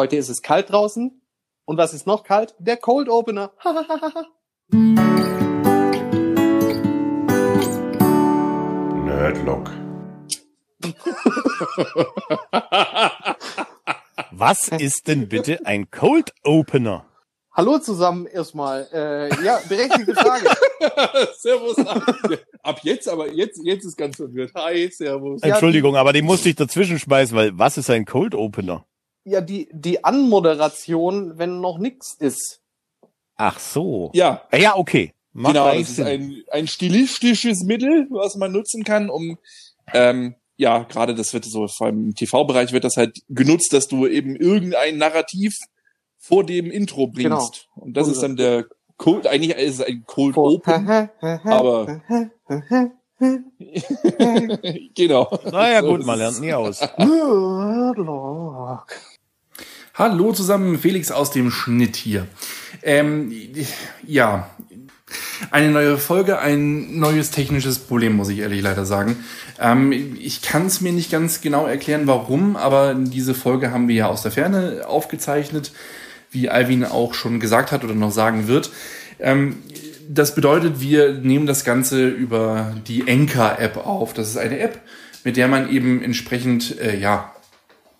Heute 0.00 0.16
ist 0.16 0.30
es 0.30 0.40
kalt 0.40 0.70
draußen. 0.70 1.20
Und 1.66 1.76
was 1.76 1.92
ist 1.92 2.06
noch 2.06 2.24
kalt? 2.24 2.54
Der 2.58 2.78
Cold 2.78 3.10
Opener. 3.10 3.52
Nerdlock. 9.04 9.70
Was 14.30 14.68
ist 14.68 15.06
denn 15.06 15.28
bitte 15.28 15.66
ein 15.66 15.90
Cold 15.90 16.32
Opener? 16.44 17.04
Hallo 17.52 17.78
zusammen 17.78 18.24
erstmal. 18.24 18.88
Äh, 18.94 19.28
ja, 19.44 19.60
berechtigte 19.68 20.14
Frage. 20.14 20.48
servus. 21.36 21.76
Ab 22.62 22.80
jetzt, 22.84 23.06
aber 23.06 23.30
jetzt, 23.30 23.60
jetzt 23.64 23.84
ist 23.84 23.98
ganz 23.98 24.16
verwirrt. 24.16 24.52
Hi, 24.54 24.90
servus. 24.90 25.42
Entschuldigung, 25.42 25.96
aber 25.96 26.14
die 26.14 26.22
musste 26.22 26.48
ich 26.48 26.56
dazwischen 26.56 26.98
schmeißen, 26.98 27.36
weil 27.36 27.58
was 27.58 27.76
ist 27.76 27.90
ein 27.90 28.06
Cold 28.06 28.34
Opener? 28.34 28.86
Ja, 29.24 29.40
die, 29.40 29.68
die 29.72 30.04
Anmoderation, 30.04 31.38
wenn 31.38 31.60
noch 31.60 31.78
nix 31.78 32.14
ist. 32.18 32.60
Ach 33.36 33.58
so. 33.58 34.10
Ja, 34.14 34.42
Ja, 34.56 34.76
okay. 34.76 35.12
Macht 35.32 35.54
genau. 35.54 35.72
Das 35.72 35.90
ist 35.90 36.00
ein, 36.00 36.42
ein 36.50 36.66
stilistisches 36.66 37.62
Mittel, 37.64 38.08
was 38.10 38.34
man 38.36 38.50
nutzen 38.50 38.82
kann, 38.82 39.10
um 39.10 39.38
ähm, 39.92 40.34
ja, 40.56 40.82
gerade 40.82 41.14
das 41.14 41.32
wird 41.32 41.46
so, 41.46 41.66
vor 41.68 41.86
allem 41.86 42.08
im 42.08 42.14
TV-Bereich 42.14 42.72
wird 42.72 42.84
das 42.84 42.96
halt 42.96 43.18
genutzt, 43.28 43.72
dass 43.72 43.88
du 43.88 44.06
eben 44.06 44.36
irgendein 44.36 44.98
Narrativ 44.98 45.56
vor 46.18 46.44
dem 46.44 46.70
Intro 46.70 47.06
bringst. 47.06 47.68
Genau. 47.74 47.86
Und 47.86 47.96
das 47.96 48.08
ist 48.08 48.22
dann 48.22 48.36
der 48.36 48.66
Cold, 48.98 49.26
eigentlich 49.26 49.56
ist 49.56 49.80
es 49.80 49.86
ein 49.86 50.04
Cold 50.06 50.36
Open, 50.36 50.86
aber 51.44 52.02
genau. 54.94 55.38
Naja, 55.50 55.80
gut, 55.82 56.06
man 56.06 56.18
lernt 56.18 56.40
nie 56.40 56.54
aus. 56.54 56.80
Hallo 59.94 60.32
zusammen, 60.32 60.78
Felix 60.78 61.10
aus 61.10 61.30
dem 61.30 61.50
Schnitt 61.50 61.96
hier. 61.96 62.26
Ähm, 62.82 63.30
ja, 64.06 64.48
eine 65.50 65.70
neue 65.70 65.98
Folge, 65.98 66.38
ein 66.38 66.98
neues 66.98 67.30
technisches 67.30 67.78
Problem, 67.80 68.16
muss 68.16 68.30
ich 68.30 68.38
ehrlich 68.38 68.62
leider 68.62 68.86
sagen. 68.86 69.22
Ähm, 69.58 70.16
ich 70.18 70.40
kann 70.40 70.64
es 70.66 70.80
mir 70.80 70.92
nicht 70.92 71.10
ganz 71.10 71.42
genau 71.42 71.66
erklären, 71.66 72.06
warum, 72.06 72.56
aber 72.56 72.94
diese 72.94 73.34
Folge 73.34 73.70
haben 73.70 73.88
wir 73.88 73.96
ja 73.96 74.06
aus 74.06 74.22
der 74.22 74.32
Ferne 74.32 74.84
aufgezeichnet, 74.86 75.72
wie 76.30 76.48
Alvin 76.48 76.86
auch 76.86 77.12
schon 77.12 77.38
gesagt 77.40 77.70
hat 77.72 77.84
oder 77.84 77.94
noch 77.94 78.12
sagen 78.12 78.48
wird. 78.48 78.70
Ähm, 79.18 79.58
das 80.12 80.34
bedeutet, 80.34 80.80
wir 80.80 81.12
nehmen 81.12 81.46
das 81.46 81.64
Ganze 81.64 82.08
über 82.08 82.74
die 82.88 83.08
Anchor-App 83.08 83.76
auf. 83.76 84.12
Das 84.12 84.28
ist 84.28 84.36
eine 84.36 84.58
App, 84.58 84.80
mit 85.22 85.36
der 85.36 85.46
man 85.46 85.70
eben 85.70 86.02
entsprechend, 86.02 86.80
äh, 86.80 86.98
ja, 86.98 87.32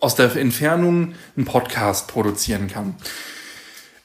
aus 0.01 0.15
der 0.15 0.35
Entfernung 0.35 1.13
einen 1.37 1.45
Podcast 1.45 2.07
produzieren 2.09 2.67
kann. 2.67 2.95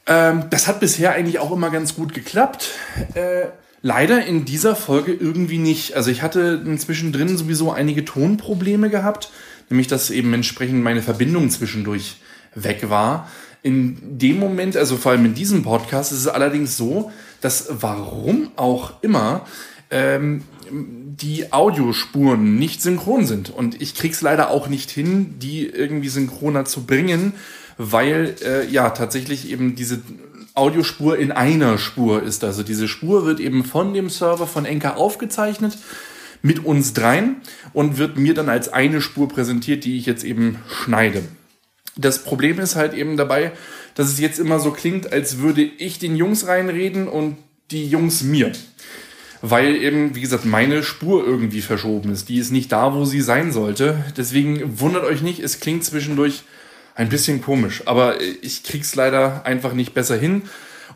Ähm, 0.06 0.44
das 0.50 0.68
hat 0.68 0.78
bisher 0.78 1.12
eigentlich 1.14 1.40
auch 1.40 1.50
immer 1.50 1.70
ganz 1.70 1.96
gut 1.96 2.14
geklappt. 2.14 2.70
Äh, 3.14 3.46
leider 3.82 4.24
in 4.24 4.44
dieser 4.44 4.76
Folge 4.76 5.12
irgendwie 5.12 5.58
nicht. 5.58 5.94
Also 5.94 6.10
ich 6.12 6.22
hatte 6.22 6.62
zwischendrin 6.76 7.36
sowieso 7.36 7.72
einige 7.72 8.04
Tonprobleme 8.04 8.88
gehabt, 8.88 9.30
nämlich 9.68 9.88
dass 9.88 10.10
eben 10.10 10.32
entsprechend 10.32 10.84
meine 10.84 11.02
Verbindung 11.02 11.50
zwischendurch 11.50 12.18
weg 12.54 12.88
war. 12.88 13.28
In 13.66 14.18
dem 14.18 14.38
Moment, 14.38 14.76
also 14.76 14.96
vor 14.96 15.10
allem 15.10 15.24
in 15.24 15.34
diesem 15.34 15.64
Podcast, 15.64 16.12
ist 16.12 16.20
es 16.20 16.28
allerdings 16.28 16.76
so, 16.76 17.10
dass 17.40 17.66
warum 17.80 18.52
auch 18.54 19.02
immer 19.02 19.44
ähm, 19.90 20.44
die 20.70 21.52
Audiospuren 21.52 22.60
nicht 22.60 22.80
synchron 22.80 23.26
sind. 23.26 23.50
Und 23.50 23.82
ich 23.82 23.96
krieg's 23.96 24.20
leider 24.20 24.50
auch 24.50 24.68
nicht 24.68 24.90
hin, 24.90 25.40
die 25.40 25.66
irgendwie 25.66 26.08
synchroner 26.10 26.64
zu 26.64 26.84
bringen, 26.84 27.32
weil 27.76 28.36
äh, 28.44 28.68
ja 28.68 28.90
tatsächlich 28.90 29.50
eben 29.50 29.74
diese 29.74 30.00
Audiospur 30.54 31.18
in 31.18 31.32
einer 31.32 31.76
Spur 31.76 32.22
ist. 32.22 32.44
Also 32.44 32.62
diese 32.62 32.86
Spur 32.86 33.26
wird 33.26 33.40
eben 33.40 33.64
von 33.64 33.92
dem 33.94 34.10
Server 34.10 34.46
von 34.46 34.64
Enka 34.64 34.94
aufgezeichnet 34.94 35.76
mit 36.40 36.64
uns 36.64 36.92
dreien 36.92 37.38
und 37.72 37.98
wird 37.98 38.16
mir 38.16 38.32
dann 38.32 38.48
als 38.48 38.68
eine 38.68 39.00
Spur 39.00 39.28
präsentiert, 39.28 39.84
die 39.84 39.98
ich 39.98 40.06
jetzt 40.06 40.22
eben 40.22 40.58
schneide. 40.70 41.22
Das 41.96 42.22
Problem 42.22 42.60
ist 42.60 42.76
halt 42.76 42.94
eben 42.94 43.16
dabei, 43.16 43.52
dass 43.94 44.08
es 44.08 44.20
jetzt 44.20 44.38
immer 44.38 44.60
so 44.60 44.70
klingt, 44.70 45.12
als 45.12 45.38
würde 45.38 45.62
ich 45.62 45.98
den 45.98 46.16
Jungs 46.16 46.46
reinreden 46.46 47.08
und 47.08 47.38
die 47.70 47.86
Jungs 47.86 48.22
mir. 48.22 48.52
Weil 49.42 49.76
eben, 49.76 50.14
wie 50.14 50.20
gesagt, 50.20 50.44
meine 50.44 50.82
Spur 50.82 51.26
irgendwie 51.26 51.62
verschoben 51.62 52.10
ist. 52.12 52.28
Die 52.28 52.38
ist 52.38 52.50
nicht 52.50 52.72
da, 52.72 52.94
wo 52.94 53.04
sie 53.04 53.20
sein 53.20 53.52
sollte. 53.52 54.04
Deswegen 54.16 54.80
wundert 54.80 55.04
euch 55.04 55.22
nicht, 55.22 55.40
es 55.40 55.60
klingt 55.60 55.84
zwischendurch 55.84 56.42
ein 56.94 57.08
bisschen 57.08 57.42
komisch. 57.42 57.82
Aber 57.86 58.20
ich 58.20 58.62
krieg's 58.62 58.94
leider 58.94 59.44
einfach 59.46 59.72
nicht 59.72 59.94
besser 59.94 60.16
hin. 60.16 60.42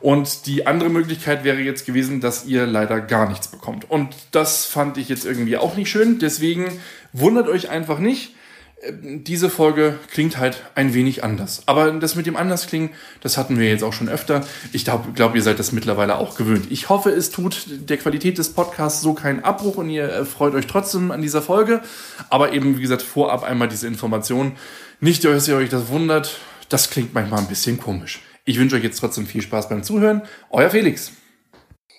Und 0.01 0.47
die 0.47 0.67
andere 0.67 0.89
Möglichkeit 0.89 1.45
wäre 1.45 1.61
jetzt 1.61 1.85
gewesen, 1.85 2.21
dass 2.21 2.47
ihr 2.47 2.67
leider 2.67 3.01
gar 3.01 3.29
nichts 3.29 3.49
bekommt. 3.49 3.91
Und 3.91 4.15
das 4.33 4.65
fand 4.65 4.97
ich 4.97 5.09
jetzt 5.11 5.27
irgendwie 5.27 5.59
auch 5.59 5.77
nicht 5.77 5.91
schön. 5.91 6.19
Deswegen 6.19 6.67
wundert 7.13 7.49
euch 7.49 7.69
einfach 7.69 7.99
nicht 7.99 8.35
diese 8.83 9.51
Folge 9.51 9.99
klingt 10.11 10.39
halt 10.39 10.63
ein 10.75 10.95
wenig 10.95 11.23
anders. 11.23 11.63
Aber 11.67 11.91
das 11.93 12.15
mit 12.15 12.27
dem 12.27 12.37
anders 12.37 12.67
klingen, 12.67 12.91
das 13.21 13.37
hatten 13.37 13.59
wir 13.59 13.69
jetzt 13.69 13.85
auch 13.85 13.93
schon 13.93 14.09
öfter. 14.09 14.43
Ich 14.73 14.85
glaube, 14.85 15.13
glaub, 15.13 15.35
ihr 15.35 15.43
seid 15.43 15.59
das 15.59 15.73
mittlerweile 15.73 16.17
auch 16.17 16.37
gewöhnt. 16.37 16.67
Ich 16.71 16.89
hoffe, 16.89 17.11
es 17.11 17.31
tut 17.31 17.67
der 17.69 17.99
Qualität 17.99 18.39
des 18.39 18.55
Podcasts 18.55 19.03
so 19.03 19.13
keinen 19.13 19.45
Abbruch 19.45 19.77
und 19.77 19.91
ihr 19.91 20.09
äh, 20.09 20.25
freut 20.25 20.55
euch 20.55 20.67
trotzdem 20.67 21.11
an 21.11 21.21
dieser 21.21 21.43
Folge. 21.43 21.83
Aber 22.31 22.53
eben, 22.53 22.79
wie 22.79 22.83
gesagt, 22.83 23.03
vorab 23.03 23.43
einmal 23.43 23.69
diese 23.69 23.87
Information. 23.87 24.53
Nicht, 25.01 25.25
dass 25.25 25.49
ihr 25.49 25.57
euch 25.57 25.69
das 25.69 25.89
wundert. 25.89 26.39
Das 26.71 26.89
klingt 26.89 27.13
manchmal 27.13 27.41
ein 27.41 27.49
bisschen 27.49 27.79
komisch. 27.79 28.23
Ich 28.47 28.59
wünsche 28.59 28.77
euch 28.77 28.85
jetzt 28.85 28.99
trotzdem 28.99 29.27
viel 29.27 29.43
Spaß 29.43 29.69
beim 29.69 29.83
Zuhören. 29.83 30.23
Euer 30.49 30.71
Felix. 30.71 31.13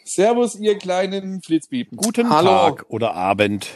Servus, 0.04 0.56
ihr 0.56 0.78
kleinen 0.78 1.42
Flitzbiepen. 1.44 1.98
Guten 1.98 2.30
Hallo. 2.30 2.50
Tag 2.50 2.86
oder 2.90 3.14
Abend. 3.14 3.68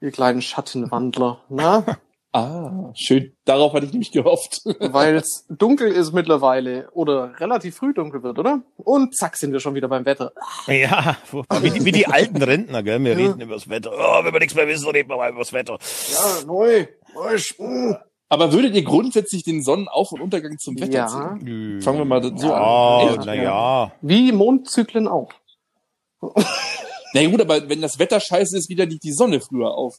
Ihr 0.00 0.12
kleinen 0.12 0.40
Schattenwandler. 0.40 1.40
Na? 1.48 1.84
Ah, 2.36 2.90
schön. 2.94 3.32
Darauf 3.44 3.72
hatte 3.74 3.86
ich 3.86 3.92
nämlich 3.92 4.10
gehofft. 4.10 4.62
Weil 4.80 5.14
es 5.14 5.46
dunkel 5.48 5.92
ist 5.92 6.12
mittlerweile 6.12 6.90
oder 6.90 7.38
relativ 7.38 7.76
früh 7.76 7.94
dunkel 7.94 8.24
wird, 8.24 8.40
oder? 8.40 8.62
Und 8.76 9.16
zack, 9.16 9.36
sind 9.36 9.52
wir 9.52 9.60
schon 9.60 9.76
wieder 9.76 9.86
beim 9.86 10.04
Wetter. 10.04 10.32
Ja, 10.66 11.16
wie 11.60 11.70
die, 11.70 11.84
wie 11.84 11.92
die 11.92 12.08
alten 12.08 12.42
Rentner, 12.42 12.82
gell? 12.82 12.98
Wir 13.04 13.16
reden 13.16 13.40
über 13.40 13.54
das 13.54 13.68
Wetter. 13.68 13.92
Oh, 13.94 14.24
wenn 14.24 14.32
wir 14.32 14.40
nichts 14.40 14.56
mehr 14.56 14.66
wissen, 14.66 14.88
reden 14.90 15.08
wir 15.08 15.16
mal 15.16 15.30
über 15.30 15.38
das 15.38 15.52
Wetter. 15.52 15.78
Ja, 16.12 16.44
neu. 16.46 16.86
neu 17.14 17.34
sch- 17.36 17.98
Aber 18.28 18.52
würdet 18.52 18.74
ihr 18.74 18.82
grundsätzlich 18.82 19.44
den 19.44 19.62
Sonnenauf- 19.62 20.10
und 20.10 20.20
Untergang 20.20 20.58
zum 20.58 20.76
Wetter 20.80 20.92
Ja. 20.92 21.06
zählen? 21.38 21.80
Fangen 21.82 21.98
wir 21.98 22.04
mal 22.04 22.20
so 22.36 22.48
Ja, 22.48 23.10
an. 23.14 23.22
na 23.26 23.34
ja. 23.34 23.92
Wie 24.02 24.32
Mondzyklen 24.32 25.06
auch. 25.06 25.30
Na 27.14 27.24
gut, 27.30 27.40
aber 27.40 27.68
wenn 27.68 27.80
das 27.80 27.98
Wetter 28.00 28.18
scheiße 28.18 28.56
ist, 28.58 28.68
wieder 28.68 28.86
nicht 28.86 29.04
die 29.04 29.12
Sonne 29.12 29.40
früher 29.40 29.72
auf. 29.72 29.98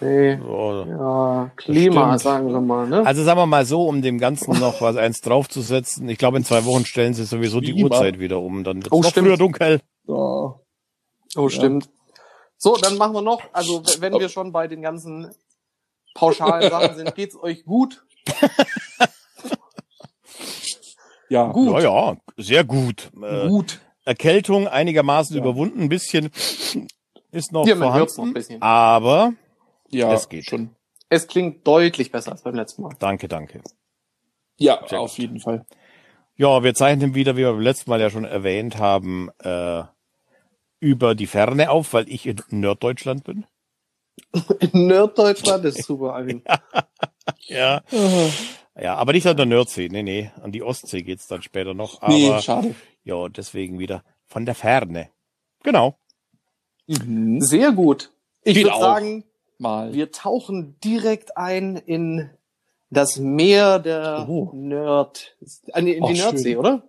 Nee. 0.00 0.36
So. 0.38 0.84
Ja, 0.88 1.50
Klima, 1.56 2.06
Stimmt. 2.08 2.20
sagen 2.20 2.52
wir 2.52 2.60
mal, 2.60 2.86
ne? 2.86 3.04
Also 3.04 3.24
sagen 3.24 3.38
wir 3.40 3.46
mal 3.46 3.64
so, 3.66 3.86
um 3.88 4.02
dem 4.02 4.18
Ganzen 4.18 4.52
noch 4.60 4.80
was 4.80 4.96
eins 4.96 5.20
draufzusetzen. 5.20 6.08
Ich 6.08 6.18
glaube, 6.18 6.36
in 6.36 6.44
zwei 6.44 6.64
Wochen 6.64 6.84
stellen 6.86 7.14
sie 7.14 7.24
sowieso 7.24 7.60
die 7.60 7.72
Klima. 7.72 7.88
Uhrzeit 7.88 8.18
wieder 8.20 8.40
um. 8.40 8.62
Dann 8.64 8.76
wird 8.84 8.92
Oh, 8.92 9.00
noch 9.00 9.10
stimmt. 9.10 9.26
früher 9.26 9.36
dunkel. 9.36 9.80
Ja. 10.06 10.54
Oh, 11.36 11.48
stimmt. 11.48 11.88
So, 12.56 12.76
dann 12.76 12.96
machen 12.96 13.12
wir 13.14 13.22
noch, 13.22 13.42
also 13.52 13.82
wenn 13.98 14.12
wir 14.14 14.28
schon 14.28 14.52
bei 14.52 14.68
den 14.68 14.80
ganzen 14.82 15.30
pauschalen 16.14 16.70
Sachen 16.70 16.96
sind, 16.96 17.14
geht's 17.16 17.36
euch 17.36 17.64
gut? 17.64 18.04
ja. 21.28 21.50
Gut. 21.52 21.72
Ja, 21.72 21.80
ja, 21.80 22.16
sehr 22.36 22.64
gut. 22.64 23.10
Äh, 23.22 23.48
Gut. 23.48 23.80
Erkältung 24.04 24.68
einigermaßen 24.68 25.34
Ja. 25.36 25.42
überwunden, 25.42 25.80
ein 25.82 25.88
bisschen 25.88 26.30
ist 27.32 27.52
noch 27.52 27.66
Ja, 27.66 27.74
vorhanden. 27.76 28.12
noch 28.16 28.24
ein 28.24 28.34
bisschen. 28.34 28.62
Aber 28.62 29.32
Ja, 29.94 30.10
Das 30.10 30.28
geht. 30.28 30.44
schon. 30.46 30.74
Es 31.08 31.26
klingt 31.26 31.66
deutlich 31.66 32.10
besser 32.10 32.32
als 32.32 32.42
beim 32.42 32.54
letzten 32.54 32.82
Mal. 32.82 32.94
danke, 32.98 33.28
danke. 33.28 33.62
Ja, 34.56 34.84
Sehr 34.88 35.00
auf 35.00 35.10
gut. 35.12 35.18
jeden 35.18 35.40
Fall. 35.40 35.66
Ja, 36.36 36.62
wir 36.64 36.74
zeichnen 36.74 37.14
wieder, 37.14 37.34
wie 37.36 37.40
wir 37.42 37.52
beim 37.52 37.60
letzten 37.60 37.90
Mal 37.90 38.00
ja 38.00 38.10
schon 38.10 38.24
erwähnt 38.24 38.78
haben, 38.78 39.30
äh, 39.40 39.84
über 40.80 41.14
die 41.14 41.26
Ferne 41.26 41.70
auf, 41.70 41.92
weil 41.92 42.08
ich 42.08 42.26
in 42.26 42.40
Norddeutschland 42.50 43.24
bin. 43.24 43.46
In 44.60 44.86
Nerddeutschland 44.86 45.64
ist 45.64 45.82
super, 45.84 46.14
Alvin. 46.14 46.42
Ja. 47.46 47.82
Ja, 48.80 48.96
aber 48.96 49.12
nicht 49.12 49.26
an 49.26 49.36
der 49.36 49.46
Nordsee. 49.46 49.88
Nee, 49.88 50.02
nee. 50.02 50.30
An 50.42 50.50
die 50.52 50.62
Ostsee 50.62 51.02
geht's 51.02 51.26
dann 51.26 51.42
später 51.42 51.74
noch. 51.74 52.00
Aber 52.02 52.12
Nee, 52.12 52.40
schade. 52.40 52.74
ja, 53.02 53.28
deswegen 53.28 53.78
wieder 53.78 54.02
von 54.26 54.44
der 54.46 54.54
Ferne. 54.54 55.10
Genau. 55.62 55.98
Mhm. 56.86 57.40
Sehr 57.40 57.72
gut. 57.72 58.12
Ich 58.42 58.56
würde 58.56 58.78
sagen, 58.78 59.24
Mal. 59.58 59.92
wir 59.92 60.10
tauchen 60.12 60.78
direkt 60.82 61.36
ein 61.36 61.76
in 61.76 62.30
das 62.90 63.18
Meer 63.18 63.78
der 63.78 64.26
Oh. 64.28 64.50
Nerd. 64.52 65.36
äh, 65.72 65.80
In 65.80 65.86
die 65.86 66.00
Ach, 66.02 66.24
Nordsee, 66.24 66.50
schön. 66.52 66.56
oder? 66.58 66.88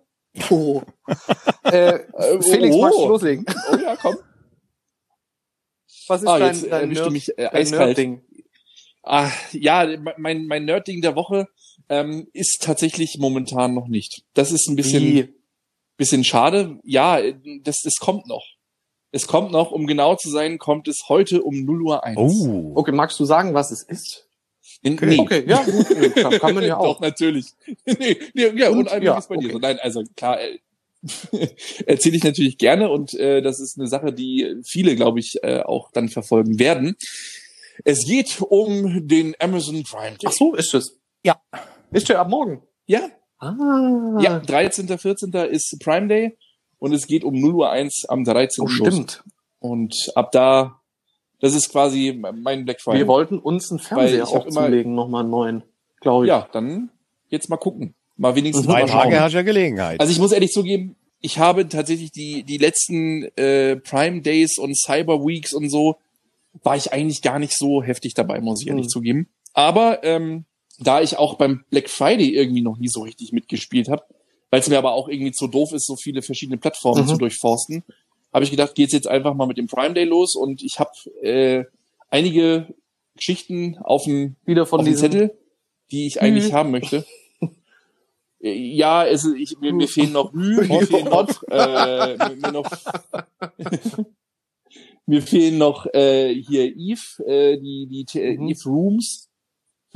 Oh. 0.50 0.82
äh, 1.64 1.94
Äh, 1.94 2.42
Felix, 2.42 2.76
oh. 2.76 2.80
magst 2.82 2.98
du 2.98 3.08
loslegen? 3.08 3.46
Oh 3.72 3.76
ja, 3.76 3.96
komm. 3.96 4.16
Was 6.08 6.22
ist 6.22 6.28
Ah, 6.28 6.38
dein, 6.38 6.54
jetzt 6.54 6.64
dein, 6.70 6.82
erwischte 6.82 7.02
Nerd, 7.04 7.12
mich 7.12 7.38
äh, 7.38 7.50
dein. 7.50 7.68
Nerdding? 7.70 8.22
Ah, 9.02 9.30
ja, 9.52 9.86
mein, 10.18 10.46
mein 10.46 10.64
Nerdding 10.64 11.00
der 11.02 11.14
Woche 11.16 11.48
Ähm, 11.88 12.26
ist 12.32 12.62
tatsächlich 12.62 13.16
momentan 13.20 13.72
noch 13.74 13.86
nicht. 13.86 14.22
Das 14.34 14.50
ist 14.50 14.68
ein 14.68 14.74
bisschen, 14.74 15.02
Wie? 15.04 15.34
bisschen 15.96 16.24
schade. 16.24 16.80
Ja, 16.82 17.20
das, 17.62 17.76
das 17.84 17.94
kommt 18.00 18.26
noch. 18.26 18.44
Es 19.16 19.26
kommt 19.26 19.50
noch, 19.50 19.70
um 19.70 19.86
genau 19.86 20.14
zu 20.14 20.28
sein, 20.28 20.58
kommt 20.58 20.88
es 20.88 21.04
heute 21.08 21.42
um 21.42 21.64
0 21.64 21.80
Uhr 21.80 22.04
1. 22.04 22.18
Oh. 22.18 22.72
Okay, 22.74 22.92
magst 22.92 23.18
du 23.18 23.24
sagen, 23.24 23.54
was 23.54 23.70
es 23.70 23.82
ist? 23.82 24.28
In, 24.82 24.92
okay. 24.92 25.06
nee. 25.06 25.18
Okay, 25.18 25.44
ja, 25.46 25.62
gut, 25.62 25.86
nee, 25.98 26.38
kann, 26.38 26.54
man 26.54 26.62
ja 26.62 26.76
auch. 26.78 26.96
Doch, 26.96 27.00
natürlich. 27.00 27.46
nee, 27.86 28.18
nee, 28.34 28.48
ja, 28.54 28.68
und, 28.68 28.92
Und, 28.92 29.02
ja, 29.02 29.16
ist 29.16 29.30
bei 29.30 29.36
dir 29.36 29.46
okay. 29.46 29.52
so. 29.54 29.58
Nein, 29.58 29.78
also 29.80 30.02
klar, 30.16 30.38
äh, 30.38 30.58
erzähle 31.86 32.16
ich 32.16 32.24
natürlich 32.24 32.58
gerne 32.58 32.90
und 32.90 33.14
äh, 33.14 33.40
das 33.40 33.58
ist 33.58 33.78
eine 33.78 33.88
Sache, 33.88 34.12
die 34.12 34.56
viele, 34.66 34.96
glaube 34.96 35.18
ich, 35.18 35.42
äh, 35.42 35.62
auch 35.62 35.90
dann 35.92 36.10
verfolgen 36.10 36.58
werden. 36.58 36.94
Es 37.84 38.04
geht 38.04 38.42
um 38.42 39.08
den 39.08 39.34
Amazon 39.38 39.82
Prime 39.82 40.18
Day. 40.18 40.26
Ach 40.26 40.32
so, 40.32 40.54
ist 40.54 40.74
es. 40.74 40.98
Ja. 41.24 41.40
Ist 41.90 42.10
der 42.10 42.20
ab 42.20 42.28
morgen? 42.28 42.62
Ja, 42.84 43.08
Ah. 43.38 44.18
ja, 44.20 44.40
13. 44.40 44.88
14. 44.98 45.32
ist 45.50 45.74
Prime 45.82 46.08
Day 46.08 46.36
und 46.86 46.92
es 46.94 47.06
geht 47.06 47.24
um 47.24 47.34
0 47.38 47.54
Uhr 47.54 47.70
1 47.70 48.06
am 48.08 48.24
13. 48.24 48.64
Oh, 48.64 48.68
stimmt. 48.68 49.22
Und 49.58 49.94
ab 50.14 50.32
da, 50.32 50.80
das 51.40 51.54
ist 51.54 51.70
quasi 51.70 52.18
mein 52.18 52.64
Black 52.64 52.80
Friday. 52.80 53.00
Wir 53.00 53.08
wollten 53.08 53.38
uns 53.38 53.70
einen 53.70 53.78
Fernseher 53.80 54.26
auch 54.28 54.46
immer- 54.46 54.64
zulegen, 54.66 54.94
nochmal 54.94 55.22
einen 55.22 55.30
neuen, 55.30 55.62
glaube 56.00 56.24
ich. 56.24 56.28
ja, 56.28 56.48
dann 56.52 56.90
jetzt 57.28 57.48
mal 57.50 57.56
gucken. 57.58 57.94
Mal 58.16 58.34
wenigstens 58.34 58.66
Mhm. 58.66 58.70
Zwei 58.70 58.80
mal 58.82 58.88
schauen. 58.88 59.02
Tage 59.02 59.20
hast 59.20 59.32
ja 59.34 59.42
Gelegenheit. 59.42 60.00
Also 60.00 60.10
ich 60.12 60.18
muss 60.18 60.32
ehrlich 60.32 60.50
zugeben, 60.52 60.96
ich 61.20 61.38
habe 61.38 61.68
tatsächlich 61.68 62.12
die, 62.12 62.44
die 62.44 62.56
letzten 62.58 63.24
äh, 63.36 63.76
Prime 63.76 64.22
Days 64.22 64.58
und 64.58 64.74
Cyber 64.78 65.24
Weeks 65.26 65.52
und 65.52 65.68
so, 65.68 65.96
war 66.62 66.76
ich 66.76 66.92
eigentlich 66.92 67.20
gar 67.20 67.38
nicht 67.38 67.54
so 67.56 67.82
heftig 67.82 68.14
dabei, 68.14 68.40
muss 68.40 68.62
ich 68.62 68.68
ehrlich 68.68 68.86
Mhm. 68.86 68.90
zugeben. 68.90 69.28
Aber 69.52 70.02
ähm, 70.04 70.44
da 70.78 71.00
ich 71.02 71.18
auch 71.18 71.34
beim 71.34 71.64
Black 71.70 71.88
Friday 71.90 72.28
irgendwie 72.34 72.62
noch 72.62 72.78
nie 72.78 72.88
so 72.88 73.00
richtig 73.02 73.32
mitgespielt 73.32 73.88
habe, 73.88 74.04
weil 74.50 74.60
es 74.60 74.68
mir 74.68 74.78
aber 74.78 74.92
auch 74.92 75.08
irgendwie 75.08 75.32
zu 75.32 75.46
doof 75.48 75.72
ist, 75.72 75.86
so 75.86 75.96
viele 75.96 76.22
verschiedene 76.22 76.58
Plattformen 76.58 77.02
Mhm. 77.04 77.08
zu 77.08 77.16
durchforsten, 77.16 77.84
habe 78.32 78.44
ich 78.44 78.50
gedacht, 78.50 78.74
geht's 78.74 78.92
jetzt 78.92 79.08
einfach 79.08 79.34
mal 79.34 79.46
mit 79.46 79.56
dem 79.58 79.66
Prime 79.66 79.94
Day 79.94 80.04
los 80.04 80.34
und 80.36 80.62
ich 80.62 80.78
habe 80.78 80.90
äh, 81.22 81.64
einige 82.10 82.74
Geschichten 83.16 83.78
auf 83.78 84.04
dem 84.04 84.36
Wieder 84.44 84.66
von 84.66 84.84
diesem 84.84 85.00
Zettel, 85.10 85.38
die 85.90 86.06
ich 86.06 86.20
eigentlich 86.20 86.46
Hü. 86.46 86.52
haben 86.52 86.70
möchte. 86.70 87.04
Äh, 88.40 88.52
Ja, 88.52 89.06
es, 89.06 89.24
ich, 89.24 89.58
mir, 89.60 89.72
mir 89.72 89.88
fehlen 89.88 90.12
noch 90.12 90.32
Hü, 90.32 90.56
mir 90.68 90.86
fehlen 90.86 91.06
noch, 91.08 91.42
äh, 91.50 92.16
mir, 92.18 92.36
mir 92.36 92.52
noch, 92.52 92.70
mir 95.06 95.22
fehlen 95.22 95.58
noch 95.58 95.86
äh, 95.94 96.34
hier 96.34 96.74
Eve, 96.76 97.24
äh, 97.26 97.58
die 97.58 97.86
die 97.86 98.36
Mhm. 98.38 98.48
Eve 98.48 98.64
Rooms 98.68 99.28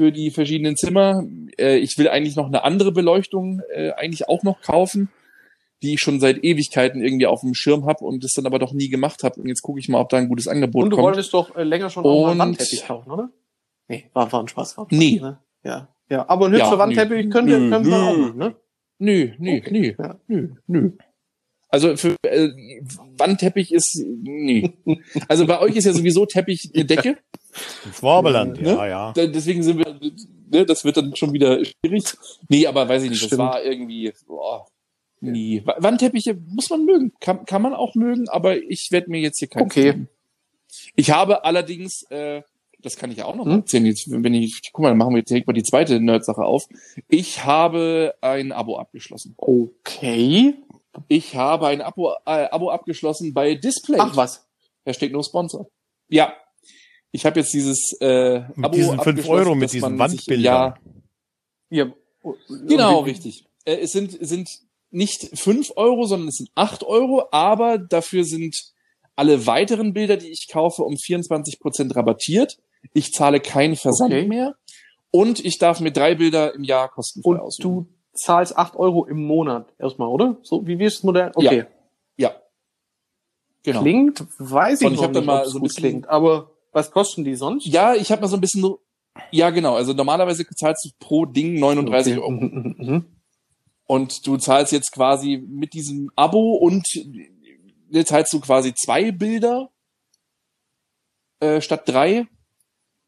für 0.01 0.13
die 0.13 0.31
verschiedenen 0.31 0.77
Zimmer. 0.77 1.27
Äh, 1.59 1.77
ich 1.77 1.99
will 1.99 2.09
eigentlich 2.09 2.37
noch 2.37 2.47
eine 2.47 2.65
andere 2.65 2.91
Beleuchtung 2.91 3.61
äh, 3.71 3.91
eigentlich 3.91 4.31
auch 4.31 4.43
noch 4.45 4.63
kaufen, 4.63 5.11
die 5.83 5.93
ich 5.95 6.01
schon 6.01 6.21
seit 6.21 6.43
Ewigkeiten 6.43 7.03
irgendwie 7.03 7.27
auf 7.27 7.43
dem 7.43 7.53
Schirm 7.53 7.85
habe 7.85 8.03
und 8.07 8.25
das 8.25 8.33
dann 8.33 8.47
aber 8.47 8.59
doch 8.59 8.73
nie 8.73 8.89
gemacht 8.89 9.23
habe. 9.25 9.39
Und 9.43 9.49
jetzt 9.49 9.61
gucke 9.61 9.79
ich 9.79 9.91
mal, 9.91 10.01
ob 10.01 10.09
da 10.09 10.17
ein 10.17 10.29
gutes 10.29 10.49
Angebot 10.49 10.85
Und 10.85 10.91
du 10.91 10.97
kommt. 10.97 11.05
wolltest 11.09 11.35
doch 11.35 11.55
äh, 11.55 11.65
länger 11.65 11.91
schon 11.91 12.07
auch 12.07 12.29
mal 12.35 12.39
Wandteppich 12.39 12.87
kaufen, 12.87 13.11
oder? 13.11 13.31
Nee, 13.89 14.07
war, 14.15 14.33
war 14.33 14.41
ein 14.43 14.49
Spaß. 14.49 14.79
War 14.79 14.85
ein 14.85 14.89
Spaß 14.89 14.99
Nee. 14.99 15.21
Ne? 15.21 15.39
Ja. 15.65 15.89
Ja, 16.09 16.27
aber 16.31 16.47
ein 16.47 16.53
hübscher 16.53 16.71
Ja, 16.73 16.79
Wandteppich 16.79 17.27
nö. 17.27 17.31
können 17.31 17.49
wir, 17.49 17.59
Nö, 17.59 17.71
können 17.71 17.87
wir 17.87 17.97
auch 18.03 18.17
machen, 18.17 18.39
ne? 18.39 18.57
Nö, 18.99 19.31
nö, 19.39 19.59
Okay, 19.59 19.71
nö, 19.71 20.05
ja. 20.05 20.21
nö, 20.29 20.49
nö. 20.67 20.91
Also 21.69 21.97
für 21.97 22.17
äh, 22.23 22.49
Wandteppich 23.19 23.71
ist 23.73 24.03
nee. 24.23 24.73
Also 25.29 25.47
bei 25.47 25.61
euch 25.61 25.77
ist 25.77 25.85
ja 25.85 25.93
sowieso 25.93 26.25
Teppich 26.25 26.71
eine 26.75 26.85
Decke. 26.87 27.19
Schwabeland, 27.95 28.61
Ne? 28.61 28.69
ja, 28.73 28.87
ja. 28.87 29.13
Da- 29.13 29.27
Deswegen 29.27 29.63
sind 29.63 29.79
wir, 29.79 29.99
ne, 30.51 30.67
das 30.67 30.85
wird 30.85 30.97
dann 30.97 31.15
schon 31.17 31.33
wieder 31.33 31.63
schwierig. 31.65 32.05
Nee, 32.49 32.67
aber 32.67 32.89
weiß 32.89 33.03
ich 33.05 33.11
nicht, 33.11 33.23
das 33.23 33.29
Stimmt. 33.29 33.41
war 33.43 33.63
irgendwie, 33.63 34.13
boah, 34.27 34.67
nie. 35.21 35.63
Wa- 35.67 35.77
Wandteppiche 35.79 36.35
muss 36.49 36.71
man 36.71 36.85
mögen, 36.85 37.13
kann, 37.21 37.45
kann 37.45 37.63
man 37.63 37.75
auch 37.75 37.95
mögen, 37.95 38.29
aber 38.29 38.57
ich 38.57 38.89
werde 38.91 39.11
mir 39.11 39.21
jetzt 39.21 39.39
hier 39.39 39.49
keinen 39.49 39.65
Okay. 39.67 39.91
kaufen. 39.93 40.09
Ich 40.97 41.11
habe 41.11 41.45
allerdings, 41.45 42.03
äh, 42.11 42.43
das 42.79 42.97
kann 42.97 43.11
ich 43.11 43.19
ja 43.19 43.25
auch 43.27 43.35
noch 43.35 43.45
Hm? 43.45 43.53
erzählen, 43.61 43.87
jetzt, 43.87 44.07
wenn 44.11 44.33
ich, 44.35 44.71
guck 44.73 44.83
mal, 44.83 44.89
dann 44.91 44.99
machen 44.99 45.15
wir 45.15 45.23
direkt 45.23 45.47
mal 45.47 45.53
die 45.53 45.63
zweite 45.65 46.01
Nerd-Sache 46.01 46.43
auf. 46.43 46.67
Ich 47.09 47.45
habe 47.45 48.15
ein 48.21 48.53
Abo 48.53 48.79
abgeschlossen. 48.79 49.35
Okay. 49.37 50.55
Ich 51.09 51.37
habe 51.37 51.67
ein 51.69 51.83
Abo, 51.83 52.13
äh, 52.27 52.49
Abo 52.51 52.71
abgeschlossen 52.71 53.35
bei 53.35 53.55
Display. 53.55 53.99
Ach 54.01 54.17
was. 54.17 54.47
Hashtag 54.85 55.13
no 55.13 55.23
sponsor. 55.23 55.69
Ja. 56.09 56.33
Ich 57.13 57.27
habe 57.27 57.41
jetzt 57.41 57.53
dieses 57.53 57.97
äh, 58.01 58.41
Mit 58.55 58.65
Abo 58.67 58.77
diesen 58.77 58.91
fünf 59.01 59.07
abgeschlossen, 59.09 59.31
Euro, 59.47 59.55
mit 59.55 59.73
diesen 59.73 59.97
man 59.97 60.11
sich 60.11 60.21
Wandbildern. 60.21 60.45
Jahr- 60.45 60.79
Ja. 61.71 61.93
Genau, 62.67 63.01
richtig. 63.01 63.47
Äh, 63.65 63.77
es 63.79 63.93
sind, 63.93 64.17
sind 64.21 64.49
nicht 64.91 65.39
fünf 65.39 65.73
Euro, 65.77 66.05
sondern 66.07 66.29
es 66.29 66.37
sind 66.37 66.51
acht 66.55 66.83
Euro, 66.85 67.29
aber 67.33 67.79
dafür 67.79 68.25
sind 68.25 68.57
alle 69.17 69.47
weiteren 69.47 69.93
Bilder, 69.93 70.17
die 70.17 70.31
ich 70.31 70.49
kaufe, 70.51 70.83
um 70.83 70.95
24% 70.95 71.95
rabattiert. 71.97 72.59
Ich 72.95 73.13
zahle 73.13 73.41
keinen 73.41 73.77
Versand 73.77 74.13
Okay. 74.13 74.27
mehr 74.27 74.55
und 75.11 75.45
ich 75.45 75.59
darf 75.59 75.81
mir 75.81 75.93
drei 75.93 76.15
Bilder 76.15 76.55
im 76.55 76.65
Jahr 76.65 76.89
kostenfrei 76.89 77.31
Und 77.33 77.41
aussuchen. 77.41 77.63
du 77.63 77.87
zahlst 78.15 78.57
acht 78.57 78.77
Euro 78.77 79.05
im 79.07 79.23
Monat 79.25 79.73
erstmal, 79.79 80.09
oder? 80.09 80.39
So, 80.43 80.67
wie 80.67 80.83
ist 80.83 80.99
das 80.99 81.03
Modell? 81.05 81.31
Okay. 81.35 81.65
Ja. 82.17 82.35
Genau. 83.63 83.83
Klingt, 83.83 84.25
weiß 84.39 84.81
ich 84.81 84.87
Und 84.87 84.95
ich 84.95 85.01
noch 85.01 85.11
nicht, 85.11 85.25
mal 85.27 85.41
ob's 85.43 85.51
so 85.53 85.59
ein 85.59 85.61
gut 85.61 85.69
bisschen- 85.69 85.83
klingt. 85.91 86.09
Aber 86.09 86.51
was 86.73 86.91
kosten 86.91 87.25
die 87.25 87.35
sonst? 87.35 87.67
Ja, 87.67 87.95
ich 87.95 88.11
habe 88.13 88.23
mal 88.23 88.29
so 88.29 88.37
ein 88.37 88.41
bisschen 88.41 88.63
so, 88.63 88.81
ja 89.31 89.51
genau, 89.51 89.75
also 89.75 89.93
normalerweise 89.93 90.47
zahlst 90.47 90.85
du 90.85 90.91
pro 90.99 91.27
Ding 91.27 91.59
39 91.59 92.13
Okay. 92.13 92.21
Euro. 92.21 92.31
Mhm, 92.31 92.75
mhm, 92.79 92.87
mhm. 92.87 93.05
Und 93.87 94.27
du 94.27 94.37
zahlst 94.37 94.73
jetzt 94.73 94.93
quasi 94.93 95.43
mit 95.49 95.73
diesem 95.73 96.11
Abo 96.15 96.55
und 96.55 96.87
jetzt 97.91 98.09
zahlst 98.09 98.33
du 98.33 98.41
quasi 98.41 98.73
zwei 98.75 99.11
Bilder 99.11 99.71
äh, 101.41 101.61
statt 101.61 101.89
drei. 101.89 102.27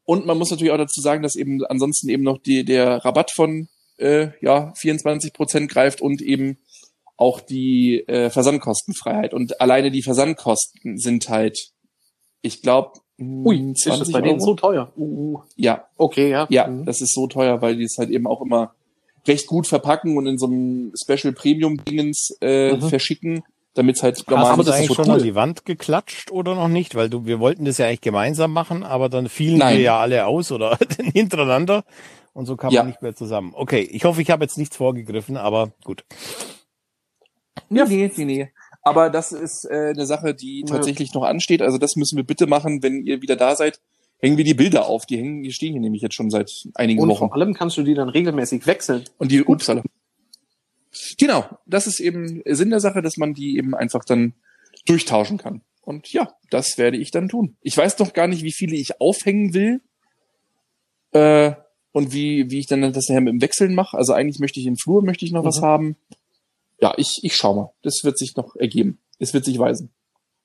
Und 0.03 0.25
man 0.25 0.37
muss 0.37 0.51
natürlich 0.51 0.73
auch 0.73 0.77
dazu 0.77 0.99
sagen, 0.99 1.23
dass 1.23 1.37
eben 1.37 1.63
ansonsten 1.65 2.09
eben 2.09 2.23
noch 2.23 2.37
die, 2.37 2.65
der 2.65 2.97
Rabatt 3.05 3.31
von 3.31 3.69
äh, 3.97 4.31
ja 4.41 4.73
24 4.75 5.31
Prozent 5.31 5.71
greift 5.71 6.01
und 6.01 6.21
eben 6.21 6.57
auch 7.15 7.39
die 7.39 8.05
äh, 8.07 8.29
Versandkostenfreiheit. 8.29 9.33
Und 9.33 9.61
alleine 9.61 9.91
die 9.91 10.03
Versandkosten 10.03 10.97
sind 10.97 11.29
halt, 11.29 11.71
ich 12.41 12.61
glaube, 12.61 12.99
Ui, 13.45 13.71
ist 13.71 13.85
das 13.87 14.11
bei 14.11 14.21
denen 14.21 14.39
so 14.39 14.53
teuer? 14.55 14.91
Uh, 14.97 15.39
Ja, 15.55 15.85
okay, 15.97 16.29
ja. 16.29 16.47
ja, 16.49 16.67
Mhm. 16.67 16.85
das 16.85 17.01
ist 17.01 17.13
so 17.13 17.27
teuer, 17.27 17.61
weil 17.61 17.75
die 17.77 17.83
es 17.83 17.97
halt 17.97 18.09
eben 18.09 18.27
auch 18.27 18.41
immer 18.41 18.73
recht 19.27 19.47
gut 19.47 19.67
verpacken 19.67 20.17
und 20.17 20.27
in 20.27 20.37
so 20.37 20.45
einem 20.47 20.91
Special 21.01 21.33
Premium 21.33 21.83
Dingens 21.83 22.35
äh, 22.41 22.73
Mhm. 22.75 22.81
verschicken, 22.89 23.43
damit 23.73 23.95
es 23.97 24.03
halt 24.03 24.17
Hast 24.17 24.29
normal 24.29 24.51
du 24.51 24.57
nicht 24.57 24.67
das 24.69 24.75
eigentlich 24.77 24.95
schon 24.95 25.07
cool. 25.09 25.15
an 25.15 25.23
die 25.23 25.35
Wand 25.35 25.65
geklatscht 25.65 26.31
oder 26.31 26.55
noch 26.55 26.67
nicht? 26.67 26.95
Weil 26.95 27.09
du, 27.09 27.25
wir 27.25 27.39
wollten 27.39 27.65
das 27.65 27.77
ja 27.77 27.87
eigentlich 27.87 28.01
gemeinsam 28.01 28.51
machen, 28.51 28.83
aber 28.83 29.09
dann 29.09 29.29
fielen 29.29 29.59
Nein. 29.59 29.77
wir 29.77 29.81
ja 29.83 29.99
alle 29.99 30.25
aus 30.27 30.51
oder 30.51 30.77
hintereinander 31.13 31.83
und 32.33 32.45
so 32.45 32.55
kam 32.57 32.71
Ja. 32.73 32.81
man 32.81 32.87
nicht 32.87 33.01
mehr 33.01 33.15
zusammen. 33.15 33.53
Okay, 33.55 33.79
ich 33.81 34.03
hoffe, 34.05 34.21
ich 34.21 34.29
habe 34.29 34.43
jetzt 34.43 34.57
nichts 34.57 34.75
vorgegriffen, 34.77 35.37
aber 35.37 35.71
gut. 35.83 36.03
Ja, 37.69 37.85
nee, 37.85 38.11
nee, 38.15 38.25
nee. 38.25 38.51
Aber 38.83 39.09
das 39.09 39.31
ist 39.31 39.65
äh, 39.65 39.91
eine 39.95 40.05
Sache, 40.05 40.33
die 40.35 40.61
Ja. 40.61 40.65
tatsächlich 40.75 41.13
noch 41.13 41.23
ansteht. 41.23 41.61
Also 41.61 41.77
das 41.77 41.95
müssen 41.95 42.17
wir 42.17 42.23
bitte 42.25 42.47
machen, 42.47 42.83
wenn 42.83 43.05
ihr 43.05 43.21
wieder 43.21 43.35
da 43.37 43.55
seid. 43.55 43.79
Hängen 44.19 44.37
wir 44.37 44.43
die 44.43 44.53
Bilder 44.53 44.87
auf. 44.87 45.05
Die 45.05 45.17
hängen, 45.17 45.43
die 45.43 45.51
stehen 45.53 45.71
hier 45.73 45.81
nämlich 45.81 46.01
jetzt 46.01 46.15
schon 46.15 46.29
seit 46.29 46.51
einigen 46.75 47.01
Und 47.01 47.09
Wochen. 47.09 47.19
vor 47.29 47.33
allem 47.33 47.53
kannst 47.53 47.77
du 47.77 47.83
die 47.83 47.93
dann 47.93 48.09
regelmäßig 48.09 48.65
wechseln. 48.67 49.03
Und 49.17 49.31
die 49.31 49.43
Upsala. 49.43 49.83
Genau, 51.17 51.45
das 51.65 51.87
ist 51.87 51.99
eben 51.99 52.41
Sinn 52.45 52.69
der 52.69 52.79
Sache, 52.79 53.01
dass 53.01 53.17
man 53.17 53.33
die 53.33 53.57
eben 53.57 53.73
einfach 53.73 54.03
dann 54.05 54.33
durchtauschen 54.85 55.37
kann. 55.37 55.61
Und 55.81 56.11
ja, 56.13 56.33
das 56.49 56.77
werde 56.77 56.97
ich 56.97 57.11
dann 57.11 57.27
tun. 57.29 57.57
Ich 57.61 57.75
weiß 57.75 57.95
doch 57.97 58.13
gar 58.13 58.27
nicht, 58.27 58.43
wie 58.43 58.51
viele 58.53 58.75
ich 58.75 59.01
aufhängen 59.01 59.53
will. 59.53 59.81
Äh, 61.11 61.53
und 61.91 62.11
wie, 62.13 62.49
wie 62.49 62.59
ich 62.59 62.67
dann 62.67 62.81
das 62.81 63.07
nachher 63.09 63.21
mit 63.21 63.33
dem 63.33 63.41
Wechseln 63.41 63.75
mache. 63.75 63.97
Also 63.97 64.13
eigentlich 64.13 64.39
möchte 64.39 64.59
ich 64.59 64.65
im 64.65 64.77
Flur, 64.77 65.03
möchte 65.03 65.25
ich 65.25 65.31
noch 65.31 65.43
was 65.45 65.59
Mhm. 65.59 65.65
haben. 65.65 65.95
Ja, 66.83 66.93
ich, 66.97 67.19
ich 67.21 67.37
schau 67.37 67.53
mal. 67.53 67.71
Das 67.81 68.03
wird 68.03 68.17
sich 68.17 68.35
noch 68.35 68.57
ergeben. 68.57 68.99
Es 69.17 69.33
wird 69.33 69.45
sich 69.45 69.57
weisen. 69.57 69.93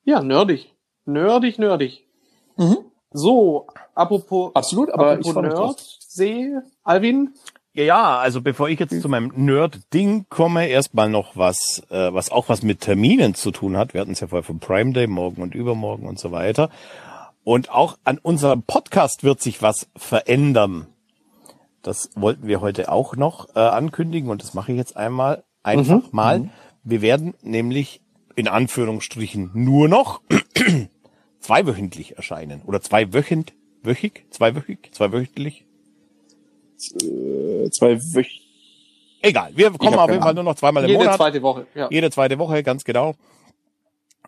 Ja, 0.04 0.23
nerdig. 0.23 0.73
Nerdig, 1.04 1.59
nerdig. 1.59 2.07
So, 3.11 3.66
apropos, 3.97 4.54
Absolut, 4.54 4.88
aber 4.92 5.14
apropos 5.14 5.45
ich 5.45 5.52
drauf. 5.52 5.76
Nerdsee, 5.76 6.52
Alvin, 6.85 7.35
Ja, 7.73 7.83
ja, 7.83 8.18
also 8.18 8.40
bevor 8.40 8.68
ich 8.68 8.78
jetzt 8.78 9.02
zu 9.02 9.09
meinem 9.09 9.33
Nerd-Ding 9.35 10.26
komme, 10.28 10.68
erstmal 10.68 11.09
noch 11.11 11.37
was, 11.37 11.83
äh, 11.90 12.14
was 12.14 12.30
auch 12.30 12.49
was 12.49 12.62
mit 12.62 12.83
Terminen 12.83 13.35
zu 13.35 13.50
tun 13.50 13.76
hat. 13.76 13.92
Wir 13.92 14.00
hatten 14.00 14.12
es 14.12 14.21
ja 14.21 14.28
vorher 14.28 14.45
vom 14.45 14.61
Prime 14.61 14.92
Day, 14.92 15.09
morgen 15.09 15.42
und 15.42 15.57
übermorgen 15.57 16.07
und 16.07 16.21
so 16.21 16.30
weiter. 16.30 16.71
Und 17.42 17.73
auch 17.73 17.99
an 18.04 18.18
unserem 18.18 18.62
Podcast 18.62 19.25
wird 19.25 19.42
sich 19.42 19.61
was 19.61 19.88
verändern. 19.97 20.87
Das 21.83 22.11
wollten 22.14 22.47
wir 22.47 22.61
heute 22.61 22.92
auch 22.92 23.16
noch 23.16 23.57
äh, 23.57 23.59
ankündigen 23.59 24.30
und 24.30 24.40
das 24.40 24.54
mache 24.54 24.71
ich 24.71 24.78
jetzt 24.78 24.97
einmal 24.97 25.42
einfach 25.62 26.12
mal. 26.12 26.50
Wir 26.85 27.03
werden 27.03 27.35
nämlich 27.43 28.00
in 28.37 28.49
Anführungsstrichen 28.49 29.50
nur 29.55 29.88
noch 29.88 30.23
zweiwöchentlich 31.41 32.17
erscheinen 32.17 32.62
oder 32.62 32.81
zweiwöchent, 32.81 33.53
wöchig, 33.83 34.27
zweiwöchig, 34.31 34.91
zweiwöchentlich. 34.93 35.65
äh, 37.03 37.71
zwei 37.71 38.00
Wöch 38.15 38.45
Egal, 39.21 39.50
wir 39.57 39.73
kommen 39.73 39.99
auf 39.99 40.11
jeden 40.11 40.23
Fall 40.23 40.35
nur 40.35 40.45
noch 40.45 40.55
zweimal 40.55 40.85
im 40.85 40.91
Jede 40.91 41.00
Monat. 41.03 41.17
zweite 41.17 41.43
Woche. 41.43 41.67
Ja. 41.75 41.88
Jede 41.91 42.11
zweite 42.11 42.38
Woche, 42.38 42.62
ganz 42.62 42.85
genau. 42.85 43.15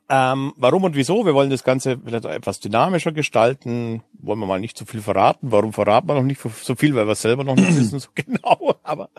Ähm, 0.08 0.52
warum 0.56 0.82
und 0.82 0.96
wieso? 0.96 1.24
Wir 1.24 1.34
wollen 1.34 1.50
das 1.50 1.62
Ganze 1.62 1.96
vielleicht 2.04 2.24
etwas 2.24 2.58
dynamischer 2.58 3.12
gestalten. 3.12 4.02
Wollen 4.14 4.40
wir 4.40 4.46
mal 4.46 4.58
nicht 4.58 4.76
zu 4.76 4.84
viel 4.84 5.00
verraten. 5.00 5.52
Warum 5.52 5.72
verraten 5.72 6.08
wir 6.08 6.14
noch 6.14 6.24
nicht 6.24 6.40
so 6.40 6.74
viel? 6.74 6.96
Weil 6.96 7.06
wir 7.06 7.12
es 7.12 7.22
selber 7.22 7.44
noch 7.44 7.54
nicht 7.54 7.68
wissen 7.76 8.00
so 8.00 8.08
genau. 8.16 8.74
Aber 8.82 9.10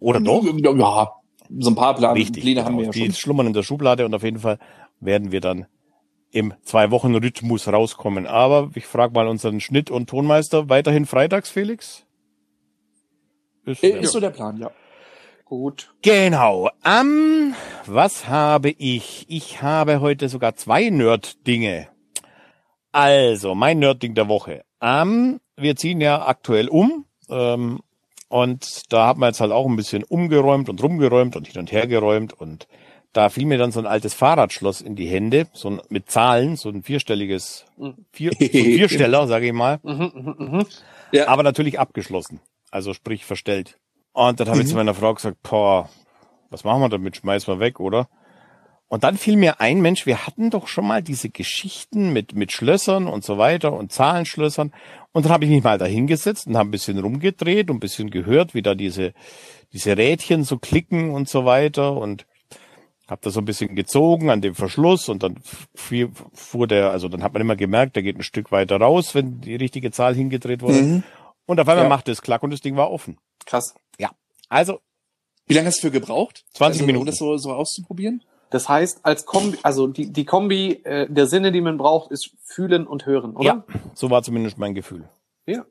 oder 0.00 0.20
doch? 0.20 0.44
Ja, 0.44 1.12
so 1.58 1.70
ein 1.70 1.74
paar 1.74 1.94
Plan 1.94 2.12
Richtig. 2.14 2.42
Pläne 2.42 2.64
haben 2.64 2.76
genau. 2.76 2.78
wir 2.78 2.84
ja 2.86 2.92
Die 2.92 3.06
schon. 3.06 3.14
schlummern 3.14 3.46
in 3.46 3.52
der 3.52 3.62
Schublade 3.62 4.04
und 4.04 4.14
auf 4.14 4.22
jeden 4.22 4.38
Fall 4.38 4.58
werden 5.00 5.32
wir 5.32 5.40
dann 5.40 5.66
im 6.30 6.52
Zwei-Wochen-Rhythmus 6.62 7.68
rauskommen. 7.68 8.26
Aber 8.26 8.70
ich 8.74 8.86
frage 8.86 9.14
mal 9.14 9.26
unseren 9.28 9.60
Schnitt- 9.60 9.90
und 9.90 10.10
Tonmeister 10.10 10.68
weiterhin 10.68 11.06
freitags, 11.06 11.48
Felix? 11.50 12.04
Ist, 13.64 13.82
Äh, 13.82 14.00
Ist 14.00 14.12
so 14.12 14.20
der 14.20 14.30
Plan, 14.30 14.58
ja. 14.58 14.70
Gut. 15.44 15.94
Genau. 16.02 16.68
Ähm, 16.84 17.54
was 17.86 18.28
habe 18.28 18.68
ich? 18.70 19.24
Ich 19.28 19.62
habe 19.62 20.00
heute 20.00 20.28
sogar 20.28 20.56
zwei 20.56 20.90
Nerd-Dinge. 20.90 21.88
Also, 22.92 23.54
mein 23.54 23.78
Nerd-Ding 23.78 24.14
der 24.14 24.28
Woche. 24.28 24.64
Ähm, 24.82 25.40
wir 25.56 25.76
ziehen 25.76 26.02
ja 26.02 26.26
aktuell 26.26 26.68
um. 26.68 27.06
Ähm, 27.30 27.80
und 28.28 28.92
da 28.92 29.06
haben 29.06 29.20
wir 29.20 29.26
jetzt 29.28 29.40
halt 29.40 29.52
auch 29.52 29.66
ein 29.66 29.76
bisschen 29.76 30.04
umgeräumt 30.04 30.68
und 30.68 30.82
rumgeräumt 30.82 31.36
und 31.36 31.46
hin 31.48 31.58
und 31.60 31.72
her 31.72 31.86
geräumt. 31.86 32.32
Und 32.32 32.68
da 33.12 33.28
fiel 33.30 33.46
mir 33.46 33.58
dann 33.58 33.72
so 33.72 33.80
ein 33.80 33.86
altes 33.86 34.14
Fahrradschloss 34.14 34.80
in 34.80 34.94
die 34.96 35.06
Hände, 35.08 35.46
so 35.52 35.70
ein, 35.70 35.80
mit 35.88 36.10
Zahlen, 36.10 36.56
so 36.56 36.68
ein 36.68 36.82
vierstelliges, 36.82 37.64
vier, 38.12 38.32
so 38.32 38.44
ein 38.44 38.50
Viersteller, 38.50 39.26
sage 39.26 39.46
ich 39.46 39.52
mal. 39.52 39.80
Mhm, 39.82 40.12
mhm, 40.14 40.34
mhm. 40.38 40.66
Ja. 41.12 41.28
Aber 41.28 41.42
natürlich 41.42 41.78
abgeschlossen. 41.80 42.40
Also 42.70 42.92
sprich 42.92 43.24
verstellt. 43.24 43.78
Und 44.12 44.40
dann 44.40 44.48
habe 44.48 44.58
ich 44.58 44.66
Mhm. 44.66 44.70
zu 44.70 44.76
meiner 44.76 44.94
Frau 44.94 45.14
gesagt, 45.14 45.38
boah, 45.42 45.88
was 46.50 46.64
machen 46.64 46.82
wir 46.82 46.88
damit? 46.90 47.16
Schmeißen 47.16 47.52
wir 47.54 47.60
weg, 47.60 47.80
oder? 47.80 48.08
Und 48.88 49.04
dann 49.04 49.18
fiel 49.18 49.36
mir 49.36 49.60
ein, 49.60 49.80
Mensch, 49.80 50.06
wir 50.06 50.26
hatten 50.26 50.50
doch 50.50 50.66
schon 50.66 50.86
mal 50.86 51.02
diese 51.02 51.28
Geschichten 51.28 52.12
mit, 52.12 52.34
mit 52.34 52.52
Schlössern 52.52 53.06
und 53.06 53.22
so 53.22 53.36
weiter 53.36 53.74
und 53.74 53.92
Zahlenschlössern. 53.92 54.72
Und 55.12 55.24
dann 55.24 55.32
habe 55.32 55.44
ich 55.44 55.50
mich 55.50 55.62
mal 55.62 55.76
da 55.78 55.84
hingesetzt 55.84 56.46
und 56.46 56.56
habe 56.56 56.68
ein 56.68 56.72
bisschen 56.72 56.98
rumgedreht 56.98 57.68
und 57.68 57.76
ein 57.76 57.80
bisschen 57.80 58.10
gehört, 58.10 58.54
wie 58.54 58.62
da 58.62 58.74
diese, 58.74 59.12
diese 59.74 59.96
Rädchen 59.96 60.42
so 60.42 60.58
klicken 60.58 61.10
und 61.10 61.28
so 61.28 61.44
weiter 61.44 61.92
und 61.96 62.26
habe 63.08 63.20
da 63.22 63.30
so 63.30 63.40
ein 63.40 63.44
bisschen 63.44 63.74
gezogen 63.74 64.30
an 64.30 64.40
dem 64.40 64.54
Verschluss 64.54 65.08
und 65.08 65.22
dann 65.22 65.36
fuhr, 65.74 66.66
der, 66.66 66.90
also 66.90 67.08
dann 67.08 67.22
hat 67.22 67.32
man 67.32 67.42
immer 67.42 67.56
gemerkt, 67.56 67.96
der 67.96 68.02
geht 68.02 68.16
ein 68.16 68.22
Stück 68.22 68.52
weiter 68.52 68.78
raus, 68.78 69.14
wenn 69.14 69.40
die 69.40 69.56
richtige 69.56 69.90
Zahl 69.90 70.14
hingedreht 70.14 70.60
wurde. 70.62 70.82
Mhm. 70.82 71.02
Und 71.46 71.60
auf 71.60 71.68
einmal 71.68 71.84
Ja. 71.84 71.88
machte 71.88 72.10
es 72.12 72.20
Klack 72.20 72.42
und 72.42 72.50
das 72.50 72.60
Ding 72.60 72.76
war 72.76 72.90
offen. 72.90 73.18
Krass. 73.44 73.74
Also, 74.50 74.80
Wie 75.46 75.54
lange 75.54 75.68
hast 75.68 75.78
du 75.78 75.88
für 75.88 75.90
gebraucht? 75.90 76.44
20 76.54 76.80
also, 76.80 76.86
Minuten. 76.86 77.02
Um 77.02 77.06
das 77.06 77.16
so, 77.16 77.36
so 77.36 77.52
auszuprobieren? 77.52 78.22
Das 78.50 78.68
heißt, 78.68 79.00
als 79.02 79.26
Kombi, 79.26 79.58
also 79.62 79.86
die, 79.86 80.10
die 80.10 80.24
Kombi 80.24 80.80
äh, 80.84 81.06
der 81.08 81.26
Sinne, 81.26 81.52
die 81.52 81.60
man 81.60 81.76
braucht, 81.76 82.10
ist 82.10 82.30
fühlen 82.44 82.86
und 82.86 83.06
hören, 83.06 83.36
oder? 83.36 83.44
ja, 83.44 83.64
so 83.94 84.10
war 84.10 84.22
zumindest 84.22 84.58
mein 84.58 84.74
Gefühl. 84.74 85.08
Ja. 85.46 85.64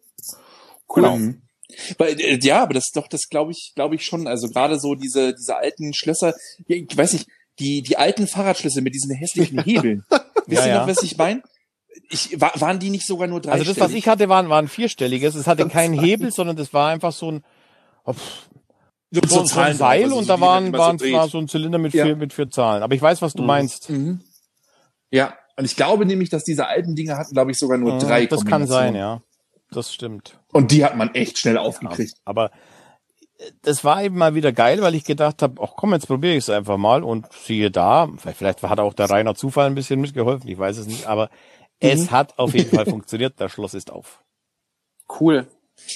Genau. 0.93 1.17
Mhm. 1.17 1.41
Weil, 1.98 2.19
äh, 2.19 2.39
ja, 2.41 2.63
aber 2.63 2.74
das 2.74 2.91
doch, 2.93 3.07
das 3.07 3.29
glaube 3.29 3.51
ich, 3.51 3.74
glaube 3.75 3.96
ich 3.96 4.05
schon. 4.05 4.27
Also 4.27 4.48
gerade 4.50 4.79
so 4.79 4.96
diese, 4.96 5.34
diese 5.34 5.57
alten 5.57 5.93
Schlösser, 5.93 6.34
ja, 6.67 6.77
ich 6.77 6.96
weiß 6.96 7.13
nicht, 7.13 7.27
die, 7.60 7.81
die 7.81 7.98
alten 7.98 8.27
Fahrradschlüssel 8.27 8.81
mit 8.81 8.93
diesen 8.93 9.13
hässlichen 9.15 9.62
Hebeln. 9.63 10.05
Wisst 10.46 10.65
ihr 10.65 10.72
ja. 10.72 10.79
noch, 10.79 10.88
was 10.88 11.03
ich 11.03 11.17
meine? 11.17 11.41
Ich, 12.10 12.39
wa- 12.39 12.53
waren 12.55 12.79
die 12.79 12.89
nicht 12.89 13.05
sogar 13.05 13.27
nur 13.27 13.41
drei 13.41 13.53
Also 13.53 13.65
das, 13.65 13.79
was 13.79 13.91
ich 13.91 14.07
hatte, 14.07 14.29
waren, 14.29 14.50
waren 14.50 14.67
vierstelliges. 14.67 15.36
Es 15.36 15.48
hatte 15.48 15.67
keinen 15.67 16.00
Hebel, 16.00 16.31
sondern 16.31 16.55
das 16.55 16.74
war 16.74 16.89
einfach 16.89 17.12
so 17.12 17.31
ein, 17.31 17.43
oh, 18.05 18.13
pff, 18.13 18.47
so, 19.12 19.22
so, 19.26 19.40
ein- 19.40 19.46
so 19.48 19.60
ein 19.60 19.76
Seil 19.76 20.04
also 20.06 20.18
und 20.18 20.30
da 20.30 20.40
waren, 20.40 20.74
waren 20.74 20.98
so 21.00 21.28
so 21.28 21.38
ein 21.38 21.48
Zylinder 21.48 21.78
mit 21.78 21.94
Ja. 21.94 22.06
vier, 22.06 22.16
mit 22.16 22.34
vier 22.34 22.50
Zahlen. 22.50 22.84
Aber 22.84 22.94
ich 22.96 23.02
weiß, 23.02 23.22
was 23.22 23.34
du 23.34 23.42
Mhm. 23.42 23.48
meinst. 23.48 23.90
Mhm. 23.90 24.22
Ja, 25.12 25.34
und 25.56 25.66
ich 25.66 25.76
glaube 25.76 26.06
nämlich, 26.06 26.30
dass 26.30 26.44
diese 26.44 26.68
alten 26.68 26.96
Dinge 26.96 27.16
hatten, 27.18 27.34
glaube 27.34 27.52
ich, 27.52 27.58
sogar 27.58 27.78
nur 27.78 27.94
Mhm, 27.94 28.00
drei 28.00 28.26
Das 28.26 28.46
kann 28.46 28.68
sein, 28.68 28.96
ja. 28.96 29.22
Das 29.72 29.94
stimmt. 29.94 30.40
Und 30.54 30.72
die 30.72 30.84
hat 30.86 30.96
man 30.96 31.14
echt 31.14 31.40
schnell 31.40 31.58
aufgekriegt. 31.58 32.14
Aber 32.26 32.52
äh, 33.38 33.52
das 33.64 33.84
war 33.84 34.02
eben 34.04 34.18
mal 34.18 34.34
wieder 34.36 34.52
geil, 34.52 34.82
weil 34.82 34.96
ich 34.96 35.04
gedacht 35.04 35.42
habe, 35.42 35.62
ach 35.62 35.74
komm, 35.76 35.94
jetzt 35.94 36.08
probiere 36.08 36.34
ich 36.34 36.40
es 36.46 36.50
einfach 36.50 36.78
mal 36.78 37.04
und 37.04 37.28
siehe 37.34 37.70
da, 37.72 38.08
vielleicht, 38.18 38.38
vielleicht 38.38 38.64
hat 38.64 38.80
auch 38.80 38.94
der 38.94 39.10
reiner 39.10 39.36
Zufall 39.36 39.66
ein 39.68 39.76
bisschen 39.76 40.00
mitgeholfen, 40.02 40.50
ich 40.50 40.58
weiß 40.58 40.78
es 40.78 40.88
nicht, 40.88 41.06
aber 41.08 41.30
es 41.80 42.12
hat 42.12 42.38
auf 42.40 42.54
jeden 42.54 42.72
Fall 42.72 42.86
funktioniert, 43.02 43.36
das 43.38 43.52
Schloss 43.52 43.74
ist 43.74 43.92
auf. 43.92 44.24
Cool. 45.20 45.48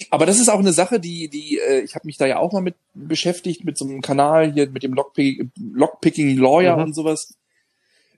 Aber 0.10 0.26
das 0.26 0.40
ist 0.40 0.50
auch 0.50 0.60
eine 0.60 0.74
Sache, 0.74 1.00
die, 1.00 1.28
die, 1.30 1.60
äh, 1.60 1.82
ich 1.82 1.96
habe 1.96 2.06
mich 2.08 2.18
da 2.18 2.26
ja 2.26 2.38
auch 2.40 2.52
mal 2.54 2.62
mit 2.62 2.76
beschäftigt, 2.94 3.64
mit 3.66 3.78
so 3.78 3.86
einem 3.86 4.02
Kanal 4.02 4.54
hier, 4.54 4.70
mit 4.70 4.84
dem 4.84 4.94
Lockpick, 4.94 5.48
Lockpicking 5.60 6.38
Lawyer 6.38 6.78
Mhm. 6.78 6.84
und 6.84 6.94
sowas. 6.96 7.34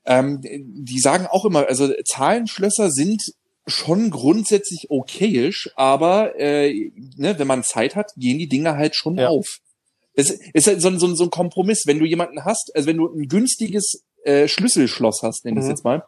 Ähm, 0.05 0.41
die 0.43 0.99
sagen 0.99 1.27
auch 1.27 1.45
immer, 1.45 1.67
also 1.67 1.89
Zahlenschlösser 2.05 2.91
sind 2.91 3.21
schon 3.65 4.09
grundsätzlich 4.09 4.87
okayisch, 4.91 5.69
aber 5.75 6.37
äh, 6.37 6.91
ne, 7.15 7.39
wenn 7.39 7.47
man 7.47 7.63
Zeit 7.63 7.95
hat, 7.95 8.11
gehen 8.17 8.37
die 8.37 8.47
Dinger 8.49 8.75
halt 8.75 8.95
schon 8.95 9.17
Ja. 9.17 9.29
auf. 9.29 9.59
Es 10.15 10.29
ist 10.29 10.67
halt 10.67 10.81
so, 10.81 10.89
ein- 10.89 10.99
so, 10.99 11.07
ein- 11.07 11.15
so 11.15 11.23
ein 11.23 11.29
Kompromiss. 11.31 11.83
Wenn 11.87 11.97
du 11.99 12.05
jemanden 12.05 12.43
hast, 12.43 12.71
also 12.75 12.87
wenn 12.87 12.97
du 12.97 13.07
ein 13.07 13.27
günstiges 13.29 14.03
äh, 14.25 14.47
Schlüsselschloss 14.47 15.21
hast, 15.23 15.43
nenn 15.43 15.55
ich 15.55 15.59
es 15.61 15.65
Mhm. 15.65 15.71
jetzt 15.71 15.83
mal, 15.83 16.03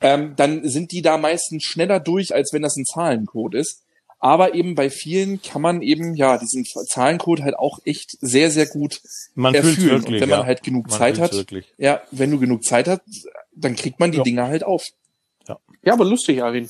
ähm, 0.00 0.34
dann 0.36 0.68
sind 0.68 0.92
die 0.92 1.02
da 1.02 1.16
meistens 1.18 1.64
schneller 1.64 1.98
durch, 1.98 2.32
als 2.34 2.52
wenn 2.52 2.62
das 2.62 2.76
ein 2.76 2.84
Zahlencode 2.84 3.54
ist. 3.54 3.82
Aber 4.20 4.54
eben 4.54 4.74
bei 4.74 4.90
vielen 4.90 5.40
kann 5.42 5.62
man 5.62 5.80
eben 5.80 6.14
ja 6.14 6.38
diesen 6.38 6.64
Zahlencode 6.64 7.42
halt 7.42 7.56
auch 7.56 7.78
echt 7.84 8.16
sehr, 8.20 8.50
sehr 8.50 8.66
gut 8.66 9.00
Man 9.34 9.54
erfüllen. 9.54 9.76
wirklich, 9.76 10.06
Und 10.06 10.20
wenn 10.20 10.28
man 10.28 10.40
ja. 10.40 10.46
halt 10.46 10.62
genug 10.64 10.88
Man 10.88 10.98
Zeit 10.98 11.18
hat, 11.20 11.32
Wirklich. 11.32 11.72
ja, 11.78 12.02
wenn 12.10 12.30
du 12.32 12.38
genug 12.40 12.64
Zeit 12.64 12.88
hast, 12.88 13.02
dann 13.54 13.76
kriegt 13.76 14.00
man 14.00 14.10
die 14.10 14.18
Ja. 14.18 14.24
Dinger 14.24 14.46
halt 14.48 14.64
auf. 14.64 14.84
Ja, 15.82 15.92
aber 15.92 16.04
lustig, 16.04 16.42
Arvin. 16.42 16.68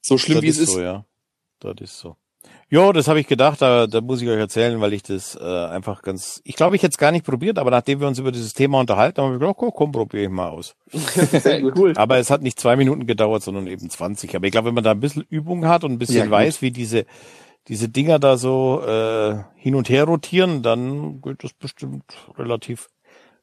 So 0.00 0.16
schlimm 0.18 0.36
das 0.36 0.42
wie 0.44 0.48
es 0.48 0.58
ist. 0.58 0.72
so, 0.72 0.80
ja. 0.80 1.04
Das 1.60 1.74
ist 1.80 1.98
so. 1.98 2.16
Jo, 2.68 2.92
das 2.92 3.06
habe 3.06 3.20
ich 3.20 3.28
gedacht, 3.28 3.62
da, 3.62 3.86
da 3.86 4.00
muss 4.00 4.20
ich 4.22 4.28
euch 4.28 4.38
erzählen, 4.38 4.80
weil 4.80 4.92
ich 4.92 5.04
das 5.04 5.36
äh, 5.40 5.44
einfach 5.66 6.02
ganz. 6.02 6.40
Ich 6.42 6.56
glaube, 6.56 6.74
ich 6.74 6.82
hätte 6.82 6.90
es 6.92 6.98
gar 6.98 7.12
nicht 7.12 7.24
probiert, 7.24 7.58
aber 7.58 7.70
nachdem 7.70 8.00
wir 8.00 8.08
uns 8.08 8.18
über 8.18 8.32
dieses 8.32 8.54
Thema 8.54 8.80
unterhalten, 8.80 9.22
haben 9.22 9.32
wir 9.32 9.38
gedacht, 9.38 9.56
komm, 9.56 9.70
komm 9.72 9.92
probiere 9.92 10.24
ich 10.24 10.28
mal 10.30 10.48
aus. 10.48 10.74
Sehr 10.92 11.60
gut. 11.60 11.78
Cool. 11.78 11.92
Aber 11.96 12.18
es 12.18 12.28
hat 12.30 12.42
nicht 12.42 12.58
zwei 12.58 12.74
Minuten 12.74 13.06
gedauert, 13.06 13.44
sondern 13.44 13.68
eben 13.68 13.88
20. 13.88 14.34
Aber 14.34 14.46
ich 14.46 14.50
glaube, 14.52 14.66
wenn 14.68 14.74
man 14.74 14.82
da 14.82 14.90
ein 14.90 14.98
bisschen 15.00 15.24
Übung 15.28 15.66
hat 15.66 15.84
und 15.84 15.92
ein 15.92 15.98
bisschen 15.98 16.24
Ja, 16.24 16.30
weiß, 16.30 16.60
wie 16.60 16.72
diese, 16.72 17.06
diese 17.68 17.88
Dinger 17.88 18.18
da 18.18 18.36
so 18.36 18.82
äh, 18.84 19.36
hin 19.54 19.76
und 19.76 19.88
her 19.88 20.02
rotieren, 20.04 20.62
dann 20.64 21.20
geht 21.20 21.44
das 21.44 21.52
bestimmt 21.52 22.02
relativ 22.36 22.88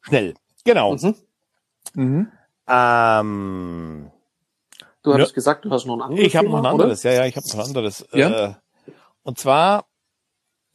schnell. 0.02 0.34
Genau. 0.66 0.96
Mhm. 0.96 1.16
Mhm. 1.94 2.28
Ähm, 2.68 4.12
Du 5.02 5.14
hattest 5.14 5.32
Ja. 5.32 5.36
gesagt, 5.36 5.66
du 5.66 5.70
hast 5.70 5.86
noch 5.86 5.96
ein 5.96 6.02
anderes 6.02 6.26
ich 6.26 6.36
habe 6.38 6.48
noch 6.48 6.56
ein 6.56 6.60
oder? 6.62 6.70
anderes. 6.72 7.04
Ja, 7.04 7.12
ja, 7.12 7.26
ich 7.26 7.36
habe 7.36 7.46
noch 7.46 7.56
ein 7.56 7.60
anderes. 7.66 8.06
Ja? 8.14 8.46
Äh, 8.46 8.54
und 9.24 9.38
zwar, 9.40 9.86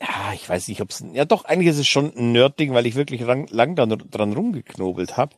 ja, 0.00 0.32
ich 0.34 0.48
weiß 0.48 0.68
nicht, 0.68 0.80
ob 0.80 0.90
es, 0.90 1.04
ja 1.12 1.24
doch, 1.24 1.44
eigentlich 1.44 1.68
ist 1.68 1.78
es 1.78 1.86
schon 1.86 2.12
ein 2.16 2.32
Nerd-Ding, 2.32 2.72
weil 2.74 2.86
ich 2.86 2.94
wirklich 2.94 3.20
lang, 3.22 3.48
lang 3.50 3.74
dran, 3.76 3.90
dran 4.10 4.32
rumgeknobelt 4.32 5.16
habe. 5.16 5.34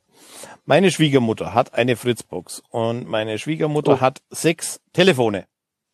Meine 0.67 0.91
Schwiegermutter 0.91 1.55
hat 1.55 1.75
eine 1.75 1.97
Fritzbox 1.97 2.63
und 2.71 3.07
meine 3.09 3.39
Schwiegermutter 3.39 3.95
Oh. 3.95 4.01
hat 4.01 4.21
sechs 4.31 4.81
Telefone. 4.93 5.47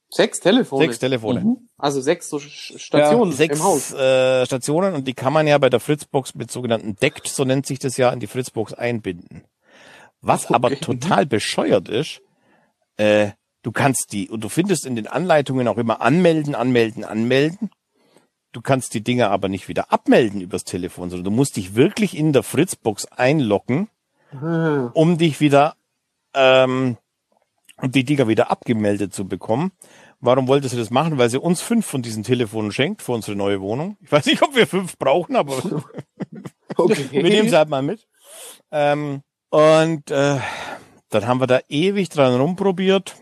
Sechs 0.08 0.40
Telefone. 0.40 0.84
Sechs 0.84 0.98
Telefone. 0.98 1.40
Mhm. 1.40 1.68
Also 1.78 2.00
sechs 2.00 2.28
so 2.28 2.38
Stationen 2.38 3.32
Sechs 3.32 3.58
im 3.58 3.64
Haus. 3.64 3.92
äh, 3.92 4.46
Stationen 4.46 4.94
und 4.94 5.06
die 5.06 5.14
kann 5.14 5.32
man 5.32 5.46
ja 5.46 5.58
bei 5.58 5.68
der 5.68 5.80
Fritzbox 5.80 6.34
mit 6.34 6.50
sogenannten 6.50 6.96
Deckt, 6.96 7.26
so 7.28 7.44
nennt 7.44 7.66
sich 7.66 7.78
das 7.78 7.96
ja, 7.96 8.10
in 8.10 8.20
die 8.20 8.26
Fritzbox 8.28 8.72
einbinden. 8.72 9.44
Was 10.20 10.44
Okay. 10.46 10.54
aber 10.54 10.70
total 10.80 11.26
bescheuert 11.26 11.88
ist, 11.88 12.20
äh, 12.96 13.30
du 13.66 13.72
kannst 13.72 14.12
die, 14.12 14.28
und 14.28 14.44
du 14.44 14.48
findest 14.48 14.86
in 14.86 14.94
den 14.94 15.08
Anleitungen 15.08 15.66
auch 15.66 15.76
immer 15.76 16.00
anmelden, 16.00 16.54
anmelden, 16.54 17.02
anmelden. 17.02 17.70
Du 18.52 18.60
kannst 18.60 18.94
die 18.94 19.02
Dinger 19.02 19.30
aber 19.32 19.48
nicht 19.48 19.66
wieder 19.66 19.92
abmelden 19.92 20.40
übers 20.40 20.62
Telefon, 20.62 21.10
sondern 21.10 21.24
du 21.24 21.30
musst 21.32 21.56
dich 21.56 21.74
wirklich 21.74 22.16
in 22.16 22.32
der 22.32 22.44
Fritzbox 22.44 23.06
einloggen, 23.06 23.88
Ah, 24.32 24.90
um 24.94 25.18
dich 25.18 25.40
wieder, 25.40 25.74
ähm, 26.32 26.96
um 27.82 27.90
die 27.90 28.04
Dinger 28.04 28.28
wieder 28.28 28.52
abgemeldet 28.52 29.12
zu 29.12 29.26
bekommen. 29.26 29.72
Warum 30.20 30.46
wollte 30.46 30.68
sie 30.68 30.76
das 30.76 30.90
machen? 30.90 31.18
Weil 31.18 31.28
sie 31.28 31.40
uns 31.40 31.60
fünf 31.60 31.86
von 31.86 32.02
diesen 32.02 32.22
Telefonen 32.22 32.70
schenkt 32.70 33.02
für 33.02 33.12
unsere 33.12 33.36
neue 33.36 33.60
Wohnung. 33.60 33.96
Ich 34.00 34.12
weiß 34.12 34.26
nicht, 34.26 34.42
ob 34.42 34.54
wir 34.54 34.68
fünf 34.68 34.96
brauchen, 34.96 35.34
aber 35.34 35.56
Okay. 36.76 37.08
wir 37.10 37.22
nehmen 37.24 37.48
sie 37.48 37.56
halt 37.56 37.68
mal 37.68 37.82
mit. 37.82 38.06
Ähm, 38.70 39.22
und 39.50 40.08
äh, 40.12 40.38
dann 41.08 41.26
haben 41.26 41.40
wir 41.40 41.48
da 41.48 41.58
ewig 41.68 42.10
dran 42.10 42.40
rumprobiert 42.40 43.16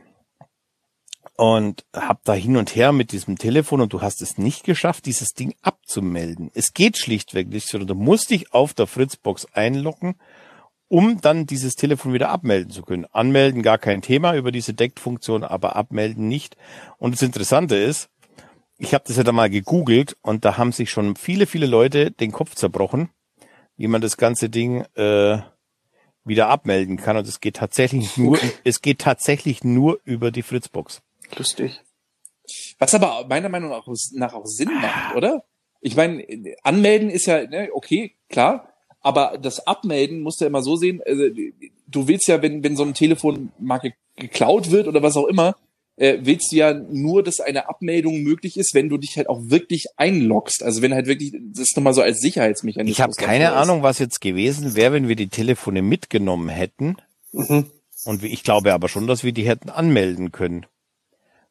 und 1.37 1.85
hab 1.93 2.25
da 2.25 2.33
hin 2.33 2.57
und 2.57 2.76
her 2.76 2.93
mit 2.93 3.12
diesem 3.12 3.37
Telefon 3.37 3.81
und 3.81 3.93
du 3.93 4.00
hast 4.00 4.23
es 4.23 4.38
nicht 4.38 4.64
geschafft, 4.64 5.07
dieses 5.07 5.35
Ding 5.35 5.55
abzumelden. 5.62 6.50
Es 6.55 6.75
geht 6.75 6.97
schlichtweg 6.97 7.49
nicht, 7.49 7.69
sondern 7.69 7.88
du 7.88 7.95
musst 7.95 8.31
dich 8.31 8.53
auf 8.53 8.73
der 8.73 8.87
Fritzbox 8.87 9.47
einloggen, 9.53 10.14
um 10.88 11.21
dann 11.21 11.47
dieses 11.47 11.75
Telefon 11.75 12.12
wieder 12.12 12.29
abmelden 12.29 12.71
zu 12.71 12.83
können. 12.83 13.07
Anmelden 13.07 13.62
gar 13.62 13.79
kein 13.79 14.00
Thema 14.00 14.35
über 14.35 14.53
diese 14.53 14.75
Deckfunktion, 14.75 15.43
aber 15.43 15.75
abmelden 15.75 16.29
nicht. 16.29 16.57
Und 16.99 17.14
das 17.14 17.23
Interessante 17.23 17.76
ist, 17.76 18.11
ich 18.79 18.95
habe 18.95 19.05
das 19.07 19.17
ja 19.17 19.25
da 19.25 19.33
mal 19.33 19.50
gegoogelt 19.50 20.17
und 20.23 20.45
da 20.45 20.57
haben 20.57 20.73
sich 20.73 20.91
schon 20.91 21.17
viele, 21.17 21.47
viele 21.47 21.67
Leute 21.67 22.11
den 22.12 22.33
Kopf 22.33 22.55
zerbrochen, 22.55 23.11
wie 23.76 23.88
man 23.88 24.00
das 24.00 24.17
ganze 24.17 24.50
Ding 24.50 24.85
äh, 24.95 25.38
wieder 26.25 26.49
abmelden 26.49 26.97
kann. 26.97 27.17
Und 27.17 27.26
es 27.26 27.41
geht 27.41 27.57
tatsächlich 27.57 28.17
nur, 28.17 28.38
es 28.64 28.81
geht 28.81 29.00
tatsächlich 29.00 29.64
nur 29.64 29.99
über 30.05 30.31
die 30.31 30.43
Fritzbox. 30.43 31.03
Lustig. 31.37 31.81
Was 32.78 32.95
aber 32.95 33.26
meiner 33.28 33.49
Meinung 33.49 33.71
nach 33.71 34.35
auch 34.35 34.47
Sinn 34.47 34.73
macht, 34.75 35.16
oder? 35.16 35.45
Ich 35.81 35.97
meine, 35.97 36.25
anmelden 36.62 37.11
ist 37.11 37.26
ja, 37.26 37.47
ne, 37.47 37.71
okay, 37.73 38.14
klar, 38.28 38.73
aber 39.00 39.38
das 39.40 39.66
Abmelden 39.66 40.21
musst 40.21 40.40
du 40.40 40.45
ja 40.45 40.49
immer 40.49 40.62
so 40.62 40.76
sehen, 40.76 41.02
also, 41.04 41.25
du 41.87 42.09
willst 42.09 42.26
ja, 42.26 42.40
wenn, 42.43 42.64
wenn 42.64 42.76
so 42.76 42.85
ein 42.85 42.95
Telefon 42.95 43.52
mal 43.59 43.81
geklaut 44.16 44.71
wird 44.71 44.88
oder 44.88 45.02
was 45.02 45.16
auch 45.16 45.26
immer, 45.26 45.57
äh, 45.97 46.19
willst 46.23 46.52
du 46.52 46.57
ja 46.57 46.75
nur, 46.75 47.23
dass 47.23 47.40
eine 47.40 47.69
Abmeldung 47.69 48.23
möglich 48.23 48.57
ist, 48.57 48.75
wenn 48.75 48.88
du 48.88 48.99
dich 48.99 49.16
halt 49.16 49.28
auch 49.28 49.40
wirklich 49.45 49.87
einloggst. 49.97 50.62
Also 50.62 50.83
wenn 50.83 50.95
halt 50.95 51.07
wirklich, 51.07 51.33
das 51.52 51.66
ist 51.66 51.76
nochmal 51.76 51.95
so 51.95 52.02
als 52.02 52.21
Sicherheitsmechanismus. 52.21 52.97
Ich 52.97 53.00
habe 53.00 53.12
keine 53.12 53.52
Ahnung, 53.52 53.83
was 53.83 53.99
jetzt 53.99 54.21
gewesen 54.21 54.75
wäre, 54.75 54.93
wenn 54.93 55.09
wir 55.09 55.16
die 55.16 55.28
Telefone 55.28 55.83
mitgenommen 55.83 56.49
hätten. 56.49 56.97
Mhm. 57.33 57.71
Und 58.04 58.23
ich 58.25 58.43
glaube 58.43 58.73
aber 58.73 58.88
schon, 58.88 59.07
dass 59.07 59.23
wir 59.23 59.33
die 59.33 59.47
hätten 59.47 59.71
anmelden 59.71 60.33
können. 60.33 60.66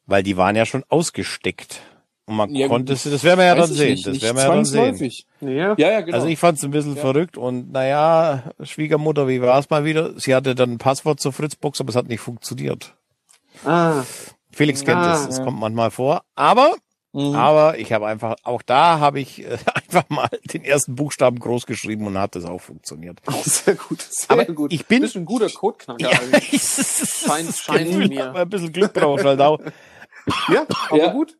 Weil 0.06 0.22
die 0.22 0.36
waren 0.36 0.56
ja 0.56 0.66
schon 0.66 0.84
ausgesteckt. 0.88 1.80
Und 2.26 2.36
man 2.36 2.54
ja, 2.54 2.68
konnte 2.68 2.94
es, 2.94 3.02
das 3.02 3.22
werden 3.22 3.38
wir 3.38 3.46
ja 3.46 3.54
dann 3.54 3.70
sehen. 3.70 3.90
Nicht, 3.92 4.06
das 4.06 4.22
werden 4.22 4.36
wir 4.36 4.44
ja 4.44 4.54
dann 4.54 4.64
sehen. 4.64 5.12
Ja. 5.40 5.74
ja, 5.76 5.90
ja, 5.90 6.00
genau. 6.00 6.16
Also 6.16 6.28
ich 6.28 6.38
fand 6.38 6.56
es 6.56 6.64
ein 6.64 6.70
bisschen 6.70 6.96
ja. 6.96 7.00
verrückt 7.00 7.36
und 7.36 7.70
naja, 7.72 8.44
Schwiegermutter, 8.62 9.28
wie 9.28 9.42
war 9.42 9.58
es 9.58 9.68
mal 9.68 9.84
wieder? 9.84 10.18
Sie 10.18 10.34
hatte 10.34 10.54
dann 10.54 10.72
ein 10.72 10.78
Passwort 10.78 11.20
zur 11.20 11.34
Fritzbox, 11.34 11.80
aber 11.80 11.90
es 11.90 11.96
hat 11.96 12.08
nicht 12.08 12.20
funktioniert. 12.20 12.94
Ah. 13.64 14.04
Felix 14.52 14.84
kennt 14.84 14.98
ah, 14.98 15.14
es, 15.14 15.38
es 15.38 15.42
kommt 15.42 15.58
manchmal 15.60 15.90
vor. 15.90 16.22
Aber, 16.34 16.74
mhm. 17.12 17.34
aber 17.34 17.78
ich 17.78 17.92
habe 17.92 18.06
einfach, 18.06 18.36
auch 18.42 18.62
da 18.62 19.00
habe 19.00 19.20
ich 19.20 19.44
äh, 19.44 19.58
einfach 19.74 20.08
mal 20.08 20.28
den 20.52 20.64
ersten 20.64 20.94
Buchstaben 20.94 21.38
groß 21.38 21.66
geschrieben 21.66 22.06
und 22.06 22.16
hat 22.16 22.36
das 22.36 22.46
auch 22.46 22.60
funktioniert. 22.60 23.20
Oh, 23.26 23.32
sehr 23.44 23.74
gut, 23.74 24.00
sehr 24.00 24.30
aber 24.30 24.46
gut. 24.46 24.72
Ich 24.72 24.86
bin 24.86 25.04
ein 25.04 25.24
guter 25.26 25.50
Codeknacker 25.50 26.10
ja, 26.10 26.18
eigentlich. 26.32 26.58
scheint, 26.58 27.54
scheint 27.54 28.08
mir. 28.08 28.34
Ein 28.34 28.48
bisschen 28.48 28.72
Glück 28.72 28.94
braucht 28.94 29.24
halt 29.24 29.40
auch. 29.42 29.60
Ja, 30.52 30.66
aber 30.90 30.98
ja. 30.98 31.12
gut. 31.12 31.36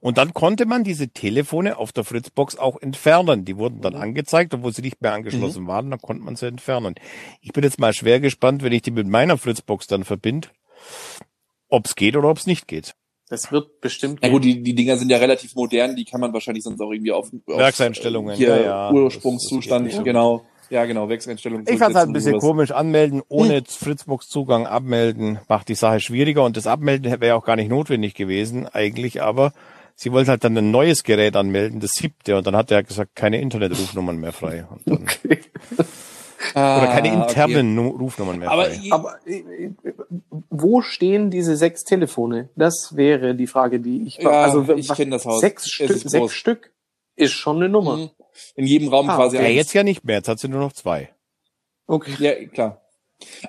Und 0.00 0.18
dann 0.18 0.34
konnte 0.34 0.66
man 0.66 0.84
diese 0.84 1.08
Telefone 1.08 1.78
auf 1.78 1.90
der 1.90 2.04
Fritzbox 2.04 2.58
auch 2.58 2.78
entfernen. 2.82 3.46
Die 3.46 3.56
wurden 3.56 3.80
dann 3.80 3.94
mhm. 3.94 4.02
angezeigt, 4.02 4.52
obwohl 4.52 4.74
sie 4.74 4.82
nicht 4.82 5.00
mehr 5.00 5.14
angeschlossen 5.14 5.62
mhm. 5.62 5.68
waren, 5.68 5.90
dann 5.90 5.98
konnte 5.98 6.22
man 6.22 6.36
sie 6.36 6.46
entfernen. 6.46 6.94
Ich 7.40 7.52
bin 7.52 7.64
jetzt 7.64 7.80
mal 7.80 7.94
schwer 7.94 8.20
gespannt, 8.20 8.62
wenn 8.62 8.72
ich 8.72 8.82
die 8.82 8.90
mit 8.90 9.06
meiner 9.06 9.38
Fritzbox 9.38 9.86
dann 9.86 10.04
verbinde, 10.04 10.48
ob 11.70 11.86
es 11.86 11.94
geht 11.94 12.16
oder 12.16 12.28
ob 12.28 12.36
es 12.36 12.46
nicht 12.46 12.68
geht. 12.68 12.94
Das 13.30 13.50
wird 13.50 13.80
bestimmt. 13.80 14.22
Ja 14.22 14.28
gut, 14.28 14.44
die, 14.44 14.62
die 14.62 14.74
Dinger 14.74 14.98
sind 14.98 15.08
ja 15.08 15.16
relativ 15.16 15.54
modern, 15.54 15.96
die 15.96 16.04
kann 16.04 16.20
man 16.20 16.34
wahrscheinlich 16.34 16.64
sonst 16.64 16.80
auch 16.82 16.92
irgendwie 16.92 17.12
auf, 17.12 17.30
auf 17.46 17.58
Werkseinstellungen, 17.58 18.36
hier 18.36 18.48
ja, 18.48 18.62
ja, 18.62 18.92
Ursprungszustand, 18.92 19.86
das, 19.86 19.94
das 19.96 20.04
genau. 20.04 20.44
Ja, 20.70 20.84
genau, 20.84 21.08
Werkseinstellungen. 21.08 21.66
Ich 21.68 21.78
fand 21.78 21.94
halt 21.94 22.08
ein 22.08 22.12
bisschen 22.12 22.38
komisch, 22.38 22.70
anmelden, 22.70 23.22
ohne 23.28 23.56
hm. 23.56 23.64
Fritzbox-Zugang 23.66 24.66
abmelden, 24.66 25.38
macht 25.48 25.68
die 25.68 25.74
Sache 25.74 26.00
schwieriger 26.00 26.44
und 26.44 26.56
das 26.56 26.66
Abmelden 26.66 27.20
wäre 27.20 27.36
auch 27.36 27.44
gar 27.44 27.56
nicht 27.56 27.68
notwendig 27.68 28.14
gewesen, 28.14 28.66
eigentlich, 28.66 29.22
aber 29.22 29.52
sie 29.94 30.12
wollte 30.12 30.30
halt 30.30 30.44
dann 30.44 30.56
ein 30.56 30.70
neues 30.70 31.02
Gerät 31.02 31.36
anmelden, 31.36 31.80
das 31.80 31.92
siebte, 31.92 32.36
und 32.36 32.46
dann 32.46 32.56
hat 32.56 32.70
er 32.70 32.82
gesagt, 32.82 33.14
keine 33.14 33.40
Internetrufnummern 33.40 34.18
mehr 34.18 34.32
frei. 34.32 34.66
Okay. 34.88 35.40
Oder 36.52 36.88
keine 36.88 37.10
ah, 37.10 37.22
internen 37.22 37.78
okay. 37.78 37.96
Rufnummern 37.98 38.38
mehr. 38.38 38.50
Aber, 38.50 38.66
frei. 38.66 38.88
aber 38.90 39.18
wo 40.50 40.82
stehen 40.82 41.30
diese 41.30 41.56
sechs 41.56 41.84
Telefone? 41.84 42.50
Das 42.54 42.96
wäre 42.96 43.34
die 43.34 43.46
Frage, 43.46 43.80
die 43.80 44.06
ich. 44.06 44.18
Ja, 44.18 44.30
also 44.30 44.74
ich 44.74 44.88
kenne 44.88 45.12
das 45.12 45.24
Haus. 45.24 45.40
Sechs, 45.40 45.70
Stück, 45.70 45.96
sechs 45.96 46.34
Stück 46.34 46.72
ist 47.16 47.32
schon 47.32 47.56
eine 47.56 47.68
Nummer. 47.68 47.96
Mhm. 47.96 48.10
In 48.54 48.66
jedem 48.66 48.88
Raum 48.88 49.08
ah, 49.08 49.16
quasi. 49.16 49.36
Ja, 49.36 49.44
jetzt 49.44 49.72
ja 49.74 49.82
nicht 49.82 50.04
mehr. 50.04 50.16
Jetzt 50.16 50.28
hat 50.28 50.38
sie 50.38 50.48
nur 50.48 50.60
noch 50.60 50.72
zwei. 50.72 51.10
Okay. 51.86 52.14
Ja, 52.18 52.34
klar. 52.46 52.80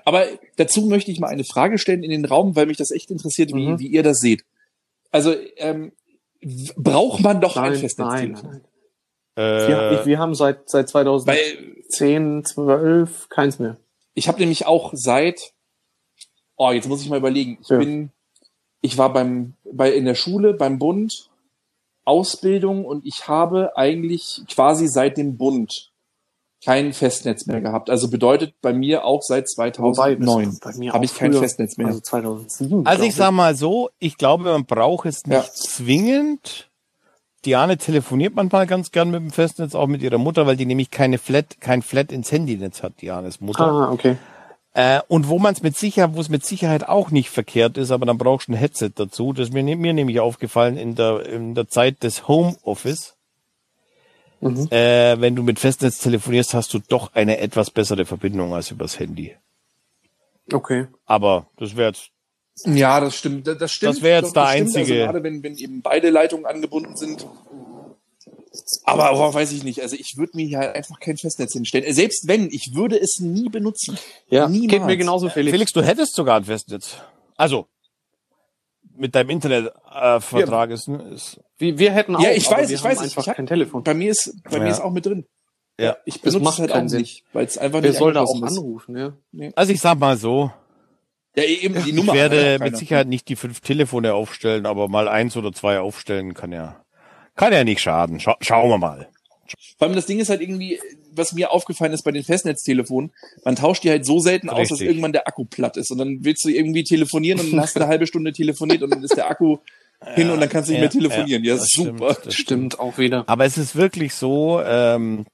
Aber 0.04 0.26
dazu 0.58 0.82
möchte 0.82 1.12
ich 1.12 1.20
mal 1.20 1.28
eine 1.28 1.44
Frage 1.44 1.78
stellen 1.78 2.04
in 2.04 2.12
den 2.12 2.26
Raum, 2.26 2.56
weil 2.56 2.68
mich 2.68 2.78
das 2.78 2.92
echt 2.92 3.12
interessiert, 3.12 3.54
wie, 3.54 3.68
mhm. 3.68 3.80
wie 3.80 3.88
ihr 3.88 4.04
das 4.04 4.20
seht. 4.20 4.46
Also 5.12 5.34
ähm, 5.58 5.92
braucht 6.78 7.22
man 7.22 7.42
doch 7.42 7.56
nein, 7.56 7.74
ein 7.74 7.80
Festnetztelefon? 7.80 8.50
Nein, 8.52 8.62
nein. 9.36 9.44
Äh, 9.44 9.68
wir, 9.68 10.06
wir, 10.06 10.20
haben 10.20 10.34
seit 10.34 10.70
seit 10.70 10.88
2010, 10.88 12.46
12 12.46 13.30
keins 13.30 13.60
mehr. 13.60 13.78
Ich 14.14 14.28
habe 14.28 14.40
nämlich 14.40 14.66
auch 14.66 14.92
seit 14.94 15.54
oh, 16.58 16.72
jetzt 16.72 16.88
muss 16.88 17.02
ich 17.02 17.10
mal 17.10 17.18
überlegen. 17.20 17.58
Ich 17.62 17.70
ja. 17.70 17.78
bin 17.78 18.12
ich 18.82 18.98
war 18.98 19.12
beim 19.12 19.54
bei 19.64 19.92
in 19.92 20.06
der 20.06 20.16
Schule 20.16 20.54
beim 20.54 20.80
Bund 20.80 21.30
Ausbildung 22.06 22.86
und 22.86 23.06
ich 23.06 23.28
habe 23.28 23.76
eigentlich 23.76 24.44
quasi 24.48 24.88
seit 24.88 25.18
dem 25.18 25.38
Bund 25.38 25.92
kein 26.64 26.94
Festnetz 26.94 27.46
mehr 27.46 27.62
gehabt. 27.62 27.90
Also 27.90 28.10
bedeutet 28.10 28.56
bei 28.62 28.74
mir 28.74 29.06
auch 29.06 29.22
seit 29.22 29.48
2009 29.48 30.60
habe 30.92 31.06
ich 31.06 31.16
kein 31.16 31.32
früher, 31.32 31.42
Festnetz 31.42 31.78
mehr. 31.78 31.88
Also 31.88 32.00
2007. 32.00 32.88
Also 32.88 33.04
ich 33.04 33.16
sag 33.16 33.32
mal 33.32 33.56
so, 33.56 33.90
ich 34.00 34.18
glaube, 34.18 34.46
man 34.46 34.66
braucht 34.66 35.06
es 35.06 35.26
nicht 35.26 35.36
ja. 35.36 35.52
zwingend. 35.54 36.70
Diane 37.46 37.78
telefoniert 37.78 38.34
manchmal 38.36 38.66
ganz 38.66 38.92
gern 38.92 39.12
mit 39.12 39.22
dem 39.22 39.32
Festnetz, 39.32 39.76
auch 39.76 39.86
mit 39.86 40.02
ihrer 40.02 40.18
Mutter, 40.18 40.48
weil 40.48 40.58
die 40.58 40.66
nämlich 40.66 40.90
keine 40.90 41.20
Flat, 41.20 41.62
kein 41.62 41.84
Flat 41.84 42.12
ins 42.12 42.32
Handynetz 42.32 42.82
hat, 42.82 43.00
Dianes 43.02 43.40
Mutter. 43.42 43.66
Ah, 43.66 43.92
okay. 43.92 44.18
Äh, 44.76 45.02
und 45.08 45.28
wo 45.28 45.40
man 45.40 45.54
es 45.54 45.64
mit 45.64 45.76
Sicherheit, 45.76 46.16
wo 46.16 46.22
es 46.22 46.30
mit 46.30 46.46
Sicherheit 46.46 46.88
auch 46.88 47.10
nicht 47.10 47.32
verkehrt 47.32 47.78
ist, 47.78 47.90
aber 47.90 48.06
dann 48.06 48.20
brauchst 48.20 48.48
du 48.48 48.52
ein 48.52 48.58
Headset 48.58 48.92
dazu. 48.96 49.34
Das 49.34 49.48
ist 49.48 49.54
mir, 49.54 49.64
mir 49.64 49.94
nämlich 49.94 50.20
aufgefallen 50.20 50.78
in 50.78 50.94
der, 50.96 51.26
in 51.26 51.56
der 51.56 51.68
Zeit 51.68 52.04
des 52.04 52.28
Homeoffice 52.28 53.16
Mhm. 54.46 54.68
Äh, 54.70 55.20
wenn 55.20 55.36
du 55.36 55.42
mit 55.42 55.60
Festnetz 55.60 55.98
telefonierst, 56.00 56.54
hast 56.54 56.74
du 56.74 56.80
doch 56.80 57.14
eine 57.14 57.40
etwas 57.40 57.72
bessere 57.72 58.06
Verbindung 58.06 58.54
als 58.54 58.70
übers 58.70 59.00
Handy. 59.00 59.36
Okay. 60.52 60.88
Aber 61.06 61.48
das 61.58 61.76
wäre 61.76 61.90
jetzt. 61.90 62.12
Ja, 62.64 63.00
das 63.00 63.16
stimmt. 63.16 63.48
Das, 63.48 63.72
stimmt. 63.72 63.96
Das 63.96 64.04
wäre 64.04 64.22
jetzt 64.22 64.36
der 64.36 64.46
einzige. 64.46 64.94
Also 64.94 64.94
gerade 64.94 65.24
wenn, 65.24 65.44
wenn 65.44 65.58
eben 65.58 65.82
beide 65.82 66.10
Leitungen 66.10 66.46
angebunden 66.46 66.96
sind. 66.96 67.26
Aber 68.84 69.12
oh, 69.14 69.34
weiß 69.34 69.52
ich 69.52 69.64
nicht. 69.64 69.82
Also 69.82 69.96
ich 69.96 70.18
würde 70.18 70.36
mir 70.36 70.46
hier 70.46 70.60
halt 70.60 70.76
einfach 70.76 71.00
kein 71.00 71.18
Festnetz 71.18 71.54
hinstellen. 71.54 71.94
Selbst 71.94 72.28
wenn, 72.28 72.50
ich 72.52 72.72
würde 72.74 73.00
es 73.00 73.20
nie 73.20 73.50
benutzen. 73.50 73.98
Ja, 74.30 74.48
Niemals. 74.48 74.72
geht 74.72 74.86
mir 74.86 74.98
genauso, 74.98 75.30
Felix. 75.30 75.52
Felix, 75.52 75.74
du 75.74 75.82
hättest 75.82 76.16
sogar 76.16 76.38
ein 76.38 76.46
Festnetz. 76.46 76.98
Also, 77.36 77.68
mit 78.98 79.16
deinem 79.16 79.30
Internetvertrag 79.32 80.70
äh, 80.70 80.74
ja. 80.74 80.76
ist, 80.76 80.88
ist. 80.88 81.40
Wir, 81.58 81.78
wir 81.78 81.92
hätten 81.92 82.16
auch. 82.16 82.22
Ja, 82.22 82.32
ich 82.32 82.50
weiß, 82.50 82.70
ich 82.70 82.84
weiß, 82.84 83.02
ich 83.04 83.18
habe 83.18 83.34
kein 83.34 83.48
Telefon. 83.48 83.84
Bei 83.84 83.94
mir 83.94 84.12
ist, 84.12 84.34
bei 84.44 84.58
ja. 84.58 84.64
mir 84.64 84.70
ist 84.70 84.82
auch 84.82 84.92
mit 84.92 85.06
drin. 85.06 85.26
Ja, 85.80 85.98
ich 86.06 86.22
benutze 86.22 86.50
es 86.50 86.60
halt 86.60 86.72
auch 86.72 86.88
Sinn. 86.88 87.02
nicht, 87.02 87.26
weil 87.34 87.46
es 87.46 87.58
einfach 87.58 87.82
Wer 87.82 87.90
nicht 87.90 88.00
soll 88.00 88.14
da 88.14 88.22
auch 88.22 88.42
anrufen, 88.42 88.98
ja. 88.98 89.14
Nee. 89.32 89.52
Also 89.56 89.74
ich 89.74 89.82
sag 89.82 90.00
mal 90.00 90.18
so. 90.18 90.52
Ja, 91.36 91.44
eben 91.44 91.84
die 91.84 91.92
Nummer. 91.92 92.14
Ich 92.14 92.20
werde 92.20 92.60
mit 92.60 92.78
Sicherheit 92.78 93.08
nicht 93.08 93.28
die 93.28 93.36
fünf 93.36 93.60
Telefone 93.60 94.14
aufstellen, 94.14 94.66
aber 94.66 94.88
mal 94.88 95.10
eins 95.10 95.36
oder 95.36 95.52
zwei 95.52 95.82
aufstellen 95.82 96.34
kann 96.34 96.54
ja, 96.54 96.85
kann 97.36 97.54
ja 97.54 97.64
nicht 97.64 97.82
schaden. 97.82 98.20
Scha 98.20 98.38
schauen 98.42 98.70
wir 98.70 98.78
mal. 98.78 99.08
Vor 99.78 99.88
allem 99.88 99.96
das 99.96 100.06
Ding 100.06 100.20
ist 100.20 100.30
halt 100.30 100.42
irgendwie, 100.42 100.80
was 101.12 101.34
mir 101.34 101.52
aufgefallen 101.52 101.94
ist 101.94 102.04
bei 102.04 102.12
den 102.12 102.24
Festnetztelefonen, 102.24 103.12
man 103.44 103.56
tauscht 103.56 103.84
die 103.84 103.90
halt 103.90 104.06
so 104.06 104.20
selten 104.20 104.50
Richtig. 104.50 104.64
aus, 104.64 104.70
dass 104.70 104.82
irgendwann 104.82 105.14
der 105.14 105.28
Akku 105.28 105.46
platt 105.46 105.78
ist. 105.78 105.92
Und 105.92 106.00
dann 106.00 106.20
willst 106.22 106.44
du 106.46 106.50
irgendwie 106.50 106.84
telefonieren 106.84 107.40
und 107.40 107.52
dann 107.52 107.62
hast 107.62 107.76
du 107.76 107.82
eine 107.82 107.90
halbe 107.90 108.08
Stunde 108.08 108.32
telefoniert 108.32 108.82
und 108.82 108.90
dann 108.90 109.04
ist 109.04 109.16
der 109.16 109.30
Akku 109.30 109.58
hin 110.16 110.30
und 110.30 110.40
dann 110.40 110.50
kannst 110.50 110.70
du 110.70 110.74
nicht 110.74 110.80
ja, 110.80 110.84
mehr 110.84 110.90
telefonieren. 110.90 111.44
Ja, 111.44 111.56
ja 111.56 111.62
super. 111.62 112.14
Stimmt, 112.14 112.26
das 112.26 112.36
stimmt 112.36 112.80
auch 112.80 112.98
wieder. 112.98 113.24
Aber 113.28 113.46
es 113.46 113.58
ist 113.58 113.76
wirklich 113.76 114.14
so, 114.14 114.62
ähm, 114.62 115.26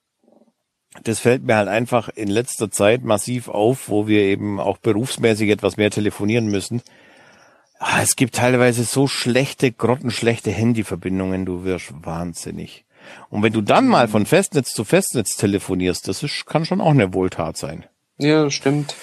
das 1.03 1.19
fällt 1.19 1.43
mir 1.43 1.55
halt 1.55 1.69
einfach 1.69 2.09
in 2.09 2.29
letzter 2.29 2.69
Zeit 2.69 3.03
massiv 3.03 3.47
auf, 3.47 3.89
wo 3.89 4.07
wir 4.07 4.21
eben 4.21 4.59
auch 4.59 4.77
berufsmäßig 4.77 5.49
etwas 5.49 5.77
mehr 5.77 5.89
telefonieren 5.89 6.47
müssen. 6.47 6.81
Ah, 7.83 8.03
es 8.03 8.15
gibt 8.15 8.35
teilweise 8.35 8.83
so 8.83 9.07
schlechte, 9.07 9.71
grottenschlechte 9.71 10.51
Handyverbindungen, 10.51 11.47
du 11.47 11.63
wirst 11.63 11.91
wahnsinnig. 12.05 12.85
Und 13.31 13.41
wenn 13.41 13.53
du 13.53 13.61
dann 13.61 13.87
mal 13.87 14.07
von 14.07 14.27
Festnetz 14.27 14.71
zu 14.71 14.83
Festnetz 14.83 15.35
telefonierst, 15.35 16.07
das 16.07 16.21
ist, 16.21 16.45
kann 16.45 16.63
schon 16.63 16.79
auch 16.79 16.91
eine 16.91 17.11
Wohltat 17.15 17.57
sein. 17.57 17.87
Ja, 18.19 18.51
stimmt. 18.51 18.95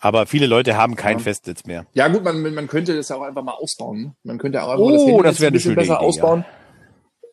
Aber 0.00 0.26
viele 0.26 0.48
Leute 0.48 0.76
haben 0.76 0.96
kein 0.96 1.18
ja. 1.18 1.22
Festnetz 1.22 1.66
mehr. 1.66 1.86
Ja 1.94 2.08
gut, 2.08 2.24
man, 2.24 2.42
man 2.52 2.66
könnte 2.66 2.96
das 2.96 3.12
auch 3.12 3.22
einfach 3.22 3.44
mal 3.44 3.52
ausbauen. 3.52 4.16
Man 4.24 4.38
könnte 4.38 4.64
auch 4.64 4.70
einfach 4.70 4.82
oh, 4.82 5.22
das, 5.22 5.34
das 5.34 5.40
wäre 5.40 5.50
ein 5.50 5.52
bisschen 5.52 5.76
besser 5.76 5.98
Idee, 5.98 6.04
ausbauen. 6.04 6.44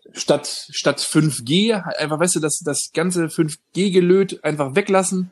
Ja. 0.05 0.11
Statt, 0.13 0.67
statt 0.69 0.99
5G, 0.99 1.73
einfach, 1.73 2.19
weißt 2.19 2.35
du, 2.35 2.39
das, 2.39 2.59
das 2.63 2.91
ganze 2.93 3.25
5G-Gelöt 3.25 4.43
einfach 4.43 4.75
weglassen 4.75 5.31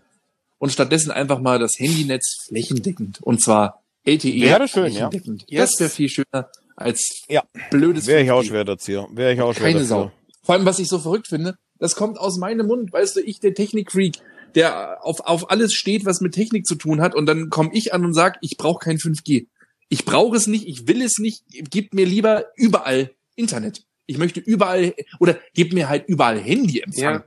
und 0.58 0.72
stattdessen 0.72 1.12
einfach 1.12 1.40
mal 1.40 1.60
das 1.60 1.74
Handynetz 1.78 2.48
flächendeckend. 2.48 3.22
Und 3.22 3.44
zwar 3.44 3.84
LTE 4.10 4.42
wäre 4.42 4.68
schön, 4.68 4.92
ja. 4.92 5.10
Das 5.52 5.80
wäre 5.80 5.90
viel 5.90 6.10
schöner 6.10 6.50
als 6.80 7.24
ja. 7.28 7.44
blödes 7.70 8.08
Wäre 8.08 8.24
ich 8.24 8.32
auch 8.32 8.44
schwer 8.44 8.64
dazu. 8.64 9.08
Wäre 9.12 9.34
ich 9.34 9.42
auch 9.42 9.54
schwer 9.54 9.74
Keine 9.74 9.86
Sau. 9.86 10.12
Vor 10.44 10.56
allem, 10.56 10.66
was 10.66 10.80
ich 10.80 10.88
so 10.88 11.00
verrückt 11.00 11.28
finde, 11.28 11.56
das 11.78 11.96
kommt 11.96 12.18
aus 12.18 12.38
meinem 12.38 12.68
Mund, 12.68 12.92
weißt 12.92 13.18
du, 13.18 13.22
ich, 13.22 13.40
der 13.40 13.54
Technikfreak, 13.54 14.18
der 14.56 15.04
auf, 15.06 15.20
auf 15.22 15.52
alles 15.52 15.74
steht, 15.74 16.06
was 16.06 16.22
mit 16.22 16.34
Technik 16.34 16.66
zu 16.66 16.76
tun 16.76 17.02
hat, 17.02 17.16
und 17.16 17.26
dann 17.26 17.50
komme 17.50 17.72
ich 17.74 17.94
an 17.94 18.06
und 18.06 18.14
sag, 18.14 18.38
ich 18.42 18.58
brauche 18.58 18.84
kein 18.84 18.98
5G. 18.98 19.48
Ich 19.90 20.06
brauche 20.06 20.38
es 20.38 20.48
nicht, 20.48 20.68
ich 20.68 20.88
will 20.88 21.02
es 21.02 21.18
nicht, 21.20 21.44
gib 21.48 21.94
mir 21.94 22.06
lieber 22.06 22.46
überall 22.56 23.12
Internet. 23.36 23.84
Ich 24.06 24.18
möchte 24.18 24.40
überall, 24.40 24.94
oder 25.20 25.38
gib 25.54 25.74
mir 25.74 25.90
halt 25.90 26.08
überall 26.08 26.40
Handyempfang. 26.40 27.04
Ja. 27.04 27.24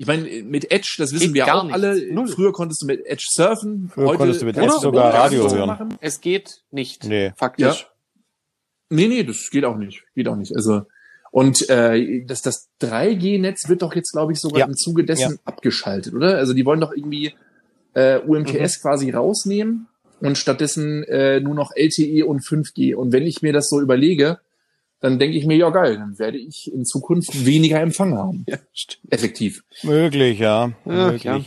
Ich 0.00 0.06
meine, 0.06 0.22
mit 0.44 0.70
Edge, 0.72 0.94
das 0.96 1.12
wissen 1.12 1.26
Geht 1.26 1.34
wir 1.34 1.44
gar 1.44 1.56
auch 1.60 1.64
nicht. 1.64 1.74
alle. 1.74 2.10
Null. 2.14 2.26
Früher 2.28 2.52
konntest 2.52 2.80
du 2.80 2.86
mit 2.86 3.04
Edge 3.04 3.26
surfen. 3.28 3.90
Früher 3.92 4.06
heute 4.06 4.16
konntest 4.16 4.40
du 4.40 4.46
mit 4.46 4.56
Edge 4.56 4.72
sogar 4.80 5.12
gar 5.12 5.24
Radio 5.24 5.50
hören. 5.52 5.66
machen. 5.66 5.98
Es 6.00 6.22
geht 6.22 6.62
nicht. 6.70 7.04
Nee. 7.04 7.32
Faktisch. 7.36 7.86
Nee, 8.88 9.08
nee, 9.08 9.22
das 9.24 9.50
geht 9.50 9.66
auch 9.66 9.76
nicht. 9.76 10.02
Geht 10.14 10.26
auch 10.26 10.36
nicht. 10.36 10.56
Also, 10.56 10.86
und 11.32 11.68
äh, 11.68 12.24
das, 12.24 12.40
das 12.40 12.70
3G-Netz 12.80 13.68
wird 13.68 13.82
doch 13.82 13.94
jetzt, 13.94 14.12
glaube 14.12 14.32
ich, 14.32 14.40
sogar 14.40 14.60
Ja. 14.60 14.66
im 14.66 14.74
Zuge 14.74 15.04
dessen 15.04 15.38
abgeschaltet, 15.44 16.14
oder? 16.14 16.38
Also 16.38 16.54
die 16.54 16.64
wollen 16.64 16.80
doch 16.80 16.92
irgendwie 16.94 17.34
äh, 17.92 18.20
UMTS 18.20 18.78
Mhm. 18.78 18.80
quasi 18.82 19.10
rausnehmen 19.10 19.86
und 20.20 20.38
stattdessen 20.38 21.02
äh, 21.04 21.40
nur 21.40 21.54
noch 21.54 21.72
LTE 21.76 22.24
und 22.24 22.40
5G. 22.40 22.94
Und 22.94 23.12
wenn 23.12 23.26
ich 23.26 23.42
mir 23.42 23.52
das 23.52 23.68
so 23.68 23.80
überlege, 23.82 24.38
dann 25.00 25.18
denke 25.18 25.36
ich 25.36 25.46
mir, 25.46 25.56
ja 25.56 25.70
geil, 25.70 25.96
dann 25.96 26.18
werde 26.18 26.38
ich 26.38 26.72
in 26.72 26.84
Zukunft 26.84 27.44
weniger 27.46 27.80
Empfang 27.80 28.16
haben. 28.16 28.44
Ja, 28.48 28.58
stimmt. 28.72 29.12
Effektiv. 29.12 29.62
Möglich, 29.82 30.38
ja. 30.38 30.72
Ja, 30.84 30.92
möglich. 30.92 31.22
klar. 31.22 31.40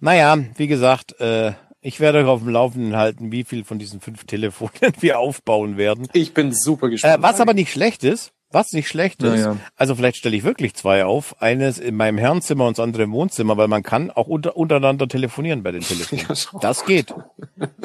Naja, 0.00 0.38
wie 0.56 0.66
gesagt, 0.66 1.18
äh, 1.20 1.52
ich 1.80 2.00
werde 2.00 2.18
euch 2.20 2.26
auf 2.26 2.40
dem 2.40 2.48
Laufenden 2.50 2.96
halten, 2.96 3.30
wie 3.32 3.44
viel 3.44 3.64
von 3.64 3.78
diesen 3.78 4.00
fünf 4.00 4.24
Telefonen 4.24 4.72
wir 5.00 5.18
aufbauen 5.18 5.76
werden. 5.76 6.08
Ich 6.12 6.34
bin 6.34 6.52
super 6.52 6.86
Äh, 6.86 6.90
gespannt. 6.90 7.22
was 7.22 7.40
aber 7.40 7.54
nicht 7.54 7.72
schlecht 7.72 8.04
ist, 8.04 8.32
was 8.50 8.72
nicht 8.72 8.86
schlecht 8.88 9.22
ist, 9.22 9.30
Naja. 9.40 9.56
also 9.76 9.96
vielleicht 9.96 10.16
stelle 10.16 10.36
ich 10.36 10.44
wirklich 10.44 10.74
zwei 10.74 11.04
auf, 11.04 11.42
eines 11.42 11.78
in 11.80 11.96
meinem 11.96 12.18
Herrenzimmer 12.18 12.66
und 12.68 12.78
das 12.78 12.84
andere 12.84 13.02
im 13.02 13.12
Wohnzimmer, 13.12 13.56
weil 13.56 13.66
man 13.68 13.82
kann 13.82 14.12
auch 14.12 14.28
unter, 14.28 14.56
untereinander 14.56 15.08
telefonieren 15.08 15.62
bei 15.64 15.72
den 15.72 15.80
Telefonen. 15.86 16.24
Ja. 16.28 16.60
Das 16.60 16.84
geht. 16.86 17.12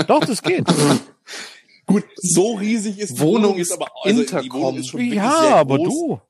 Doch, 0.07 0.19
das 0.23 0.43
geht. 0.43 0.65
Gut, 1.89 2.05
so 2.15 2.53
riesig 2.55 2.99
ist 2.99 3.15
die 3.17 3.19
Wohnung 3.19 3.57
ist 3.57 3.71
aber 3.71 3.87
also 4.03 4.15
die 4.15 4.21
Intercom. 4.23 4.61
Wohnung 4.61 4.77
ist 4.77 4.87
schon 4.89 5.01
Ja, 5.11 5.41
sehr 5.41 5.55
aber 5.55 5.77
groß. 5.77 5.87
du. 5.87 6.21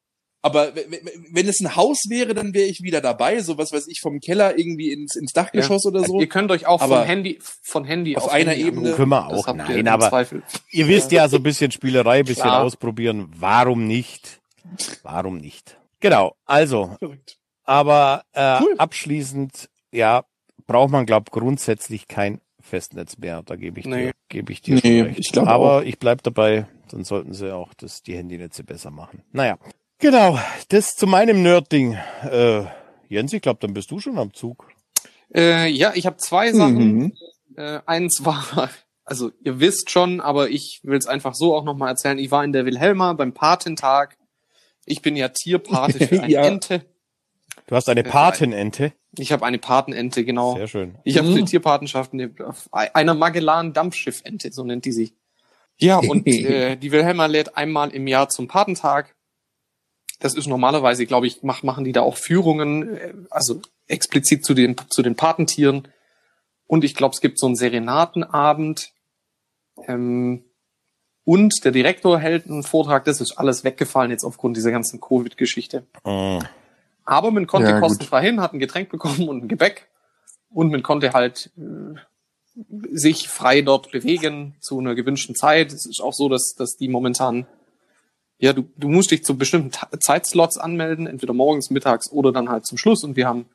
Aber 0.42 0.72
wenn 0.74 1.50
es 1.50 1.60
ein 1.60 1.76
Haus 1.76 2.04
wäre, 2.08 2.34
dann 2.34 2.54
wäre 2.54 2.68
ich 2.70 2.82
wieder 2.82 3.02
dabei. 3.02 3.42
So 3.42 3.58
was 3.58 3.74
weiß 3.74 3.88
ich 3.88 4.00
vom 4.00 4.22
Keller 4.22 4.58
irgendwie 4.58 4.94
ins, 4.94 5.18
ins 5.18 5.34
Dachgeschoss 5.34 5.86
oder 5.86 6.02
so. 6.06 6.18
Ihr 6.22 6.30
könnt 6.30 6.50
euch 6.50 6.66
auch 6.66 6.80
Aber 6.82 7.00
von 7.00 7.06
Handy, 7.08 7.40
von 7.62 7.84
Handy 7.84 8.16
auf 8.16 8.30
einer 8.30 8.52
Handy 8.52 8.68
Ebene-. 8.68 8.94
Können 8.94 9.10
wir 9.10 9.28
Das 9.30 9.40
auch. 9.40 9.48
habt 9.48 9.58
ihr 9.60 9.66
Nein, 9.66 9.80
im 9.80 9.88
aber 9.90 10.08
Zweifel. 10.10 10.44
ihr 10.72 10.88
wisst 10.88 11.12
ja, 11.12 11.28
so 11.28 11.36
ein 11.38 11.44
bisschen 11.44 11.72
Spielerei, 11.72 12.20
ein 12.20 12.26
bisschen 12.26 12.44
Klar. 12.44 12.64
ausprobieren. 12.64 13.30
Warum 13.36 13.86
nicht? 13.86 14.40
Warum 15.04 15.40
nicht? 15.40 15.78
Genau. 16.00 16.36
Also, 16.46 16.96
Verrückt. 17.00 17.38
aber 17.66 18.24
äh, 18.32 18.60
Cool. 18.62 18.76
abschließend, 18.78 19.70
ja, 19.92 20.24
braucht 20.68 20.92
man, 20.92 21.06
glaub 21.06 21.32
grundsätzlich 21.32 22.08
kein 22.08 22.40
Festnetz 22.70 23.18
mehr. 23.18 23.42
Da 23.44 23.56
gebe 23.56 23.80
ich 23.80 23.86
Nee. 23.86 24.06
dir, 24.08 24.12
gebe 24.30 24.52
ich 24.54 24.62
dir 24.62 24.76
Nee, 24.76 25.00
schon 25.00 25.08
recht. 25.08 25.20
ich 25.20 25.38
aber 25.38 25.84
ich 25.86 26.00
bleib 26.00 26.24
dabei, 26.24 26.68
dann 26.92 27.04
sollten 27.04 27.34
sie 27.34 27.54
auch 27.54 27.74
das, 27.74 28.02
die 28.04 28.16
Handynetze 28.16 28.64
besser 28.64 28.92
machen. 28.92 29.24
Naja. 29.32 29.58
Genau, 30.00 30.40
das 30.70 30.96
zu 30.96 31.08
meinem 31.08 31.44
Nerd-Ding. 31.44 31.98
Äh, 32.24 32.64
Jens, 33.10 33.34
ich 33.34 33.42
glaube, 33.42 33.60
dann 33.62 33.74
bist 33.74 33.92
du 33.92 34.00
schon 34.00 34.18
am 34.18 34.34
Zug. 34.34 34.68
Äh, 35.36 35.68
ja, 35.70 35.92
ich 35.96 36.06
habe 36.06 36.16
zwei 36.18 36.54
Sachen. 36.54 36.94
Mhm. 36.96 37.14
Äh, 37.58 37.82
eins 37.86 38.22
war, 38.24 38.70
also 39.04 39.32
ihr 39.44 39.60
wisst 39.60 39.90
schon, 39.92 40.22
aber 40.22 40.50
ich 40.50 40.80
will 40.84 40.98
es 40.98 41.08
einfach 41.08 41.34
so 41.36 41.54
auch 41.56 41.66
nochmal 41.66 41.90
erzählen. 41.90 42.18
Ich 42.18 42.32
war 42.32 42.44
in 42.46 42.54
der 42.54 42.66
Wilhelma 42.66 43.12
beim 43.14 43.34
Patentag. 43.34 44.18
Ich 44.86 45.02
bin 45.02 45.16
ja 45.16 45.28
Tierpate 45.30 46.08
für 46.08 46.22
eine 46.24 46.32
Ja. 46.32 46.44
Ente. 46.46 46.86
Du 47.70 47.76
hast 47.76 47.88
eine 47.88 48.00
Äh, 48.04 48.10
Patenente. 48.10 48.94
Ich 49.18 49.32
habe 49.32 49.46
eine 49.46 49.60
Patenente, 49.60 50.26
genau. 50.26 50.56
Sehr 50.56 50.68
schön. 50.68 50.98
Ich 51.04 51.18
habe 51.20 51.28
Mhm. 51.28 51.36
eine 51.38 51.46
Tierpatenschaft 51.46 52.14
eine- 52.14 52.34
auf 52.44 52.68
einer 52.72 53.14
Magellan-Dampfschiffente, 53.14 54.52
so 54.52 54.64
nennt 54.64 54.86
die 54.86 54.92
sich. 54.92 55.14
Ja, 55.78 55.98
und 55.98 56.26
äh, 56.28 56.78
die 56.78 56.92
Wilhelma 56.92 57.28
lädt 57.28 57.56
einmal 57.58 57.92
im 57.92 58.08
Jahr 58.08 58.28
zum 58.30 58.48
Patentag. 58.48 59.16
Das 60.20 60.34
ist 60.34 60.48
normalerweise, 60.48 61.06
glaube 61.06 61.28
ich, 61.28 61.44
mach, 61.44 61.62
machen 61.62 61.84
die 61.86 61.92
da 61.92 62.02
auch 62.02 62.18
Führungen, 62.18 62.98
äh, 62.98 63.14
also 63.30 63.62
explizit 63.88 64.44
zu 64.44 64.56
den, 64.56 64.76
zu 64.90 65.04
den 65.04 65.16
Patentieren. 65.16 65.88
Und 66.66 66.84
ich 66.84 66.96
glaube, 66.96 67.14
es 67.14 67.22
gibt 67.22 67.38
so 67.40 67.46
einen 67.46 67.56
Serenatenabend. 67.56 68.92
Ähm, 69.88 70.44
und 71.24 71.64
der 71.64 71.72
Direktor 71.72 72.18
hält 72.20 72.48
einen 72.48 72.64
Vortrag, 72.64 73.06
das 73.06 73.22
ist 73.22 73.38
alles 73.38 73.64
weggefallen 73.64 74.10
jetzt 74.10 74.24
aufgrund 74.24 74.58
dieser 74.58 74.72
ganzen 74.72 75.00
Covid-Geschichte. 75.00 75.86
Mm. 76.04 76.40
Aber 77.10 77.32
man 77.32 77.48
konnte 77.48 77.70
Ja, 77.72 77.80
kostenfrei 77.80 78.22
hin, 78.24 78.40
hat 78.40 78.54
ein 78.54 78.60
Getränk 78.60 78.90
bekommen 78.90 79.28
und 79.28 79.44
ein 79.44 79.48
Gebäck. 79.48 79.88
Und 80.52 80.72
man 80.72 80.84
konnte 80.84 81.14
halt 81.14 81.52
äh, 81.58 81.96
sich 82.92 83.28
frei 83.30 83.62
dort 83.62 83.92
bewegen 83.92 84.56
zu 84.60 84.80
einer 84.80 84.96
gewünschten 84.96 85.36
Zeit. 85.36 85.72
Es 85.72 85.86
ist 85.86 86.02
auch 86.02 86.14
so, 86.14 86.30
dass, 86.30 86.56
dass 86.56 86.76
die 86.78 86.88
momentan, 86.88 87.48
ja, 88.38 88.54
du, 88.54 88.70
du 88.78 88.90
musst 88.90 89.12
dich 89.12 89.24
zu 89.24 89.38
bestimmten 89.38 89.72
Ta- 89.72 89.90
Zeitslots 90.00 90.58
anmelden, 90.58 91.08
entweder 91.08 91.34
morgens, 91.34 91.70
mittags 91.70 92.12
oder 92.12 92.32
dann 92.32 92.50
halt 92.50 92.66
zum 92.66 92.78
Schluss. 92.78 93.04
Und 93.04 93.16
wir 93.16 93.28
haben 93.28 93.46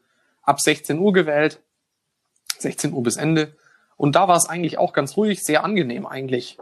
ab 0.42 0.60
16 0.60 0.98
Uhr 0.98 1.12
gewählt, 1.12 1.60
16 2.58 2.92
Uhr 2.92 3.02
bis 3.02 3.16
Ende. 3.16 3.54
Und 3.96 4.16
da 4.16 4.26
war 4.26 4.36
es 4.36 4.48
eigentlich 4.48 4.78
auch 4.78 4.92
ganz 4.92 5.16
ruhig, 5.16 5.42
sehr 5.44 5.64
angenehm 5.64 6.06
eigentlich. 6.06 6.58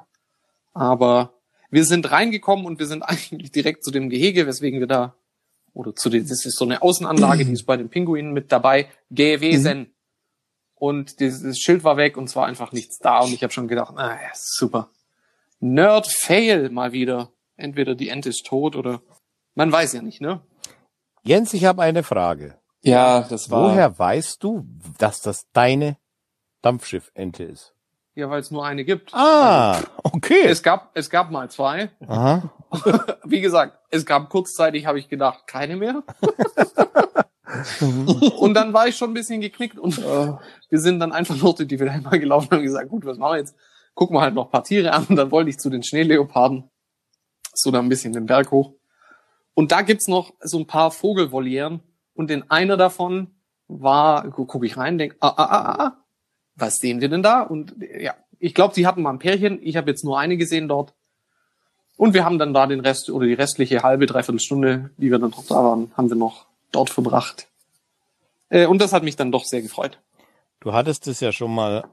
Aber 0.75 1.33
wir 1.71 1.85
sind 1.85 2.11
reingekommen 2.11 2.67
und 2.67 2.79
wir 2.79 2.87
sind 2.87 3.03
eigentlich 3.09 3.51
direkt 3.51 3.83
zu 3.85 3.91
dem 3.91 4.11
Gehege, 4.11 4.47
weswegen 4.47 4.81
wir 4.81 4.87
da 4.87 5.15
oder 5.75 5.95
zu 5.95 6.11
den, 6.11 6.27
das 6.27 6.45
ist 6.45 6.59
so 6.59 6.65
eine 6.65 6.83
Außenanlage, 6.83 7.45
die 7.45 7.53
ist 7.53 7.65
bei 7.65 7.77
den 7.77 7.89
Pinguinen 7.89 8.33
mit 8.33 8.53
dabei 8.53 8.89
gewesen. 9.11 9.95
Und 10.75 11.21
dieses 11.21 11.59
Schild 11.59 11.85
war 11.85 11.97
weg 11.97 12.17
und 12.17 12.25
es 12.25 12.37
war 12.37 12.47
einfach 12.47 12.73
nichts 12.73 12.99
da 12.99 13.21
und 13.21 13.33
ich 13.33 13.43
habe 13.43 13.53
schon 13.53 13.69
gedacht, 13.69 13.95
ah, 13.97 14.15
ja, 14.21 14.31
super. 14.35 14.91
Nerd 15.61 16.09
Fail 16.09 16.71
mal 16.71 16.93
wieder. 16.93 17.33
Entweder 17.57 17.95
die 17.95 18.09
Ente 18.09 18.31
ist 18.31 18.45
tot 18.45 18.75
oder 18.75 19.01
man 19.55 19.71
weiß 19.71 19.93
ja 19.93 20.03
nicht, 20.03 20.21
ne? 20.21 20.45
Jens, 21.23 21.55
ich 21.55 21.65
habe 21.65 21.83
eine 21.83 22.03
Frage. 22.03 22.59
Ja, 22.81 23.23
das 23.23 23.49
war. 23.49 23.71
Woher 23.71 23.97
weißt 23.97 24.43
du, 24.43 24.67
dass 24.99 25.21
das 25.21 25.47
deine 25.53 25.99
Dampfschiffente 26.63 27.45
ist? 27.45 27.72
Ja, 28.15 28.29
weil 28.29 28.41
es 28.41 28.51
nur 28.51 28.65
eine 28.65 28.85
gibt. 28.85 29.15
Ah, 29.15 29.81
okay. 30.03 30.45
Es 30.45 30.63
gab, 30.63 30.91
es 30.95 31.09
gab 31.09 31.31
mal 31.31 31.49
zwei. 31.51 31.91
Aha. 32.07 32.51
Wie 33.25 33.41
gesagt, 33.41 33.79
es 33.91 34.05
gab 34.05 34.29
kurzzeitig, 34.29 34.87
habe 34.87 34.99
ich 34.99 35.09
gedacht, 35.09 35.47
keine 35.47 35.77
mehr. 35.77 36.03
und 38.39 38.55
dann 38.55 38.73
war 38.75 38.87
ich 38.89 38.97
schon 38.97 39.11
ein 39.11 39.15
bisschen 39.15 39.41
geknickt 39.41 39.79
und 39.79 39.99
äh, 39.99 40.33
wir 40.69 40.79
sind 40.79 41.01
dann 41.01 41.13
einfach 41.13 41.37
noch 41.37 41.55
durch 41.55 41.69
die 41.69 41.81
Wilhelma 41.81 42.11
gelaufen 42.11 42.49
und 42.51 42.59
haben 42.59 42.65
gesagt, 42.65 42.89
gut, 42.91 43.07
was 43.07 43.17
machen 43.17 43.35
wir 43.35 43.39
jetzt? 43.39 43.57
Gucken 43.95 44.17
wir 44.17 44.21
halt 44.21 44.35
noch 44.35 44.47
ein 44.47 44.51
paar 44.51 44.65
Tiere 44.65 44.93
an 44.93 45.07
und 45.09 45.17
dann 45.17 45.31
wollte 45.31 45.51
ich 45.51 45.59
zu 45.59 45.71
den 45.71 45.83
Schneeleoparden. 45.83 46.71
So 47.55 47.71
da 47.71 47.79
ein 47.79 47.89
bisschen 47.89 48.13
den 48.13 48.27
Berg 48.27 48.51
hoch. 48.51 48.75
Und 49.55 49.73
da 49.73 49.83
gibt's 49.83 50.09
noch 50.09 50.33
so 50.41 50.59
ein 50.59 50.67
paar 50.67 50.91
Vogelvolieren 50.91 51.83
und 52.15 52.31
in 52.31 52.51
einer 52.51 52.77
davon 52.77 53.35
war, 53.69 54.29
gu 54.29 54.47
gucke 54.47 54.67
ich 54.67 54.77
rein, 54.77 54.99
denk, 54.99 55.17
ah, 55.21 55.35
ah, 55.37 55.45
ah, 55.45 55.85
ah, 55.85 56.02
was 56.57 56.77
sehen 56.77 57.01
wir 57.01 57.09
denn 57.09 57.23
da? 57.23 57.43
Und 57.43 57.75
ja, 57.99 58.15
ich 58.39 58.55
glaube, 58.55 58.75
sie 58.75 58.87
hatten 58.87 59.03
mal 59.03 59.11
ein 59.11 59.19
Pärchen. 59.19 59.59
Ich 59.63 59.77
habe 59.77 59.91
jetzt 59.91 60.05
nur 60.05 60.19
eine 60.19 60.37
gesehen 60.37 60.69
dort. 60.69 60.95
Und 61.97 62.15
wir 62.15 62.25
haben 62.25 62.39
dann 62.39 62.55
da 62.55 62.67
den 62.67 62.81
Rest 62.81 63.11
oder 63.11 63.27
die 63.27 63.35
restliche 63.35 63.83
halbe, 63.83 64.07
dreiviertel 64.07 64.41
Stunde, 64.41 64.91
die 64.97 65.11
wir 65.11 65.19
dann 65.19 65.31
noch 65.31 65.45
da 65.47 65.57
waren, 65.57 65.93
haben 65.97 66.09
wir 66.09 66.17
noch 66.17 66.47
dort 66.73 66.91
verbracht. 66.91 67.49
Äh, 68.49 68.67
und 68.67 68.81
das 68.81 68.93
hat 68.93 69.03
mich 69.03 69.17
dann 69.17 69.31
doch 69.31 69.45
sehr 69.45 69.63
gefreut. 69.63 69.99
Du 70.61 70.73
hattest 70.73 71.07
es 71.07 71.21
ja 71.21 71.33
schon 71.33 71.55
mal, 71.55 71.85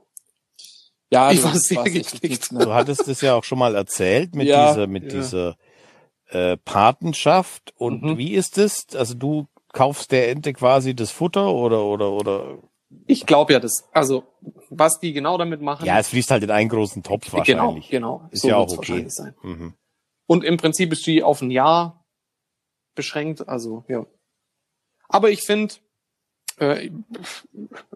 ja, 1.11 1.31
Ich 1.31 1.41
das 1.41 1.45
war 1.45 1.55
sehr 1.55 1.83
geknickt. 1.83 2.51
du 2.51 2.73
hattest 2.73 3.07
es 3.07 3.21
ja 3.21 3.35
auch 3.35 3.43
schon 3.43 3.59
mal 3.59 3.75
erzählt 3.75 4.35
mit 4.35 4.47
Ja, 4.49 4.69
dieser, 4.71 4.87
mit 4.87 5.03
ja. 5.11 5.19
dieser 5.19 5.55
äh, 6.29 6.57
Patenschaft. 6.57 7.73
Und 7.77 8.01
Mhm. 8.03 8.17
wie 8.17 8.33
ist 8.33 8.57
es? 8.57 8.85
Also 8.95 9.13
du 9.15 9.47
kaufst 9.73 10.11
der 10.11 10.29
Ente 10.29 10.53
quasi 10.53 10.95
das 10.95 11.11
Futter 11.11 11.51
oder 11.53 11.83
oder 11.83 12.11
oder? 12.11 12.57
Ich 13.05 13.25
glaube 13.25 13.53
ja, 13.53 13.59
das, 13.59 13.87
also 13.91 14.23
was 14.69 14.99
die 14.99 15.13
genau 15.13 15.37
damit 15.37 15.61
machen. 15.61 15.85
Ja, 15.85 15.99
es 15.99 16.09
fließt 16.09 16.31
halt 16.31 16.43
in 16.43 16.51
einen 16.51 16.69
großen 16.69 17.03
Topf 17.03 17.31
genau, 17.31 17.37
wahrscheinlich. 17.37 17.89
genau. 17.89 18.27
Ist 18.31 18.43
ja 18.43 18.57
auch 18.57 18.71
okay. 18.71 19.07
Mhm. 19.43 19.73
Und 20.25 20.43
im 20.43 20.57
Prinzip 20.57 20.91
ist 20.91 21.05
die 21.05 21.23
auf 21.23 21.41
ein 21.41 21.51
Jahr 21.51 22.05
beschränkt, 22.95 23.47
also 23.47 23.83
ja. 23.87 24.05
Aber 25.07 25.31
ich 25.31 25.41
finde, 25.41 25.75
äh, 26.57 26.91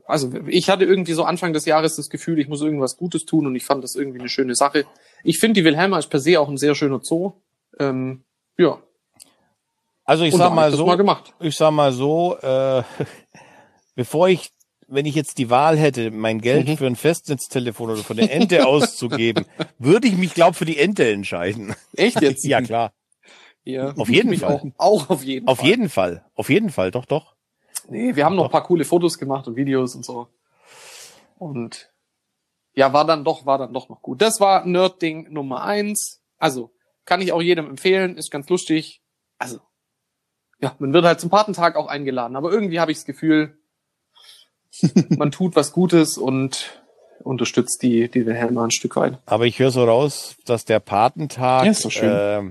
also 0.05 0.31
ich 0.47 0.69
hatte 0.69 0.85
irgendwie 0.85 1.13
so 1.13 1.23
Anfang 1.23 1.53
des 1.53 1.65
Jahres 1.65 1.95
das 1.95 2.09
Gefühl, 2.09 2.39
ich 2.39 2.47
muss 2.47 2.61
irgendwas 2.61 2.97
Gutes 2.97 3.25
tun 3.25 3.45
und 3.45 3.55
ich 3.55 3.65
fand 3.65 3.83
das 3.83 3.95
irgendwie 3.95 4.19
eine 4.19 4.29
schöne 4.29 4.55
Sache. 4.55 4.85
Ich 5.23 5.39
finde, 5.39 5.59
die 5.59 5.65
Wilhelma 5.65 5.99
ist 5.99 6.09
per 6.09 6.19
se 6.19 6.39
auch 6.39 6.49
ein 6.49 6.57
sehr 6.57 6.75
schöner 6.75 7.01
Zoo. 7.03 7.33
Ähm, 7.79 8.23
ja, 8.57 8.81
Also 10.05 10.23
ich 10.23 10.33
und 10.33 10.39
sag 10.39 10.53
mal 10.53 10.71
so, 10.71 10.85
mal 10.85 11.23
ich 11.39 11.55
sag 11.55 11.71
mal 11.71 11.91
so, 11.91 12.37
äh, 12.37 12.83
bevor 13.95 14.29
ich, 14.29 14.51
wenn 14.93 15.05
ich 15.05 15.15
jetzt 15.15 15.37
die 15.37 15.49
Wahl 15.49 15.77
hätte, 15.77 16.11
mein 16.11 16.39
Geld 16.41 16.67
Mhm. 16.67 16.77
für 16.77 16.87
ein 16.87 16.95
Festnetztelefon 16.95 17.89
oder 17.91 18.03
für 18.03 18.13
eine 18.13 18.29
Ente 18.29 18.65
auszugeben, 18.67 19.45
würde 19.79 20.07
ich 20.07 20.15
mich, 20.17 20.33
glaub, 20.33 20.55
für 20.55 20.65
die 20.65 20.77
Ente 20.77 21.09
entscheiden. 21.09 21.75
Echt 21.95 22.21
jetzt? 22.21 22.43
ja, 22.45 22.61
klar. 22.61 22.93
Ja, 23.65 23.93
Auf 23.95 24.09
jeden 24.09 24.37
Fall. 24.37 24.73
Auch, 24.77 25.03
auch 25.03 25.09
auf 25.09 25.23
jeden 25.23 25.47
Auf 25.47 25.59
Fall. 25.59 25.67
jeden 25.69 25.89
Fall. 25.89 26.25
Auf 26.35 26.49
jeden 26.49 26.69
Fall, 26.69 26.91
doch, 26.91 27.05
doch. 27.05 27.35
Nee, 27.87 28.15
wir 28.15 28.25
haben 28.25 28.35
noch 28.35 28.45
ein 28.45 28.51
paar 28.51 28.63
coole 28.65 28.83
Fotos 28.85 29.17
gemacht 29.17 29.47
und 29.47 29.55
Videos 29.55 29.95
und 29.95 30.03
so. 30.05 30.27
Und 31.37 31.89
ja, 32.73 32.91
war 32.93 33.05
dann 33.05 33.23
doch, 33.23 33.45
war 33.45 33.57
dann 33.57 33.73
doch 33.73 33.89
noch 33.89 34.01
gut. 34.01 34.21
Das 34.21 34.39
war 34.39 34.65
Nerd-Ding 34.65 35.31
Nummer 35.31 35.63
eins. 35.63 36.21
Also, 36.37 36.73
kann 37.05 37.21
ich 37.21 37.31
auch 37.31 37.41
jedem 37.41 37.69
empfehlen, 37.69 38.17
ist 38.17 38.31
ganz 38.31 38.49
lustig. 38.49 39.01
also, 39.37 39.59
ja, 40.59 40.75
man 40.79 40.93
wird 40.93 41.03
halt 41.05 41.19
zum 41.19 41.29
Patentag 41.29 41.75
auch 41.75 41.87
eingeladen, 41.87 42.35
aber 42.37 42.51
irgendwie 42.51 42.79
habe 42.79 42.91
ich 42.91 42.97
das 42.97 43.05
Gefühl, 43.05 43.57
man 45.09 45.31
tut 45.31 45.55
was 45.55 45.71
Gutes 45.71 46.17
und 46.17 46.81
unterstützt 47.23 47.81
die, 47.83 48.09
die 48.09 48.25
Wilhelma 48.25 48.65
ein 48.65 48.71
Stück 48.71 48.95
weit. 48.95 49.17
Aber 49.25 49.45
ich 49.45 49.59
höre 49.59 49.71
so 49.71 49.83
raus, 49.85 50.35
dass 50.45 50.65
der 50.65 50.79
Patentag 50.79 51.65
Ja, 51.65 51.89
schön. 51.89 52.09
äh, 52.17 52.41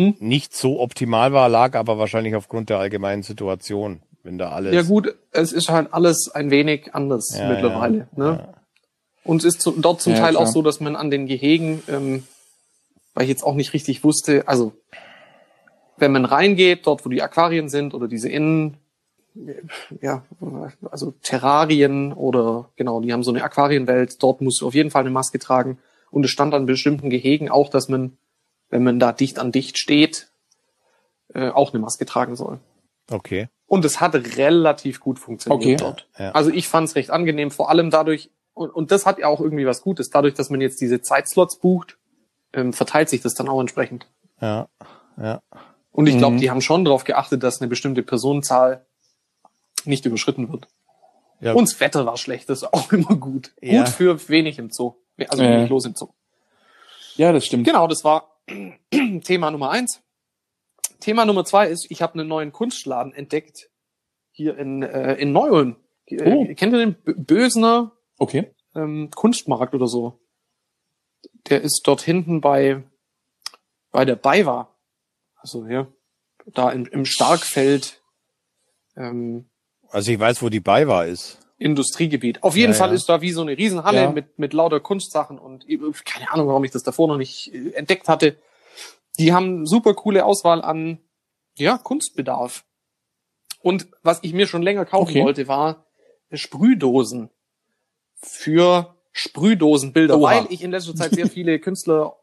Hm? 0.00 0.14
nicht 0.20 0.54
so 0.54 0.78
optimal 0.80 1.32
war, 1.32 1.48
lag 1.48 1.74
aber 1.74 1.98
wahrscheinlich 1.98 2.36
aufgrund 2.36 2.70
der 2.70 2.78
allgemeinen 2.78 3.24
Situation, 3.24 4.00
wenn 4.22 4.38
da 4.38 4.50
alles. 4.50 4.72
Ja 4.72 4.82
gut, 4.82 5.12
es 5.32 5.52
ist 5.52 5.68
halt 5.70 5.92
alles 5.92 6.30
ein 6.32 6.50
wenig 6.52 6.94
anders 6.94 7.36
Ja, 7.36 7.46
mittlerweile. 7.48 8.06
ja, 8.16 8.24
ne? 8.24 8.48
Und 9.24 9.38
es 9.38 9.44
ist 9.44 9.60
zu, 9.60 9.72
dort 9.72 10.00
zum 10.00 10.14
Teil 10.14 10.34
klar. 10.34 10.42
auch 10.44 10.46
so, 10.52 10.62
dass 10.62 10.78
man 10.80 10.94
an 10.94 11.10
den 11.10 11.26
Gehegen, 11.26 11.82
ähm, 11.88 12.24
weil 13.14 13.24
ich 13.24 13.28
jetzt 13.28 13.42
auch 13.42 13.54
nicht 13.56 13.72
richtig 13.74 14.04
wusste, 14.04 14.46
also 14.46 14.72
wenn 15.96 16.12
man 16.12 16.24
reingeht, 16.24 16.86
dort 16.86 17.04
wo 17.04 17.08
die 17.08 17.20
Aquarien 17.20 17.68
sind 17.68 17.92
oder 17.92 18.06
diese 18.06 18.28
Innen, 18.28 18.76
ja, 20.00 20.24
also 20.90 21.12
Terrarien 21.22 22.12
oder 22.12 22.70
genau, 22.76 23.00
die 23.00 23.12
haben 23.12 23.22
so 23.22 23.30
eine 23.30 23.42
Aquarienwelt, 23.42 24.22
dort 24.22 24.40
musst 24.40 24.60
du 24.60 24.66
auf 24.66 24.74
jeden 24.74 24.90
Fall 24.90 25.02
eine 25.02 25.10
Maske 25.10 25.38
tragen. 25.38 25.78
Und 26.10 26.24
es 26.24 26.30
stand 26.30 26.54
an 26.54 26.66
bestimmten 26.66 27.10
Gehegen 27.10 27.50
auch, 27.50 27.68
dass 27.68 27.88
man, 27.88 28.16
wenn 28.70 28.82
man 28.82 28.98
da 28.98 29.12
dicht 29.12 29.38
an 29.38 29.52
dicht 29.52 29.78
steht, 29.78 30.30
äh, 31.34 31.50
auch 31.50 31.72
eine 31.72 31.80
Maske 31.80 32.06
tragen 32.06 32.34
soll. 32.36 32.58
Okay. 33.10 33.48
Und 33.66 33.84
es 33.84 34.00
hat 34.00 34.14
relativ 34.14 35.00
gut 35.00 35.18
funktioniert 35.18 35.60
Okay. 35.62 35.76
dort. 35.76 36.08
Ja. 36.18 36.32
Also 36.32 36.50
ich 36.50 36.68
fand 36.68 36.88
es 36.88 36.94
recht 36.94 37.10
angenehm, 37.10 37.50
vor 37.50 37.68
allem 37.70 37.90
dadurch, 37.90 38.30
und, 38.54 38.70
und 38.70 38.90
das 38.90 39.04
hat 39.06 39.18
ja 39.18 39.26
auch 39.28 39.40
irgendwie 39.40 39.66
was 39.66 39.82
Gutes, 39.82 40.08
dadurch, 40.10 40.34
dass 40.34 40.48
man 40.50 40.60
jetzt 40.60 40.80
diese 40.80 41.02
Zeitslots 41.02 41.56
bucht, 41.58 41.98
ähm, 42.54 42.72
verteilt 42.72 43.08
sich 43.10 43.20
das 43.20 43.34
dann 43.34 43.48
auch 43.48 43.60
entsprechend. 43.60 44.06
Ja. 44.40 44.68
Ja. 45.20 45.40
Und 45.92 46.06
ich 46.06 46.16
glaube, 46.16 46.36
Mhm. 46.36 46.40
die 46.40 46.50
haben 46.50 46.60
schon 46.62 46.84
darauf 46.84 47.04
geachtet, 47.04 47.42
dass 47.42 47.60
eine 47.60 47.68
bestimmte 47.68 48.02
Personenzahl 48.02 48.86
nicht 49.88 50.04
überschritten 50.06 50.50
wird. 50.52 50.68
Ja. 51.40 51.52
Und 51.52 51.68
das 51.68 51.80
Wetter 51.80 52.06
war 52.06 52.16
schlecht, 52.16 52.48
das 52.48 52.62
ist 52.62 52.72
auch 52.72 52.92
immer 52.92 53.16
gut. 53.16 53.52
Ja. 53.60 53.84
Gut 53.84 53.92
für 53.92 54.28
wenig 54.28 54.58
im 54.58 54.70
Zoo. 54.70 54.94
Also 55.28 55.42
wenig 55.42 55.68
los 55.68 55.84
im 55.84 55.94
Zoo. 55.94 56.08
Ja, 57.16 57.32
das 57.32 57.44
stimmt. 57.46 57.66
Genau, 57.66 57.86
das 57.88 58.04
war 58.04 58.40
Thema 59.24 59.50
Nummer 59.50 59.70
eins. 59.70 60.00
Thema 61.00 61.24
Nummer 61.24 61.44
zwei 61.44 61.68
ist, 61.68 61.86
ich 61.90 62.02
habe 62.02 62.14
einen 62.14 62.28
neuen 62.28 62.52
Kunstladen 62.52 63.12
entdeckt 63.12 63.70
hier 64.30 64.56
in, 64.56 64.82
äh, 64.82 65.14
in 65.14 65.32
Neu-Ulm. 65.32 65.76
Äh, 66.06 66.32
Oh. 66.32 66.46
Kennt 66.54 66.72
ihr 66.72 66.78
den 66.78 66.94
B 66.94 67.12
Bösener 67.16 67.92
Okay. 68.18 68.52
ähm, 68.74 69.10
Kunstmarkt 69.14 69.74
oder 69.74 69.86
so? 69.86 70.20
Der 71.48 71.60
ist 71.62 71.82
dort 71.84 72.00
hinten 72.02 72.40
bei, 72.40 72.82
bei 73.90 74.04
der 74.04 74.16
BayWa. 74.16 74.74
Also 75.36 75.66
ja, 75.66 75.86
da 76.46 76.70
im, 76.70 76.86
im 76.86 77.04
Starkfeld 77.04 78.02
ähm, 78.96 79.47
Also 79.90 80.12
ich 80.12 80.18
weiß, 80.18 80.42
wo 80.42 80.48
die 80.48 80.60
Beiwa 80.60 81.04
ist. 81.04 81.38
Industriegebiet. 81.58 82.42
Auf 82.42 82.56
jeden 82.56 82.72
Ja, 82.72 82.78
Fall 82.78 82.88
ja. 82.90 82.94
ist 82.94 83.08
da 83.08 83.20
wie 83.20 83.32
so 83.32 83.42
eine 83.42 83.56
Riesenhalle 83.58 84.02
Ja. 84.02 84.10
mit, 84.12 84.38
mit 84.38 84.52
lauter 84.52 84.80
Kunstsachen 84.80 85.38
und 85.38 85.68
äh, 85.68 85.78
keine 86.04 86.30
Ahnung, 86.32 86.46
warum 86.48 86.62
ich 86.64 86.70
das 86.70 86.82
davor 86.84 87.08
noch 87.08 87.16
nicht 87.16 87.52
äh, 87.52 87.70
entdeckt 87.72 88.08
hatte. 88.08 88.36
Die 89.18 89.32
haben 89.32 89.66
super 89.66 89.94
coole 89.94 90.24
Auswahl 90.24 90.62
an, 90.62 90.98
ja, 91.56 91.78
Kunstbedarf. 91.78 92.64
Und 93.60 93.88
was 94.04 94.20
ich 94.22 94.32
mir 94.32 94.46
schon 94.46 94.62
länger 94.62 94.84
kaufen 94.84 95.10
Okay. 95.10 95.24
wollte, 95.24 95.48
war 95.48 95.86
Sprühdosen 96.32 97.30
für 98.22 98.94
Sprühdosenbilder, 99.12 100.16
Oha. 100.18 100.30
weil 100.30 100.46
ich 100.50 100.62
in 100.62 100.70
letzter 100.70 100.94
Zeit 100.94 101.12
sehr 101.14 101.26
viele 101.28 101.58
Künstler 101.58 102.14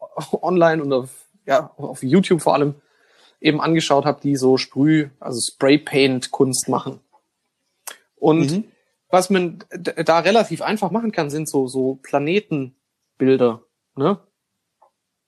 online 0.42 0.82
und 0.82 0.94
auf, 0.94 1.10
ja, 1.46 1.72
auf 1.76 2.04
YouTube 2.04 2.42
vor 2.42 2.54
allem 2.54 2.76
eben 3.42 3.60
angeschaut 3.60 4.06
habe, 4.06 4.22
die 4.22 4.38
so 4.38 4.58
Sprüh, 4.58 5.10
also 5.20 5.42
Spray-Paint-Kunst 5.42 6.70
machen. 6.70 7.02
Und 8.26 8.52
Mhm. 8.52 8.64
was 9.10 9.30
man 9.30 9.64
da 9.72 10.20
relativ 10.20 10.62
einfach 10.64 10.90
machen 10.92 11.12
kann, 11.12 11.30
sind 11.30 11.48
so, 11.48 11.68
so 11.68 12.00
Planetenbilder, 12.02 13.62
ne? 13.96 14.20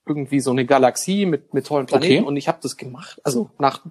Irgendwie 0.04 0.40
so 0.40 0.50
eine 0.50 0.64
Galaxie 0.66 1.26
mit, 1.26 1.54
mit 1.54 1.66
tollen 1.66 1.86
Planeten 1.86 2.20
Okay. 2.20 2.26
und 2.26 2.36
ich 2.36 2.48
habe 2.48 2.58
das 2.62 2.76
gemacht, 2.76 3.20
also 3.24 3.50
nach 3.58 3.84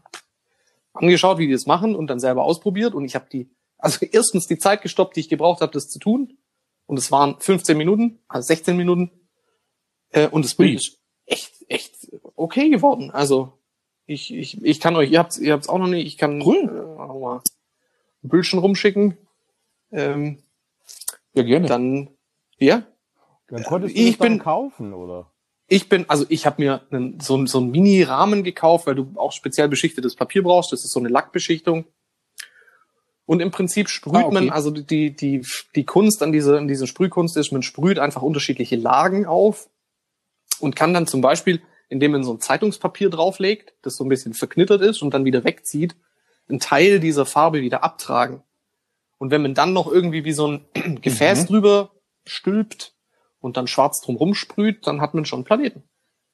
angeschaut, 0.93 1.37
wie 1.37 1.45
die 1.47 1.53
das 1.53 1.67
machen 1.67 1.95
und 1.95 2.07
dann 2.07 2.19
selber 2.19 2.43
ausprobiert 2.43 2.95
und 2.95 3.05
ich 3.05 3.15
habe 3.15 3.27
die, 3.31 3.49
also 3.77 4.05
erstens 4.11 4.47
die 4.47 4.57
Zeit 4.57 4.81
gestoppt, 4.81 5.15
die 5.15 5.19
ich 5.21 5.29
gebraucht 5.29 5.61
habe, 5.61 5.71
das 5.71 5.87
zu 5.89 5.99
tun 5.99 6.37
und 6.87 6.97
es 6.97 7.11
waren 7.11 7.35
15 7.39 7.77
Minuten, 7.77 8.19
also 8.27 8.47
16 8.47 8.75
Minuten 8.75 9.11
äh, 10.09 10.27
und 10.27 10.43
das 10.43 10.55
Bild 10.55 10.75
ist 10.79 10.97
echt, 11.27 11.53
echt 11.69 11.93
okay 12.35 12.69
geworden, 12.69 13.11
also 13.11 13.53
ich, 14.07 14.33
ich, 14.33 14.63
ich 14.63 14.79
kann 14.79 14.95
euch, 14.95 15.11
ihr 15.11 15.19
habt's, 15.19 15.37
ihr 15.37 15.53
habt's 15.53 15.69
auch 15.69 15.77
noch 15.77 15.87
nicht, 15.87 16.07
ich 16.07 16.17
kann 16.17 16.41
Cool. 16.41 16.57
äh, 16.65 16.99
Bildchen 18.21 18.59
rumschicken. 18.59 19.17
Ähm, 19.91 20.43
Ja, 21.33 21.43
gerne. 21.43 21.67
dann, 21.67 22.09
ja, 22.57 22.83
Dann 23.49 23.63
konntest 23.63 23.95
du 23.95 23.99
Ich 24.01 24.17
bin- 24.19 24.39
kaufen, 24.39 24.93
oder? 24.93 25.31
ich 25.69 25.87
bin, 25.87 26.09
also 26.09 26.25
ich 26.29 26.45
habe 26.45 26.61
mir 26.61 26.81
einen, 26.91 27.19
so, 27.21 27.35
einen- 27.35 27.47
so 27.47 27.59
einen 27.59 27.71
Mini-Rahmen 27.71 28.43
gekauft, 28.43 28.87
weil 28.87 28.95
du 28.95 29.13
auch 29.15 29.31
speziell 29.31 29.69
beschichtetes 29.69 30.15
Papier 30.15 30.43
brauchst. 30.43 30.71
Das 30.73 30.83
ist 30.83 30.91
so 30.91 30.99
eine 30.99 31.09
Lackbeschichtung. 31.09 31.85
Und 33.25 33.41
im 33.41 33.51
Prinzip 33.51 33.89
sprüht 33.89 34.15
Ah, 34.15 34.25
okay. 34.25 34.33
man, 34.33 34.49
also 34.49 34.71
die, 34.71 35.15
die, 35.15 35.45
die 35.75 35.83
Kunst 35.85 36.23
an 36.23 36.31
dieser, 36.31 36.57
an 36.57 36.67
dieser 36.67 36.87
Sprühkunst 36.87 37.35
ist, 37.37 37.51
man 37.51 37.61
sprüht 37.63 37.99
einfach 37.99 38.21
unterschiedliche 38.21 38.75
Lagen 38.77 39.25
auf 39.25 39.69
und 40.59 40.75
kann 40.75 40.93
dann 40.93 41.07
zum 41.07 41.21
Beispiel, 41.21 41.61
indem 41.89 42.11
man 42.13 42.23
so 42.23 42.33
ein 42.33 42.39
Zeitungspapier 42.41 43.09
drauflegt, 43.09 43.73
das 43.81 43.95
so 43.97 44.03
ein 44.05 44.09
bisschen 44.09 44.33
verknittert 44.33 44.81
ist 44.81 45.01
und 45.01 45.13
dann 45.13 45.25
wieder 45.25 45.43
wegzieht, 45.43 45.95
einen 46.49 46.59
Teil 46.59 46.99
dieser 46.99 47.25
Farbe 47.25 47.61
wieder 47.61 47.83
abtragen. 47.83 48.43
Und 49.17 49.31
wenn 49.31 49.41
man 49.41 49.53
dann 49.53 49.73
noch 49.73 49.91
irgendwie 49.91 50.23
wie 50.25 50.33
so 50.33 50.47
ein 50.47 50.65
Gefäß 51.01 51.43
Mhm. 51.43 51.47
drüber 51.47 51.91
stülpt 52.25 52.93
und 53.39 53.57
dann 53.57 53.67
schwarz 53.67 54.01
drumrum 54.01 54.33
sprüht, 54.33 54.85
dann 54.87 55.01
hat 55.01 55.13
man 55.13 55.25
schon 55.25 55.39
einen 55.39 55.45
Planeten. 55.45 55.83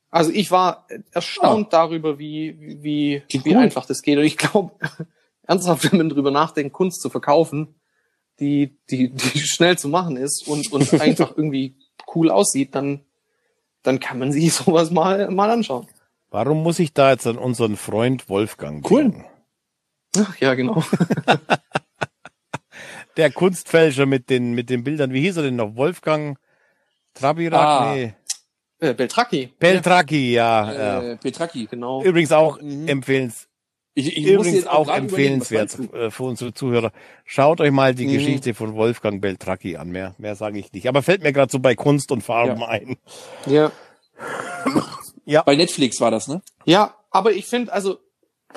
Also 0.09 0.31
ich 0.31 0.51
war 0.51 0.87
erstaunt 1.11 1.73
darüber, 1.73 2.19
wie, 2.19 2.55
wie, 2.83 3.23
wie, 3.27 3.55
einfach 3.55 3.85
das 3.85 4.03
geht. 4.03 4.17
Und 4.17 4.25
ich 4.25 4.37
glaube, 4.37 4.73
ernsthaft, 5.47 5.91
wenn 5.91 5.97
man 5.97 6.09
drüber 6.09 6.29
nachdenkt, 6.29 6.73
Kunst 6.73 7.01
zu 7.01 7.09
verkaufen, 7.09 7.75
die, 8.39 8.77
die, 8.89 9.09
die 9.09 9.39
schnell 9.39 9.77
zu 9.77 9.87
machen 9.87 10.17
ist 10.17 10.47
und, 10.47 10.71
und 10.71 10.93
einfach 11.01 11.35
irgendwie 11.35 11.77
cool 12.13 12.29
aussieht, 12.29 12.75
dann, 12.75 13.01
dann 13.81 13.99
kann 13.99 14.19
man 14.19 14.31
sich 14.31 14.53
sowas 14.53 14.91
mal, 14.91 15.31
mal 15.31 15.49
anschauen. 15.49 15.87
Warum 16.29 16.61
muss 16.63 16.79
ich 16.79 16.93
da 16.93 17.11
jetzt 17.11 17.27
an 17.27 17.37
unseren 17.37 17.75
Freund 17.75 18.29
Wolfgang 18.29 18.89
Cool. 18.89 19.13
Ach, 20.17 20.37
ja, 20.39 20.53
genau. 20.53 20.83
Der 23.17 23.31
Kunstfälscher 23.31 24.05
mit 24.05 24.29
den, 24.29 24.53
mit 24.53 24.69
den 24.69 24.83
Bildern. 24.83 25.13
Wie 25.13 25.21
hieß 25.21 25.37
er 25.37 25.43
denn 25.43 25.55
noch? 25.55 25.75
Wolfgang 25.75 26.37
Trabirak? 27.13 27.61
Ah. 27.61 27.93
Nee. 27.93 28.13
Äh, 28.79 28.93
Beltraki. 28.95 29.53
Peltraki, 29.59 30.33
ja. 30.33 30.73
ja. 30.73 31.01
Äh, 31.11 31.17
Petraki. 31.17 31.67
Genau. 31.69 32.03
Übrigens 32.03 32.31
auch 32.31 32.59
Mhm. 32.59 32.87
empfehlens, 32.87 33.47
Ich, 33.93 34.17
ich 34.17 34.23
muss 34.23 34.31
übrigens 34.47 34.55
jetzt 34.55 34.67
auch 34.69 34.89
empfehlenswert 34.89 35.77
äh, 35.93 36.09
für 36.09 36.23
unsere 36.23 36.53
Zuhörer. 36.55 36.91
Schaut 37.23 37.61
euch 37.61 37.71
mal 37.71 37.93
die 37.93 38.07
Mhm. 38.07 38.13
Geschichte 38.13 38.53
von 38.55 38.73
Wolfgang 38.73 39.21
Beltraki 39.21 39.77
an. 39.77 39.89
Mehr, 39.91 40.15
mehr 40.17 40.35
sage 40.35 40.57
ich 40.57 40.73
nicht. 40.73 40.87
Aber 40.87 41.03
fällt 41.03 41.21
mir 41.21 41.33
gerade 41.33 41.51
so 41.51 41.59
bei 41.59 41.75
Kunst 41.75 42.11
und 42.11 42.21
Farben 42.23 42.61
Ja. 42.61 42.67
ein. 42.67 42.97
Ja. 43.45 43.71
Bei 45.43 45.55
Netflix 45.55 46.01
war 46.01 46.09
das, 46.11 46.27
ne? 46.27 46.41
Ja, 46.65 46.95
aber 47.11 47.31
ich 47.31 47.45
finde, 47.45 47.71
also, 47.71 47.99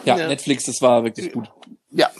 Ja, 0.04 0.18
Ja. 0.18 0.28
Netflix, 0.28 0.64
das 0.64 0.80
war 0.82 1.04
wirklich 1.04 1.32
gut. 1.32 1.50
ja, 1.90 2.10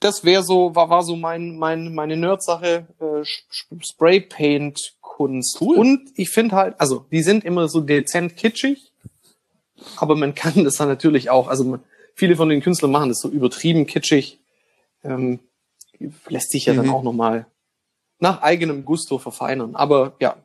das 0.00 0.24
wäre 0.24 0.42
so, 0.42 0.74
war, 0.74 0.90
war 0.90 1.02
so 1.04 1.14
mein, 1.16 1.56
mein, 1.58 1.94
meine 1.94 2.16
Nerd-Sache, 2.16 2.86
äh, 3.00 3.22
Sp- 3.22 3.78
Spray-Paint-Kunst. 3.82 5.58
Cool. 5.60 5.76
Und 5.76 6.10
ich 6.16 6.30
finde 6.30 6.56
halt, 6.56 6.80
also, 6.80 7.06
die 7.10 7.22
sind 7.22 7.44
immer 7.44 7.68
so 7.68 7.80
dezent 7.80 8.36
kitschig, 8.36 8.90
aber 9.96 10.16
man 10.16 10.34
kann 10.34 10.64
das 10.64 10.74
dann 10.74 10.88
natürlich 10.88 11.30
auch, 11.30 11.48
also 11.48 11.64
man, 11.64 11.80
viele 12.14 12.36
von 12.36 12.48
den 12.48 12.60
Künstlern 12.62 12.90
machen 12.90 13.08
das 13.10 13.20
so 13.20 13.28
übertrieben 13.28 13.86
kitschig, 13.86 14.40
ähm, 15.04 15.40
lässt 16.28 16.50
sich 16.50 16.66
ja 16.66 16.74
dann 16.74 16.86
Mhm. 16.86 16.94
auch 16.94 17.02
nochmal 17.02 17.46
nach 18.18 18.42
eigenem 18.42 18.84
Gusto 18.84 19.18
verfeinern. 19.18 19.74
Aber 19.76 20.14
ja, 20.20 20.36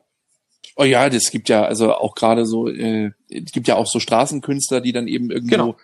Oh 0.76 0.84
ja, 0.84 1.08
das 1.10 1.30
gibt 1.32 1.48
ja 1.48 1.64
also 1.64 1.92
auch 1.94 2.14
gerade 2.14 2.46
so, 2.46 2.68
äh, 2.68 3.10
es 3.30 3.50
gibt 3.50 3.66
ja 3.66 3.74
auch 3.74 3.86
so 3.86 3.98
Straßenkünstler, 3.98 4.80
die 4.80 4.92
dann 4.92 5.08
eben 5.08 5.30
irgendwo 5.30 5.50
Genau. 5.50 5.76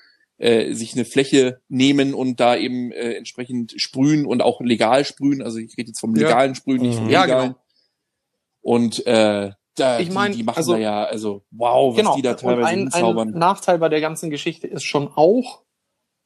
Äh, 0.44 0.74
sich 0.74 0.92
eine 0.94 1.04
Fläche 1.07 1.61
nehmen 1.68 2.12
und 2.12 2.38
da 2.38 2.54
eben 2.57 2.92
äh, 2.92 3.14
entsprechend 3.14 3.72
sprühen 3.76 4.26
und 4.26 4.42
auch 4.42 4.61
legal 4.61 5.04
sprühen. 5.04 5.40
Also 5.42 5.59
ich 5.59 5.76
rede 5.78 5.88
jetzt 5.88 6.00
vom 6.00 6.14
Ja. 6.14 6.28
legalen 6.28 6.54
Sprühen, 6.54 6.83
nicht 6.83 6.96
vom 6.96 7.04
Mhm. 7.07 7.11
Ja, 7.11 7.22
illegalen. 7.24 7.48
genau. 7.52 7.61
Und 8.61 9.07
äh, 9.07 9.50
da, 9.76 9.98
Ich 10.00 10.11
mein, 10.12 10.33
die, 10.33 10.38
die 10.38 10.42
machen 10.44 10.59
also- 10.59 10.72
da 10.74 10.78
ja, 10.78 11.04
also 11.04 11.44
wow, 11.50 11.92
was 11.92 11.96
genau. 11.96 12.16
die 12.16 12.22
da 12.22 12.35
teilweise 12.35 12.68
ein, 12.68 12.74
ein 12.74 12.78
hinzaubern. 12.92 13.30
Nachteil 13.30 13.78
bei 13.78 13.88
der 13.88 14.00
ganzen 14.00 14.30
Geschichte 14.30 14.66
ist 14.66 14.85
schon 14.85 15.09
auch, 15.09 15.62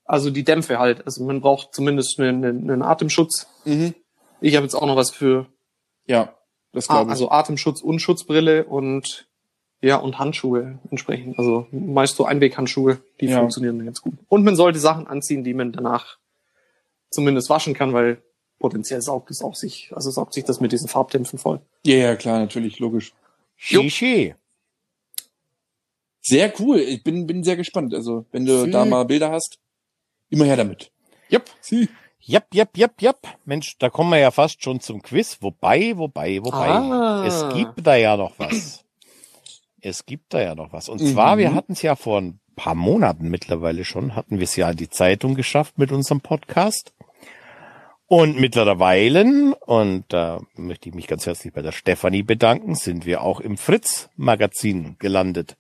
also 0.04 0.30
die 0.30 0.44
Dämpfe 0.44 0.78
halt. 0.78 1.04
Also 1.06 1.24
man 1.24 1.40
braucht 1.40 1.74
zumindest 1.74 2.18
einen, 2.18 2.44
einen, 2.44 2.70
einen 2.70 2.82
Atemschutz. 2.82 3.46
Mhm. 3.64 3.94
Ich 4.40 4.54
habe 4.56 4.64
jetzt 4.64 4.74
auch 4.74 4.86
noch 4.86 4.96
was 4.96 5.10
für 5.10 5.46
Ja, 6.06 6.34
das 6.72 6.88
ah, 6.90 6.94
glaube 6.94 7.08
ich. 7.08 7.10
also 7.12 7.30
Atemschutz 7.30 7.80
und 7.82 8.00
Schutzbrille 8.00 8.64
und 8.64 9.27
Ja, 9.80 9.96
und 9.96 10.18
Handschuhe 10.18 10.78
entsprechend. 10.90 11.38
Also 11.38 11.66
meist 11.70 12.16
so 12.16 12.24
Einweghandschuhe, 12.24 13.00
die 13.20 13.26
Ja. 13.26 13.38
funktionieren 13.38 13.84
ganz 13.84 14.02
gut. 14.02 14.14
Und 14.28 14.44
man 14.44 14.56
sollte 14.56 14.78
Sachen 14.80 15.06
anziehen, 15.06 15.44
die 15.44 15.54
man 15.54 15.72
danach 15.72 16.18
zumindest 17.10 17.48
waschen 17.48 17.74
kann, 17.74 17.92
weil 17.92 18.20
potenziell 18.58 19.00
saugt 19.02 19.30
es 19.30 19.40
auch 19.40 19.54
sich, 19.54 19.92
also 19.94 20.10
saugt 20.10 20.34
sich 20.34 20.42
das 20.44 20.60
mit 20.60 20.72
diesen 20.72 20.88
Farbdämpfen 20.88 21.38
voll. 21.38 21.60
Ja, 21.86 21.94
ja, 21.96 22.16
klar, 22.16 22.40
natürlich, 22.40 22.80
logisch. 22.80 23.12
Shishi. 23.56 24.34
Sehr 26.20 26.52
cool. 26.58 26.78
Ich 26.80 27.02
bin, 27.04 27.26
bin 27.26 27.44
sehr 27.44 27.56
gespannt. 27.56 27.94
Also, 27.94 28.26
wenn 28.32 28.44
du 28.44 28.64
Sie- 28.64 28.70
da 28.70 28.84
mal 28.84 29.04
Bilder 29.04 29.30
hast, 29.30 29.58
immer 30.28 30.44
her 30.44 30.56
damit. 30.56 30.90
Yep. 31.30 31.50
Sie. 31.60 31.88
Jap, 32.20 32.52
jap, 32.52 32.76
jap, 32.76 33.00
jap. 33.00 33.18
Mensch, 33.44 33.78
da 33.78 33.88
kommen 33.90 34.10
wir 34.10 34.18
ja 34.18 34.30
fast 34.30 34.62
schon 34.62 34.80
zum 34.80 35.00
Quiz. 35.02 35.38
Wobei, 35.40 35.96
wobei, 35.96 36.40
wobei. 36.42 36.68
Ah. 36.68 37.24
Es 37.26 37.54
gibt 37.54 37.86
da 37.86 37.96
ja 37.96 38.16
noch 38.16 38.38
was. 38.38 38.84
Es 39.80 40.06
gibt 40.06 40.34
da 40.34 40.40
ja 40.42 40.54
noch 40.54 40.72
was. 40.72 40.88
Und 40.88 40.98
zwar, 40.98 41.36
Mhm. 41.36 41.40
wir 41.40 41.54
hatten 41.54 41.72
es 41.72 41.82
ja 41.82 41.94
vor 41.96 42.20
ein 42.20 42.40
paar 42.56 42.74
Monaten 42.74 43.28
mittlerweile 43.28 43.84
schon, 43.84 44.16
hatten 44.16 44.38
wir 44.38 44.44
es 44.44 44.56
ja 44.56 44.70
in 44.70 44.76
die 44.76 44.88
Zeitung 44.90 45.34
geschafft 45.34 45.78
mit 45.78 45.92
unserem 45.92 46.20
Podcast. 46.20 46.92
Und 48.06 48.40
mittlerweile, 48.40 49.54
und 49.66 50.04
da 50.08 50.40
möchte 50.56 50.88
ich 50.88 50.94
mich 50.94 51.06
ganz 51.06 51.26
herzlich 51.26 51.52
bei 51.52 51.60
der 51.62 51.72
Stefanie 51.72 52.22
bedanken, 52.22 52.74
sind 52.74 53.04
wir 53.04 53.20
auch 53.22 53.38
im 53.40 53.56
Fritz-Magazin 53.58 54.96
gelandet. 54.98 55.56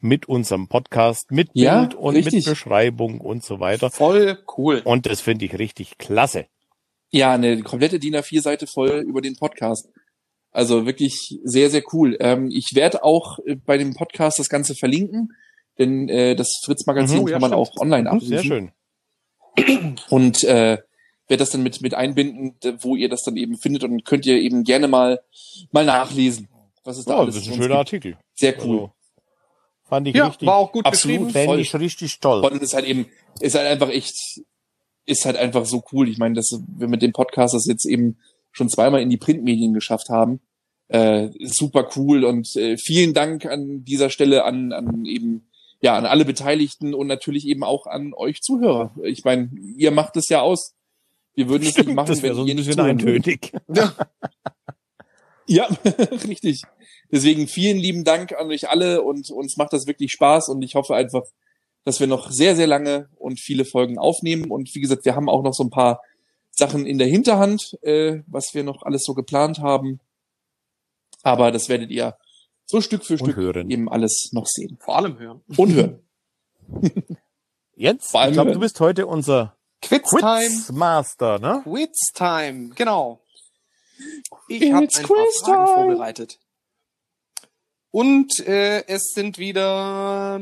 Mit 0.00 0.28
unserem 0.28 0.68
Podcast, 0.68 1.32
mit 1.32 1.50
Ja, 1.54 1.80
Bild 1.80 1.94
und 1.96 2.14
richtig. 2.14 2.34
mit 2.34 2.44
Beschreibung 2.44 3.20
und 3.20 3.42
so 3.42 3.58
weiter. 3.58 3.90
Voll 3.90 4.38
cool. 4.56 4.80
Und 4.84 5.06
das 5.06 5.20
finde 5.20 5.44
ich 5.44 5.58
richtig 5.58 5.98
klasse. 5.98 6.46
Ja, 7.10 7.32
eine 7.32 7.62
komplette 7.62 7.98
DIN 7.98 8.14
A4-Seite 8.14 8.68
voll 8.68 9.04
über 9.08 9.20
den 9.20 9.34
Podcast. 9.36 9.88
Also 10.50 10.86
wirklich 10.86 11.38
sehr, 11.44 11.70
sehr 11.70 11.82
cool. 11.92 12.16
Ähm, 12.20 12.50
ich 12.50 12.70
werde 12.74 13.04
auch 13.04 13.38
äh, 13.46 13.54
bei 13.56 13.76
dem 13.78 13.94
Podcast 13.94 14.38
das 14.38 14.48
Ganze 14.48 14.74
verlinken, 14.74 15.32
denn 15.78 16.08
äh, 16.08 16.34
das 16.34 16.60
Fritz-Magazin 16.64 17.20
Mhm, 17.22 17.28
ja, 17.28 17.32
kann 17.38 17.40
man 17.42 17.50
stimmt. 17.52 17.68
auch 17.76 17.80
online 17.80 18.08
abrufen. 18.10 18.28
Sehr 18.28 18.42
schön. 18.42 18.72
Und 20.08 20.44
äh, 20.44 20.78
werde 21.28 21.40
das 21.42 21.50
dann 21.50 21.62
mit, 21.62 21.80
mit 21.82 21.94
einbinden, 21.94 22.56
wo 22.80 22.96
ihr 22.96 23.08
das 23.08 23.22
dann 23.22 23.36
eben 23.36 23.58
findet 23.58 23.84
und 23.84 24.04
könnt 24.04 24.24
ihr 24.26 24.38
eben 24.40 24.64
gerne 24.64 24.88
mal, 24.88 25.20
mal 25.72 25.84
nachlesen, 25.84 26.48
was 26.84 26.96
es 26.98 27.04
da 27.04 27.14
Ja, 27.14 27.20
alles 27.20 27.34
das 27.34 27.44
ist 27.44 27.50
ein 27.50 27.54
schöner 27.54 27.66
gibt. 27.68 27.78
Artikel. 27.78 28.16
Sehr 28.34 28.54
cool. 28.64 28.78
Also, 28.78 28.92
fand 29.84 30.08
ich 30.08 30.14
Ja, 30.16 30.28
richtig. 30.28 30.46
war 30.46 30.56
auch 30.56 30.72
gut 30.72 30.86
Absolut. 30.86 31.16
beschrieben. 31.26 31.30
Fände 31.32 31.46
voll. 31.48 31.60
ich 31.60 31.74
richtig 31.74 32.20
toll. 32.20 32.44
Und 32.44 32.54
es 32.56 32.62
ist 32.62 32.74
halt 32.74 32.86
eben, 32.86 33.06
ist 33.40 33.54
halt 33.54 33.66
einfach 33.66 33.90
echt, 33.90 34.14
ist 35.04 35.24
halt 35.26 35.36
einfach 35.36 35.66
so 35.66 35.82
cool. 35.92 36.08
Ich 36.08 36.18
meine, 36.18 36.34
dass 36.34 36.58
wir 36.66 36.88
mit 36.88 37.02
dem 37.02 37.12
Podcast 37.12 37.54
das 37.54 37.66
jetzt 37.66 37.84
eben 37.84 38.18
schon 38.52 38.68
zweimal 38.68 39.00
in 39.02 39.10
die 39.10 39.16
Printmedien 39.16 39.74
geschafft 39.74 40.08
haben. 40.08 40.40
Äh, 40.88 41.30
super 41.44 41.88
cool 41.96 42.24
und 42.24 42.56
äh, 42.56 42.76
vielen 42.78 43.12
Dank 43.14 43.44
an 43.44 43.84
dieser 43.84 44.10
Stelle 44.10 44.44
an, 44.44 44.72
an 44.72 45.04
eben, 45.04 45.50
ja, 45.80 45.96
an 45.96 46.06
alle 46.06 46.24
Beteiligten 46.24 46.94
und 46.94 47.06
natürlich 47.06 47.46
eben 47.46 47.62
auch 47.62 47.86
an 47.86 48.14
euch 48.14 48.40
Zuhörer. 48.40 48.94
Ich 49.04 49.24
meine, 49.24 49.50
ihr 49.76 49.90
macht 49.90 50.16
es 50.16 50.28
ja 50.28 50.40
aus. 50.40 50.74
Wir 51.34 51.48
würden 51.48 51.68
es 51.68 51.76
nicht 51.76 51.92
machen, 51.92 52.08
das 52.08 52.22
wäre 52.22 52.34
so 52.34 52.40
wenn 52.40 52.46
ein 52.46 52.48
ihr 52.48 52.54
nicht 52.54 52.66
bisschen 52.66 52.84
würdet. 52.84 53.06
eintönig. 53.06 53.52
Ja. 53.74 53.94
Ja, 55.50 55.66
richtig. 56.28 56.62
Deswegen 57.10 57.48
vielen 57.48 57.78
lieben 57.78 58.04
Dank 58.04 58.34
an 58.34 58.48
euch 58.48 58.68
alle 58.68 59.02
und 59.02 59.30
uns 59.30 59.56
macht 59.56 59.72
das 59.72 59.86
wirklich 59.86 60.12
Spaß 60.12 60.50
und 60.50 60.60
ich 60.62 60.74
hoffe 60.74 60.94
einfach, 60.94 61.22
dass 61.84 62.00
wir 62.00 62.06
noch 62.06 62.30
sehr, 62.30 62.54
sehr 62.54 62.66
lange 62.66 63.08
und 63.16 63.40
viele 63.40 63.64
Folgen 63.64 63.98
aufnehmen. 63.98 64.50
Und 64.50 64.74
wie 64.74 64.80
gesagt, 64.80 65.06
wir 65.06 65.16
haben 65.16 65.30
auch 65.30 65.42
noch 65.42 65.54
so 65.54 65.64
ein 65.64 65.70
paar 65.70 66.02
Sachen 66.58 66.86
in 66.86 66.98
der 66.98 67.06
Hinterhand, 67.06 67.78
äh, 67.82 68.22
was 68.26 68.52
wir 68.52 68.64
noch 68.64 68.82
alles 68.82 69.04
so 69.04 69.14
geplant 69.14 69.60
haben. 69.60 70.00
Aber 71.22 71.52
das 71.52 71.68
werdet 71.68 71.90
ihr 71.90 72.18
so 72.66 72.80
Stück 72.80 73.04
für 73.04 73.16
Stück 73.16 73.36
hören. 73.36 73.70
eben 73.70 73.88
alles 73.88 74.30
noch 74.32 74.46
sehen 74.46 74.76
Vor 74.80 74.96
allem 74.96 75.18
hören. 75.18 75.40
und 75.56 75.72
hören. 75.72 76.02
Jens, 77.76 78.10
Vor 78.10 78.20
allem 78.20 78.30
ich 78.30 78.34
glaube, 78.34 78.52
du 78.52 78.60
bist 78.60 78.80
heute 78.80 79.06
unser. 79.06 79.56
Quizmaster, 79.80 81.38
ne? 81.38 81.60
Quiz-Time, 81.62 82.70
genau. 82.74 83.20
Ich 84.48 84.72
habe 84.72 84.86
ein 84.86 84.88
paar 84.88 85.04
Fragen 85.04 85.06
Quiz-Time. 85.06 85.66
vorbereitet. 85.68 86.40
Und 87.92 88.40
äh, 88.40 88.84
es 88.88 89.12
sind 89.14 89.38
wieder 89.38 90.40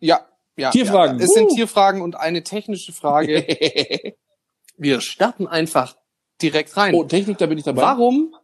ja, 0.00 0.26
ja, 0.56 0.70
Tierfragen. 0.70 1.18
Ja, 1.18 1.24
es 1.26 1.32
sind 1.32 1.50
Uh. 1.50 1.54
Tierfragen 1.54 2.00
und 2.00 2.16
eine 2.16 2.42
technische 2.42 2.94
Frage. 2.94 3.44
Wir 4.78 5.00
starten 5.00 5.46
einfach 5.46 5.96
direkt 6.40 6.76
rein. 6.76 6.94
oh, 6.94 7.04
Technik, 7.04 7.38
da 7.38 7.46
bin 7.46 7.58
ich 7.58 7.64
dabei. 7.64 7.82
Warum 7.82 8.34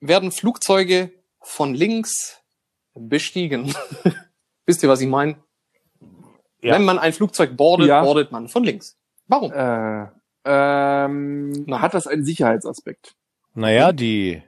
werden 0.00 0.30
Flugzeuge 0.30 1.12
von 1.40 1.74
links 1.74 2.42
bestiegen? 2.94 3.74
Wisst 4.66 4.82
ihr, 4.82 4.88
was 4.88 5.00
ich 5.00 5.08
meine? 5.08 5.42
Ja. 6.60 6.74
Wenn 6.74 6.84
man 6.84 6.98
ein 6.98 7.12
Flugzeug 7.12 7.56
boardet, 7.56 7.88
Ja. 7.88 8.02
boardet 8.02 8.32
man 8.32 8.48
von 8.48 8.64
links. 8.64 8.98
Warum? 9.26 9.52
Äh, 9.52 10.06
ähm, 10.44 11.50
Na. 11.66 11.80
hat 11.80 11.94
das 11.94 12.06
einen 12.06 12.24
Sicherheitsaspekt? 12.24 13.16
Naja, 13.54 13.92
die, 13.92 14.42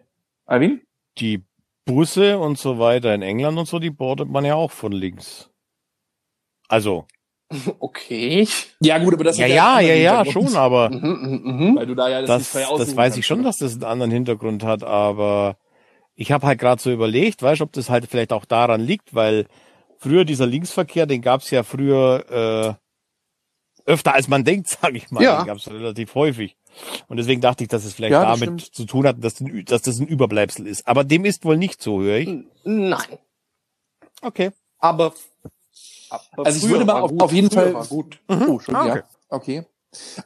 Alvin? 0.45 0.83
die 1.19 1.45
Busse 1.85 2.39
und 2.39 2.59
so 2.59 2.79
weiter 2.79 3.15
in 3.15 3.23
England 3.23 3.59
und 3.59 3.67
so, 3.67 3.79
die 3.79 3.91
boardet 3.91 4.29
man 4.29 4.45
ja 4.45 4.55
auch 4.55 4.71
von 4.71 4.93
links. 4.93 5.51
Also, 6.69 7.07
Okay. 7.81 8.47
Ja, 8.81 8.99
gut, 8.99 9.15
aber 9.15 9.25
das 9.25 9.39
ja, 9.39 9.45
hat 9.45 9.51
ja, 9.51 9.81
ja, 9.81 9.95
ja, 9.95 10.17
Hintergrund. 10.25 10.51
schon, 10.51 10.57
aber 10.57 10.91
Mhm, 10.91 10.99
mhm, 11.01 11.41
mhm. 11.71 11.77
Weil 11.77 11.87
du 11.87 11.95
da 11.95 12.09
ja 12.09 12.21
das, 12.23 12.29
das, 12.29 12.39
nicht 12.39 12.49
frei 12.67 12.77
das 12.79 12.89
weiß 12.97 12.97
kannst, 12.97 13.19
ich 13.19 13.27
schon, 13.27 13.41
oder? 13.41 13.49
dass 13.49 13.59
das 13.59 13.73
einen 13.75 13.85
anderen 13.85 14.11
Hintergrund 14.13 14.63
hat, 14.65 14.85
aber 14.85 15.57
ich 16.15 16.33
habe 16.33 16.47
halt 16.47 16.59
gerade 16.61 16.83
so 16.83 16.91
überlegt, 16.91 17.43
weißt 17.43 17.61
du, 17.61 17.65
ob 17.65 17.73
das 17.73 17.89
halt 17.91 18.07
vielleicht 18.11 18.33
auch 18.33 18.45
daran 18.45 18.81
liegt, 18.81 19.15
weil 19.15 19.47
früher 19.99 20.25
dieser 20.25 20.47
Linksverkehr, 20.47 21.07
den 21.07 21.23
gab's 21.23 21.51
ja 21.51 21.63
früher 21.63 22.77
äh, 23.87 23.91
öfter 23.91 24.15
als 24.15 24.29
man 24.29 24.45
denkt, 24.45 24.69
sage 24.69 24.99
ich 24.99 25.11
mal. 25.11 25.23
Ja. 25.23 25.39
Den 25.43 25.47
gab's 25.47 25.69
relativ 25.71 26.15
häufig. 26.15 26.57
Und 27.09 27.17
deswegen 27.17 27.41
dachte 27.41 27.65
ich, 27.65 27.69
dass 27.69 27.85
es 27.85 27.95
vielleicht 27.95 28.13
Ja, 28.13 28.25
das 28.27 28.39
damit 28.41 28.61
stimmt. 28.63 28.75
zu 28.77 28.85
tun 28.85 29.07
hat, 29.07 29.17
dass, 29.25 29.37
dass 29.65 29.83
das 29.83 29.99
ein 29.99 30.07
Überbleibsel 30.07 30.67
ist. 30.67 30.87
Aber 30.87 31.03
dem 31.03 31.25
ist 31.25 31.45
wohl 31.45 31.57
nicht 31.57 31.81
so, 31.83 32.03
höre 32.03 32.19
ich. 32.19 32.29
Nein. 32.65 33.19
Okay. 34.21 34.51
Aber, 34.79 35.15
aber 36.11 36.47
Also 36.47 36.59
ich 36.65 36.71
würde 36.71 36.85
mal 36.85 37.01
auf, 37.01 37.11
gut. 37.11 37.21
auf 37.23 37.33
jeden 37.33 37.51
Fall. 37.51 37.75
War 37.75 37.87
gut. 37.87 38.19
Oh, 38.29 38.59
schon, 38.59 38.75
Ah, 38.75 38.87
ja. 38.87 38.93
okay. 38.95 39.03
Okay. 39.31 39.67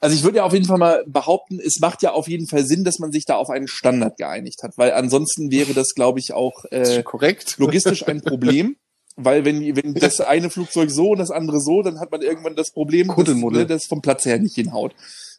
Also 0.01 0.17
ich 0.17 0.23
würde 0.25 0.39
ja 0.39 0.45
auf 0.45 0.53
jeden 0.53 0.65
Fall 0.67 0.79
mal 0.79 1.05
behaupten, 1.07 1.61
es 1.61 1.79
macht 1.81 2.03
ja 2.03 2.13
auf 2.13 2.27
jeden 2.29 2.49
Fall 2.49 2.65
Sinn, 2.65 2.83
dass 2.85 2.99
man 2.99 3.13
sich 3.13 3.25
da 3.25 3.37
auf 3.37 3.49
einen 3.49 3.69
Standard 3.69 4.17
geeinigt 4.17 4.63
hat, 4.65 4.77
weil 4.77 4.93
ansonsten 4.93 5.51
wäre 5.53 5.73
das, 5.73 5.95
glaube 5.95 6.19
ich, 6.19 6.33
auch 6.33 6.65
äh, 6.71 7.03
korrekt. 7.05 7.57
logistisch 7.59 8.07
ein 8.09 8.23
Problem. 8.23 8.77
Weil 9.17 9.45
wenn, 9.45 9.77
wenn 9.77 9.95
das 9.95 10.21
eine 10.21 10.51
Flugzeug 10.51 10.91
so 10.91 11.11
und 11.11 11.19
das 11.19 11.31
andere 11.31 11.61
so, 11.61 11.83
dann 11.83 12.01
hat 12.01 12.11
man 12.11 12.23
irgendwann 12.23 12.57
das 12.57 12.73
Problem, 12.73 13.09
dass 13.09 13.29
ne, 13.29 13.67
das 13.67 13.85
vom 13.87 14.03
Platz 14.03 14.25
her 14.25 14.39
nicht 14.39 14.55
hinhaut. 14.55 14.95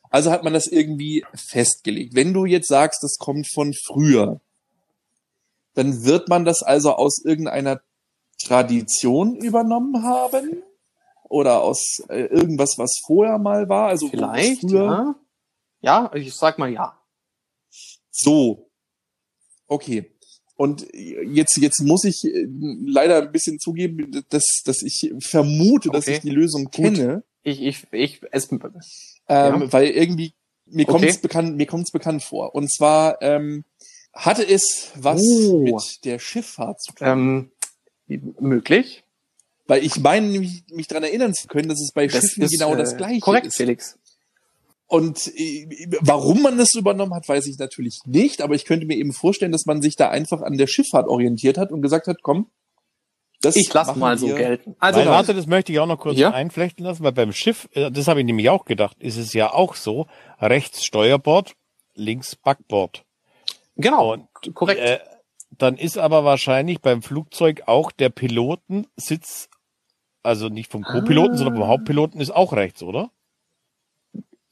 Also 0.10 0.32
hat 0.32 0.44
man 0.44 0.54
das 0.54 0.68
irgendwie 0.68 1.26
festgelegt. 1.34 2.14
Wenn 2.16 2.34
du 2.34 2.46
jetzt 2.46 2.68
sagst, 2.68 3.02
das 3.04 3.18
kommt 3.18 3.48
von 3.52 3.74
früher, 3.74 4.40
dann 5.74 6.06
wird 6.06 6.30
man 6.30 6.46
das 6.46 6.62
also 6.62 6.94
aus 6.94 7.20
irgendeiner 7.26 7.82
Tradition 8.46 9.36
übernommen 9.38 10.04
haben? 10.04 10.64
Oder 11.30 11.62
aus 11.62 12.02
äh, 12.10 12.26
irgendwas, 12.26 12.76
was 12.78 13.00
vorher 13.06 13.40
mal 13.40 13.68
war? 13.70 13.88
Also 13.88 14.06
es 14.06 14.12
Vielleicht, 14.12 14.62
früher 14.62 14.84
ja. 14.86 15.16
Ja, 15.82 16.12
ich 16.16 16.34
sag 16.34 16.60
mal 16.60 16.72
ja. 16.72 16.98
so. 18.12 18.70
Okay. 19.68 20.12
Und 20.56 20.88
jetzt, 20.94 21.58
jetzt 21.58 21.82
muss 21.82 22.04
ich 22.04 22.24
äh, 22.24 22.46
leider 22.86 23.22
ein 23.24 23.32
bisschen 23.32 23.60
zugeben, 23.60 24.24
dass, 24.30 24.46
dass 24.64 24.82
ich 24.84 25.12
vermute, 25.20 25.90
dass 25.90 26.06
Okay. 26.08 26.16
ich 26.18 26.22
die 26.22 26.30
Lösung 26.30 26.70
kenne, 26.70 27.24
Ich, 27.42 27.62
ich, 27.62 27.88
ich, 27.92 28.22
es, 28.32 28.50
ähm, 28.52 28.60
Ja. 29.28 29.74
weil 29.74 29.88
irgendwie 29.88 30.34
mir 30.66 30.88
Okay. 30.88 30.92
kommt's 31.00 31.18
bekannt, 31.18 31.58
mir 31.58 31.66
kommt's 31.66 31.92
bekannt 31.92 32.24
vor. 32.24 32.54
Und 32.56 32.72
zwar 32.72 33.22
ähm, 33.22 33.66
hatte 34.14 34.48
es 34.48 34.92
was 34.96 35.20
Oh. 35.22 35.58
mit 35.64 36.06
der 36.06 36.20
Schifffahrt 36.20 36.80
zu 36.82 36.94
tun. 36.94 37.08
ähm, 37.08 37.52
möglich. 38.40 39.04
weil 39.68 39.84
ich 39.84 39.98
meine, 40.00 40.28
mich, 40.40 40.64
mich 40.70 40.88
daran 40.88 41.04
erinnern 41.04 41.34
zu 41.34 41.48
können, 41.48 41.70
dass 41.70 41.80
es 41.82 41.92
bei 41.94 42.08
Das 42.08 42.22
Schiffen 42.22 42.44
ist, 42.44 42.52
genau 42.52 42.74
äh, 42.74 42.78
das 42.78 42.98
gleiche 42.98 43.20
Korrekt, 43.22 43.48
ist. 43.48 43.58
Felix. 43.58 43.98
Und 44.88 45.28
äh, 45.36 45.88
warum 46.02 46.42
man 46.42 46.58
das 46.58 46.74
übernommen 46.76 47.14
hat, 47.14 47.28
weiß 47.28 47.48
ich 47.48 47.58
natürlich 47.58 48.00
nicht, 48.06 48.42
aber 48.42 48.54
ich 48.56 48.66
könnte 48.66 48.86
mir 48.86 48.98
eben 48.98 49.14
vorstellen, 49.14 49.52
dass 49.52 49.66
man 49.66 49.82
sich 49.82 49.96
da 49.96 50.10
einfach 50.10 50.42
an 50.42 50.58
der 50.58 50.68
Schifffahrt 50.68 51.08
orientiert 51.08 51.58
hat 51.58 51.72
und 51.72 51.82
gesagt 51.82 52.08
hat, 52.08 52.18
komm, 52.22 52.48
das 53.42 53.56
Ich 53.56 53.74
lasse 53.74 53.92
machen 53.92 54.00
mal 54.00 54.18
so 54.18 54.28
gelten. 54.28 54.76
Also, 54.80 55.00
Weil, 55.00 55.08
warte, 55.08 55.34
das 55.34 55.48
möchte 55.48 55.72
ich 55.74 55.80
auch 55.80 55.88
noch 55.88 56.00
kurz 56.00 56.18
Ja. 56.18 56.32
einflechten 56.32 56.86
lassen, 56.86 57.04
weil 57.04 57.12
beim 57.12 57.34
Schiff, 57.34 57.68
äh, 57.74 57.90
das 57.92 58.08
habe 58.08 58.20
ich 58.20 58.26
nämlich 58.26 58.50
auch 58.50 58.66
gedacht, 58.66 58.98
ist 59.02 59.18
es 59.18 59.34
ja 59.34 59.52
auch 59.54 59.76
so, 59.76 60.08
rechts 60.40 60.84
Steuerbord, 60.86 61.54
links 61.96 62.36
Backbord. 62.36 63.04
genau, 63.76 64.14
Und, 64.14 64.28
korrekt. 64.54 64.80
Äh, 64.82 65.00
dann 65.58 65.78
ist 65.78 65.98
aber 65.98 66.24
wahrscheinlich 66.24 66.82
beim 66.82 67.02
Flugzeug 67.02 67.64
auch 67.68 67.92
der 67.92 68.10
Pilotensitz, 68.10 69.50
also 70.24 70.50
nicht 70.50 70.72
vom 70.72 70.84
Co-Piloten, 70.84 71.34
Ah. 71.34 71.38
sondern 71.38 71.58
vom 71.58 71.68
Hauptpiloten 71.68 72.20
ist 72.22 72.32
auch 72.32 72.54
rechts, 72.54 72.82
oder? 72.84 73.12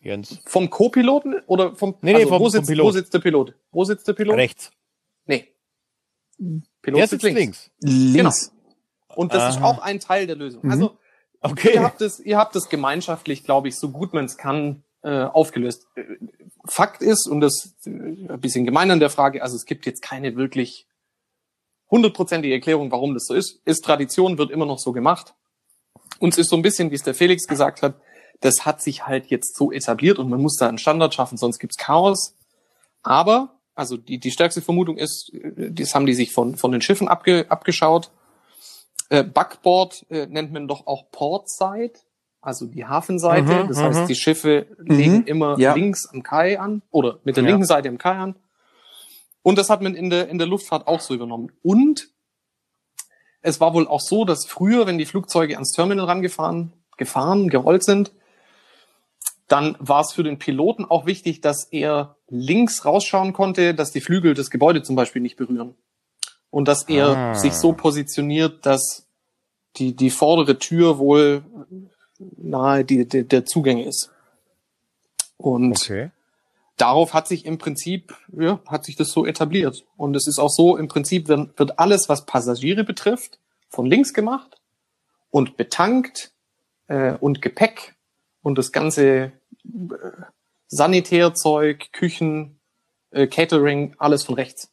Jens. 0.03 0.39
vom 0.47 0.69
Co-Piloten 0.71 1.35
oder 1.45 1.75
vom, 1.75 1.95
Nee, 2.01 2.13
nee, 2.13 2.15
also, 2.19 2.29
vom- 2.29 2.39
wo, 2.39 2.43
vom 2.45 2.51
sitzt, 2.51 2.67
Pilot. 2.69 2.85
wo 2.87 2.91
sitzt 2.91 3.13
der 3.13 3.19
Pilot? 3.19 3.55
Wo 3.71 3.83
sitzt 3.83 4.07
der 4.07 4.13
Pilot? 4.13 4.35
Rechts. 4.35 4.71
Nee. 5.25 5.47
Pilot 6.81 6.99
Der 6.99 7.07
sitzt 7.07 7.21
links. 7.23 7.69
Links. 7.81 8.51
Und 9.15 9.31
das 9.33 9.53
ist 9.53 9.57
Aha. 9.61 9.67
auch 9.67 9.79
ein 9.79 9.99
Teil 9.99 10.25
der 10.25 10.35
Lösung. 10.35 10.61
Mhm. 10.65 10.71
Also 10.71 10.97
Okay. 11.41 11.73
ihr 11.75 11.83
habt 11.83 12.01
es, 12.01 12.19
ihr 12.19 12.37
habt 12.37 12.55
es 12.55 12.67
gemeinschaftlich, 12.69 13.43
glaube 13.43 13.67
ich, 13.67 13.77
so 13.77 13.89
gut 13.91 14.13
man 14.13 14.25
es 14.25 14.37
kann, 14.37 14.83
äh, 15.03 15.23
aufgelöst. 15.23 15.85
Fakt 16.65 17.01
ist, 17.03 17.27
und 17.27 17.41
das 17.41 17.75
äh, 17.85 17.89
ein 17.89 18.39
bisschen 18.39 18.65
gemein 18.65 18.89
an 18.91 18.99
der 18.99 19.09
Frage, 19.11 19.43
also 19.43 19.55
es 19.55 19.65
gibt 19.65 19.85
jetzt 19.85 20.01
keine 20.01 20.35
wirklich 20.35 20.87
hundertprozentige 21.91 22.53
Erklärung, 22.53 22.91
warum 22.91 23.13
das 23.13 23.25
so 23.27 23.33
ist. 23.33 23.61
Ist 23.65 23.83
Tradition, 23.83 24.37
wird 24.37 24.49
immer 24.49 24.65
noch 24.65 24.79
so 24.79 24.91
gemacht. 24.93 25.35
Und 26.19 26.33
es 26.33 26.37
ist 26.39 26.49
so 26.49 26.55
ein 26.55 26.61
bisschen, 26.61 26.89
wie 26.91 26.95
es 26.95 27.03
der 27.03 27.13
Felix 27.13 27.45
gesagt 27.47 27.81
hat, 27.83 27.95
das 28.39 28.65
hat 28.65 28.81
sich 28.81 29.05
halt 29.05 29.27
jetzt 29.27 29.55
so 29.55 29.71
etabliert 29.71 30.17
und 30.17 30.29
man 30.29 30.41
muss 30.41 30.55
da 30.55 30.67
einen 30.67 30.77
Standard 30.77 31.13
schaffen, 31.13 31.37
sonst 31.37 31.59
gibt's 31.59 31.77
Chaos. 31.77 32.35
Aber, 33.03 33.59
also 33.75 33.97
die, 33.97 34.19
die 34.19 34.31
stärkste 34.31 34.61
Vermutung 34.61 34.97
ist, 34.97 35.31
äh, 35.33 35.71
das 35.71 35.93
haben 35.93 36.05
die 36.05 36.13
sich 36.13 36.31
von, 36.31 36.55
von 36.55 36.71
den 36.71 36.81
Schiffen 36.81 37.07
abge, 37.07 37.45
abgeschaut. 37.49 38.11
Äh, 39.09 39.23
Backboard 39.23 40.05
äh, 40.09 40.25
nennt 40.27 40.53
man 40.53 40.67
doch 40.67 40.87
auch 40.87 41.11
Portside, 41.11 41.93
also 42.41 42.65
die 42.65 42.85
Hafenseite. 42.85 43.63
Mhm, 43.63 43.67
das 43.67 43.77
mhm. 43.77 43.83
heißt, 43.83 44.09
die 44.09 44.15
Schiffe 44.15 44.67
legen 44.79 45.17
Mhm, 45.19 45.23
immer 45.25 45.59
ja. 45.59 45.73
links 45.73 46.07
am 46.11 46.23
Kai 46.23 46.59
an 46.59 46.81
oder 46.91 47.19
mit 47.23 47.35
der 47.37 47.43
Ja. 47.43 47.49
linken 47.49 47.65
Seite 47.65 47.89
am 47.89 47.97
Kai 47.97 48.15
an. 48.15 48.35
Und 49.43 49.57
das 49.57 49.69
hat 49.69 49.81
man 49.81 49.95
in 49.95 50.09
der, 50.09 50.29
in 50.29 50.37
der 50.37 50.47
Luftfahrt 50.47 50.87
auch 50.87 50.99
so 51.01 51.13
übernommen. 51.13 51.51
Und 51.63 52.09
es 53.41 53.59
war 53.59 53.73
wohl 53.73 53.87
auch 53.87 54.01
so, 54.01 54.23
dass 54.25 54.45
früher, 54.45 54.85
wenn 54.85 54.97
die 54.97 55.05
Flugzeuge 55.05 55.55
ans 55.55 55.71
Terminal 55.71 56.05
rangefahren, 56.05 56.73
gefahren, 56.97 57.49
gerollt 57.49 57.83
sind, 57.83 58.11
dann 59.47 59.75
war 59.79 60.01
es 60.01 60.13
für 60.13 60.23
den 60.23 60.37
Piloten 60.39 60.85
auch 60.85 61.05
wichtig, 61.05 61.41
dass 61.41 61.65
er 61.71 62.15
links 62.29 62.85
rausschauen 62.85 63.33
konnte, 63.33 63.73
dass 63.73 63.91
die 63.91 63.99
Flügel 63.99 64.33
das 64.33 64.49
Gebäude 64.49 64.83
zum 64.83 64.95
Beispiel 64.95 65.21
nicht 65.21 65.35
berühren. 65.35 65.75
Und 66.51 66.67
dass 66.67 66.83
er 66.87 67.17
Ah. 67.17 67.33
sich 67.33 67.53
so 67.53 67.73
positioniert, 67.73 68.65
dass 68.65 69.07
die, 69.77 69.95
die 69.95 70.09
vordere 70.09 70.59
Tür 70.59 70.99
wohl 70.99 71.43
nahe 72.37 72.85
die, 72.85 73.07
die, 73.07 73.27
der 73.27 73.45
Zugänge 73.45 73.85
ist. 73.85 74.11
Und 75.37 75.71
Okay. 75.81 76.11
Darauf 76.81 77.13
hat 77.13 77.27
sich 77.27 77.45
im 77.45 77.59
Prinzip, 77.59 78.15
ja, 78.31 78.59
hat 78.67 78.85
sich 78.85 78.95
das 78.95 79.11
so 79.11 79.25
etabliert. 79.25 79.85
Und 79.97 80.15
es 80.15 80.27
ist 80.27 80.39
auch 80.39 80.49
so, 80.49 80.77
im 80.77 80.87
Prinzip 80.87 81.27
wird, 81.27 81.57
wird 81.59 81.77
alles, 81.79 82.09
was 82.09 82.25
Passagiere 82.25 82.83
betrifft, 82.83 83.39
von 83.69 83.85
links 83.85 84.13
gemacht 84.13 84.59
und 85.29 85.57
betankt 85.57 86.33
äh, 86.87 87.13
und 87.13 87.41
Gepäck 87.41 87.95
und 88.41 88.57
das 88.57 88.71
ganze 88.71 89.05
äh, 89.05 89.31
Sanitärzeug, 90.67 91.91
Küchen, 91.93 92.59
äh, 93.11 93.27
Catering, 93.27 93.95
alles 93.99 94.23
von 94.23 94.35
rechts. 94.35 94.71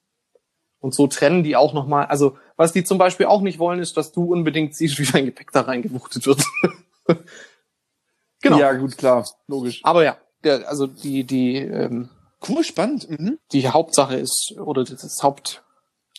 Und 0.81 0.95
so 0.95 1.09
trennen 1.09 1.43
die 1.43 1.57
auch 1.57 1.75
nochmal, 1.75 2.07
also 2.07 2.39
was 2.57 2.73
die 2.73 2.85
zum 2.85 2.99
Beispiel 2.99 3.27
auch 3.27 3.43
nicht 3.43 3.59
wollen, 3.59 3.81
ist, 3.81 3.97
dass 3.97 4.13
du 4.13 4.33
unbedingt 4.33 4.75
siehst, 4.75 4.99
wie 4.99 5.05
dein 5.05 5.27
Gepäck 5.27 5.53
da 5.53 5.63
reingewuchtet 5.63 6.25
wird. 6.27 6.43
genau. 8.41 8.59
Ja, 8.59 8.73
gut, 8.73 8.97
klar. 8.97 9.29
Logisch. 9.47 9.81
Aber 9.85 10.05
ja, 10.05 10.17
der, 10.45 10.69
also 10.69 10.87
die, 10.87 11.25
die, 11.25 11.57
ähm, 11.57 12.09
Cool, 12.49 12.63
spannend. 12.63 13.11
Mhm. 13.11 13.39
die 13.51 13.69
Hauptsache 13.69 14.15
ist, 14.17 14.55
oder 14.59 14.85
das 14.85 15.23
Haupt, 15.25 15.65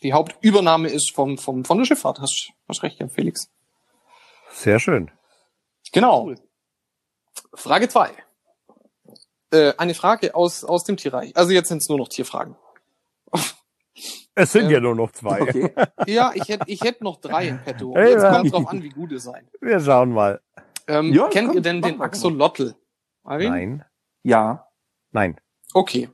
die 0.03 0.11
Hauptübernahme 0.11 0.89
ist 0.89 1.15
vom, 1.15 1.37
vom, 1.37 1.63
von 1.63 1.77
der 1.77 1.85
Schifffahrt. 1.85 2.19
Hast, 2.19 2.51
hast 2.67 2.83
recht, 2.83 2.99
ja, 2.99 3.07
Felix. 3.07 3.49
Sehr 4.51 4.79
schön. 4.79 5.11
Genau. 5.93 6.25
Cool. 6.25 6.35
Frage 7.53 7.87
zwei. 7.87 8.09
Äh, 9.51 9.73
eine 9.77 9.93
Frage 9.93 10.35
aus, 10.35 10.63
aus 10.65 10.83
dem 10.83 10.97
Tierreich. 10.97 11.35
Also 11.37 11.51
jetzt 11.51 11.69
sind 11.69 11.81
es 11.81 11.87
nur 11.87 11.97
noch 11.97 12.09
Tierfragen. 12.09 12.55
Es 14.35 14.51
sind 14.51 14.65
Ähm, 14.65 14.71
ja 14.71 14.79
nur 14.79 14.95
noch 14.95 15.11
zwei. 15.11 15.41
Okay. 15.41 15.73
Ja, 16.07 16.31
ich 16.33 16.47
hätte 16.49 16.65
ich 16.67 16.81
hätt 16.81 17.01
noch 17.01 17.19
drei 17.21 17.47
im 17.47 17.63
Petto. 17.63 17.93
Hey, 17.95 18.11
Jetzt 18.11 18.23
kommt 18.29 18.53
drauf 18.53 18.67
an, 18.67 18.83
wie 18.83 18.89
gut 18.89 19.11
ihr 19.11 19.19
seid. 19.19 19.45
Wir 19.61 19.79
schauen 19.79 20.11
mal. 20.11 20.41
Ähm, 20.87 21.13
Ja, 21.13 21.27
kennt 21.29 21.47
komm, 21.47 21.57
ihr 21.57 21.61
denn 21.61 21.81
den 21.81 22.01
Axolotl? 22.01 22.75
Nein. 23.23 23.83
Ja. 24.23 24.67
Nein. 25.11 25.39
Okay. 25.73 26.09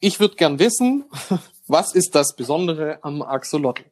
Ich 0.00 0.20
würde 0.20 0.36
gern 0.36 0.58
wissen, 0.58 1.04
was 1.66 1.94
ist 1.94 2.14
das 2.14 2.36
Besondere 2.36 3.02
am 3.02 3.22
Axolotl? 3.22 3.84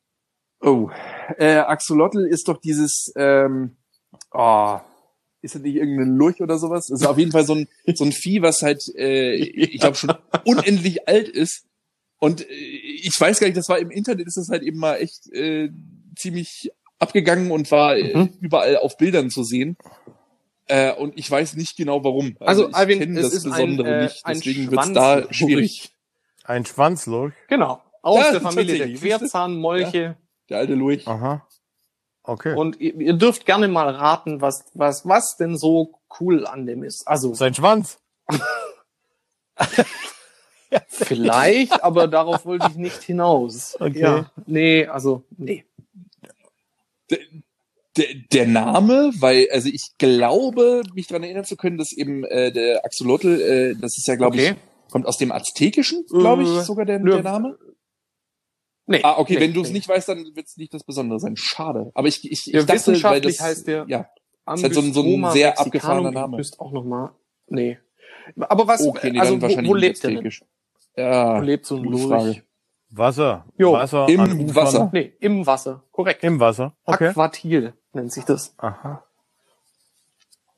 Oh. 0.60 0.90
Äh, 1.38 1.56
Axolotl 1.56 2.26
ist 2.26 2.48
doch 2.48 2.58
dieses, 2.58 3.12
ähm, 3.16 3.76
oh, 4.32 4.78
ist 5.40 5.54
das 5.56 5.62
nicht 5.62 5.74
irgendein 5.76 6.14
Lurch 6.16 6.40
oder 6.40 6.58
sowas? 6.58 6.86
Das 6.86 7.00
ist 7.00 7.06
auf 7.06 7.18
jeden 7.18 7.32
Fall 7.32 7.44
so 7.44 7.54
ein, 7.54 7.68
so 7.94 8.04
ein 8.04 8.12
Vieh, 8.12 8.42
was 8.42 8.62
halt, 8.62 8.82
äh, 8.96 9.34
ich 9.34 9.80
glaube 9.80 9.96
schon 9.96 10.14
unendlich 10.44 11.08
alt 11.08 11.28
ist. 11.28 11.66
Und 12.18 12.42
äh, 12.48 12.54
ich 12.54 13.12
weiß 13.18 13.40
gar 13.40 13.48
nicht, 13.48 13.56
das 13.56 13.68
war 13.68 13.78
im 13.78 13.90
Internet, 13.90 14.26
ist 14.26 14.36
das 14.36 14.48
halt 14.50 14.62
eben 14.62 14.78
mal 14.78 14.96
echt 14.96 15.26
äh, 15.32 15.70
ziemlich 16.16 16.70
abgegangen 17.00 17.50
und 17.50 17.68
war 17.72 17.96
äh, 17.96 18.16
Mhm. 18.16 18.32
überall 18.40 18.76
auf 18.76 18.96
Bildern 18.96 19.30
zu 19.30 19.42
sehen. 19.42 19.76
Äh, 20.72 20.94
und 20.94 21.18
ich 21.18 21.30
weiß 21.30 21.56
nicht 21.56 21.76
genau 21.76 22.02
warum. 22.02 22.34
Also, 22.40 22.70
ich 22.70 22.74
Alvin, 22.74 22.98
kenn 22.98 23.14
es 23.14 23.24
das 23.24 23.34
ist 23.34 23.44
Besondere 23.44 23.88
ein, 23.88 24.00
äh, 24.00 24.02
nicht, 24.04 24.24
ein 24.24 24.34
deswegen 24.36 24.70
wird's 24.70 24.92
da 24.92 25.30
schwierig. 25.30 25.90
Ein 26.44 26.66
Schwanzlurch. 26.66 27.34
Genau. 27.48 27.80
Aus 28.00 28.18
Ja, 28.18 28.32
der 28.32 28.40
Familie 28.40 28.78
der? 28.78 28.94
Querzahnmolche. 28.94 30.16
Der 30.48 30.58
alte 30.58 30.74
Lurch. 30.74 31.06
Aha. 31.06 31.46
Okay. 32.24 32.56
Und 32.56 32.80
ihr, 32.80 32.96
ihr 32.96 33.12
dürft 33.12 33.46
gerne 33.46 33.68
mal 33.68 33.88
raten, 33.88 34.40
was, 34.40 34.64
was, 34.74 35.06
was 35.06 35.36
denn 35.36 35.56
so 35.56 36.00
cool 36.18 36.46
an 36.46 36.66
dem 36.66 36.82
ist. 36.82 37.06
Also, 37.06 37.32
Sein 37.34 37.54
Schwanz. 37.54 38.00
vielleicht, 40.88 41.84
aber 41.84 42.08
darauf 42.08 42.44
wollte 42.44 42.66
ich 42.70 42.76
nicht 42.76 43.02
hinaus. 43.02 43.76
Okay. 43.78 44.00
Ja, 44.00 44.30
nee, 44.46 44.86
also, 44.86 45.22
nee. 45.36 45.64
Der, 47.96 48.06
der 48.32 48.46
Name, 48.46 49.12
weil, 49.18 49.48
also 49.52 49.68
ich 49.68 49.90
glaube, 49.98 50.82
mich 50.94 51.06
daran 51.08 51.24
erinnern 51.24 51.44
zu 51.44 51.56
können, 51.56 51.76
dass 51.78 51.92
eben 51.92 52.24
äh, 52.24 52.50
der 52.52 52.84
Axolotl, 52.84 53.40
äh, 53.40 53.80
das 53.80 53.98
ist 53.98 54.06
ja, 54.06 54.16
glaube 54.16 54.36
Okay. 54.36 54.54
ich, 54.86 54.90
kommt 54.92 55.06
aus 55.06 55.18
dem 55.18 55.30
Aztekischen, 55.32 56.04
glaube 56.08 56.42
ich, 56.42 56.48
Äh, 56.48 56.62
sogar 56.62 56.84
der, 56.86 56.98
der 56.98 57.22
Name. 57.22 57.58
Nee. 58.86 59.00
Ah, 59.02 59.18
okay, 59.18 59.34
nee, 59.34 59.40
wenn 59.40 59.52
du 59.54 59.60
es 59.62 59.68
nee. 59.68 59.74
nicht 59.74 59.88
weißt, 59.88 60.08
dann 60.08 60.24
wird 60.34 60.46
es 60.46 60.56
nicht 60.56 60.74
das 60.74 60.84
Besondere 60.84 61.20
sein. 61.20 61.36
Schade. 61.36 61.90
Aber 61.94 62.08
ich, 62.08 62.24
ich, 62.24 62.46
ich 62.48 62.52
Ja, 62.52 62.60
dachte, 62.60 62.68
weil 62.68 62.76
wissenschaftlich 62.78 63.36
das, 63.36 63.46
heißt 63.46 63.66
der 63.68 63.84
ja, 63.88 64.08
ist 64.54 64.62
halt 64.64 64.74
so 64.74 64.80
ein- 64.80 64.92
so 64.92 65.02
ein 65.02 65.06
sehr 65.30 65.48
Mexicanum, 65.48 65.56
abgefahrener 65.66 66.08
ich 66.08 66.14
Name. 66.14 66.38
wüsste 66.38 66.60
auch 66.60 66.72
noch 66.72 66.84
mal. 66.84 67.14
Nee. 67.48 67.78
Aber 68.40 68.66
was, 68.66 68.84
okay, 68.86 69.10
nee, 69.12 69.20
also 69.20 69.32
dann 69.32 69.40
wo, 69.42 69.46
wahrscheinlich 69.46 69.70
wo 69.70 69.74
lebt 69.74 70.02
der 70.02 70.10
denn? 70.10 70.18
aztekisch. 70.18 70.44
Ja, 70.96 71.38
Wo 71.40 71.44
lebt 71.44 71.64
so 71.66 71.76
ein 71.76 71.84
Lurch? 71.84 72.42
Wasser. 72.90 73.46
Jo, 73.56 73.72
Wasser. 73.72 74.06
im. 74.08 74.54
Wasser. 74.54 74.90
Nee, 74.92 75.12
im 75.20 75.46
Wasser. 75.46 75.84
Korrekt. 75.90 76.22
Im 76.22 76.38
Wasser. 76.40 76.76
Okay. 76.84 77.08
Aquatil 77.08 77.72
nennt 77.92 78.12
sich 78.12 78.24
das. 78.24 78.54
Aha. 78.58 79.04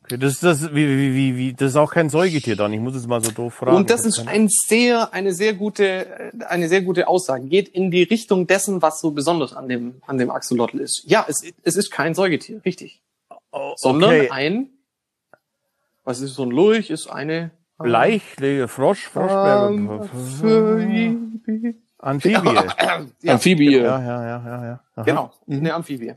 Okay, 0.05 0.19
das 0.19 0.35
ist 0.35 0.43
das, 0.43 0.75
wie, 0.75 0.87
wie, 0.87 1.15
wie, 1.15 1.37
wie, 1.37 1.53
das 1.55 1.71
ist 1.71 1.77
auch 1.77 1.91
kein 1.91 2.11
Säugetier 2.11 2.57
dann. 2.57 2.73
Ich 2.75 2.81
muss 2.81 2.95
es 2.95 3.07
mal 3.07 3.25
so 3.25 3.31
doof 3.31 3.55
fragen. 3.55 3.75
Und 3.75 3.89
das 3.89 4.05
ist 4.05 4.27
ein 4.29 4.49
sehr, 4.49 5.15
eine 5.15 5.33
sehr 5.33 5.55
gute, 5.55 5.87
äh, 5.87 6.45
eine 6.47 6.69
sehr 6.69 6.83
gute 6.83 7.09
Aussage. 7.09 7.47
Geht 7.47 7.69
in 7.69 7.91
die 7.91 8.03
Richtung 8.03 8.47
dessen, 8.47 8.83
was 8.83 9.01
so 9.01 9.13
besonders 9.13 9.55
an 9.55 9.69
dem, 9.69 10.03
an 10.07 10.19
dem 10.19 10.31
Axolotl 10.31 10.79
ist. 10.79 11.05
Ja, 11.07 11.25
es, 11.27 11.43
es 11.63 11.77
ist 11.77 11.91
kein 11.91 12.15
Säugetier, 12.15 12.61
richtig. 12.67 13.01
Oh, 13.51 13.73
Sondern 13.77 14.11
okay. 14.11 14.31
ein, 14.31 14.69
was 16.05 16.21
ist 16.21 16.35
so 16.35 16.43
ein 16.43 16.51
Lurch, 16.51 16.91
ist 16.91 17.07
eine, 17.07 17.51
Bleichlige 17.79 18.69
Frosch, 18.69 19.09
Frosch, 19.09 19.33
Ähm, 19.33 19.91
Amphibie. 21.99 22.39
Amphibie. 22.39 22.55
ja, 23.23 23.33
Amphibie. 23.33 23.77
Ja, 23.77 24.01
ja, 24.01 24.25
ja, 24.27 24.47
ja, 24.47 24.65
ja. 24.65 24.81
Aha. 24.95 25.03
Genau, 25.03 25.33
eine 25.49 25.75
Amphibie. 25.75 26.15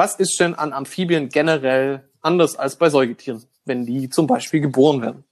Was 0.00 0.14
ist 0.14 0.40
denn 0.40 0.54
an 0.54 0.72
Amphibien 0.72 1.28
generell 1.28 2.08
anders 2.22 2.56
als 2.56 2.76
bei 2.76 2.88
Säugetieren, 2.88 3.44
wenn 3.66 3.84
die 3.84 4.08
zum 4.08 4.26
Beispiel 4.26 4.62
geboren 4.62 5.02
werden? 5.02 5.24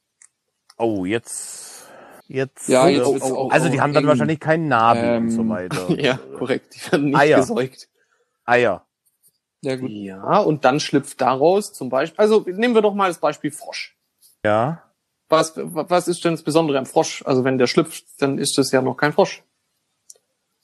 Oh, 0.77 1.07
jetzt, 1.07 1.89
jetzt. 2.27 2.69
Ja, 2.69 2.87
äh, 2.87 2.97
jetzt 2.99 3.07
oh, 3.07 3.19
oh, 3.19 3.35
auch 3.35 3.51
also 3.51 3.71
die 3.71 3.81
haben 3.81 3.95
dann 3.95 4.05
eng. 4.05 4.09
wahrscheinlich 4.09 4.41
keinen 4.41 4.69
Nabel 4.69 5.05
Ähm, 5.05 5.23
und 5.23 5.31
so 5.31 5.49
weiter. 5.49 5.89
Ja, 5.99 6.19
korrekt, 6.37 6.75
die 6.75 6.93
werden 6.93 7.07
nicht 7.07 7.16
Eier. 7.16 7.39
gesäugt. 7.39 7.89
Eier. 8.45 8.85
Ja, 9.62 9.77
gut. 9.77 9.89
Ja, 9.89 10.39
und 10.41 10.66
dann 10.66 10.81
schlüpft 10.81 11.19
daraus 11.19 11.73
zum 11.73 11.89
Beispiel, 11.89 12.21
also 12.21 12.45
nehmen 12.47 12.75
wir 12.75 12.83
doch 12.83 12.93
mal 12.93 13.09
das 13.09 13.21
Beispiel 13.21 13.51
Frosch. 13.51 13.97
Ja. 14.45 14.83
Was, 15.31 15.55
was 15.57 16.09
ist 16.09 16.23
denn 16.27 16.35
das 16.35 16.43
Besondere 16.43 16.77
am 16.77 16.85
Frosch? 16.85 17.23
Also 17.25 17.43
wenn 17.43 17.57
der 17.57 17.69
schlüpft, 17.69 18.05
dann 18.19 18.37
ist 18.37 18.59
das 18.59 18.71
ja 18.71 18.83
noch 18.83 18.99
kein 18.99 19.14
Frosch. 19.14 19.43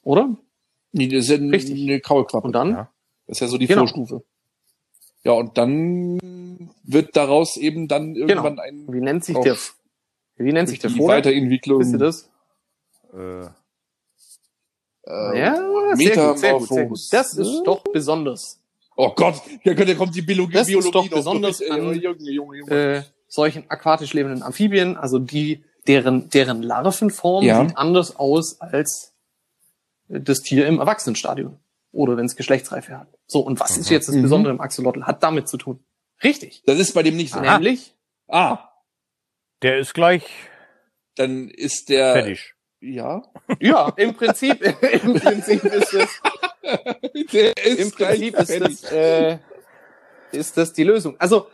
Oder? 0.02 0.36
Nee, 0.92 1.08
das 1.08 1.24
ist 1.24 1.30
ja 1.30 1.36
Richtig. 1.36 1.80
eine 1.80 2.00
Kaulquappe. 2.00 2.46
Und 2.46 2.52
dann? 2.52 2.70
Ja. 2.70 2.90
Das 3.26 3.36
ist 3.36 3.40
ja 3.40 3.46
so 3.48 3.58
die 3.58 3.66
Genau. 3.66 3.80
Vorstufe. 3.82 4.22
Ja, 5.22 5.32
und 5.32 5.56
dann 5.56 6.18
wird 6.82 7.16
daraus 7.16 7.56
eben 7.56 7.88
dann 7.88 8.14
irgendwann 8.14 8.58
ein 8.58 8.86
Wie 8.92 9.00
nennt 9.00 9.24
sich 9.24 9.38
der, 9.38 9.56
wie 10.36 10.52
nennt 10.52 10.68
sich 10.68 10.78
der 10.80 10.90
die 10.90 10.96
Vogel? 10.98 11.16
Weiterentwicklung. 11.16 11.80
Wisst 11.80 11.92
ihr 11.92 11.98
das? 11.98 12.30
Äh, 13.12 13.46
Äh, 15.06 15.38
Ja, 15.38 15.54
sehr 15.96 16.16
gut, 16.28 16.38
sehr 16.38 16.52
gut, 16.54 16.68
sehr 16.68 16.86
gut. 16.86 16.98
Das 17.12 17.34
ist 17.34 17.62
doch 17.64 17.82
besonders. 17.84 18.58
Oh 18.96 19.10
Gott, 19.14 19.34
ja, 19.64 19.74
da 19.74 19.94
kommt 19.94 20.14
die 20.14 20.22
Biologie, 20.22 20.52
Das 20.54 20.62
ist 20.68 20.68
Biologie 20.68 20.90
doch 20.92 21.04
noch 21.04 21.16
besonders 21.16 21.58
durch. 21.58 21.70
an- 21.72 22.00
Junge, 22.00 22.30
Junge, 22.30 22.56
Junge. 22.58 22.70
Äh, 22.70 23.02
solchen 23.28 23.68
aquatisch 23.68 24.12
lebenden 24.14 24.42
Amphibien, 24.42 24.96
also 24.96 25.18
die, 25.18 25.64
deren, 25.86 26.30
deren 26.30 26.62
Larvenform 26.62 27.44
Ja. 27.44 27.66
sieht 27.66 27.76
anders 27.76 28.16
aus 28.16 28.60
als 28.60 29.12
das 30.08 30.40
Tier 30.40 30.66
im 30.66 30.78
Erwachsenenstadium 30.78 31.58
oder 31.94 32.16
wenn 32.16 32.26
es 32.26 32.36
Geschlechtsreife 32.36 32.98
hat. 32.98 33.08
So, 33.26 33.40
und 33.40 33.60
was 33.60 33.76
ist 33.76 33.88
Mhm. 33.90 33.94
jetzt 33.94 34.08
das 34.08 34.14
Mhm. 34.16 34.22
Besondere 34.22 34.52
im 34.52 34.60
Axolotl? 34.60 35.04
Hat 35.04 35.22
damit 35.22 35.48
zu 35.48 35.56
tun. 35.56 35.84
Richtig. 36.22 36.62
Das 36.66 36.78
ist 36.78 36.92
bei 36.92 37.02
dem 37.02 37.16
nicht 37.16 37.32
so. 37.32 37.40
Nämlich, 37.40 37.94
Ah, 38.28 38.70
Der 39.62 39.78
ist 39.78 39.94
gleich 39.94 40.24
dann 41.16 41.48
ist 41.48 41.88
der. 41.90 42.12
fertig. 42.14 42.54
Ja. 42.80 43.22
ja, 43.60 43.92
im 43.96 44.14
Prinzip, 44.14 44.60
im 45.04 45.14
Prinzip 45.14 45.64
ist 45.64 45.94
es, 45.94 46.20
Der 47.32 47.56
ist 47.64 47.78
im 47.80 47.90
gleich 47.92 48.32
Prinzip 48.32 48.38
ist 48.38 48.50
fertig. 48.50 48.80
das, 48.82 48.92
äh, 48.92 49.38
ist 50.32 50.56
das 50.56 50.72
die 50.72 50.84
Lösung. 50.84 51.18
Also, 51.20 51.48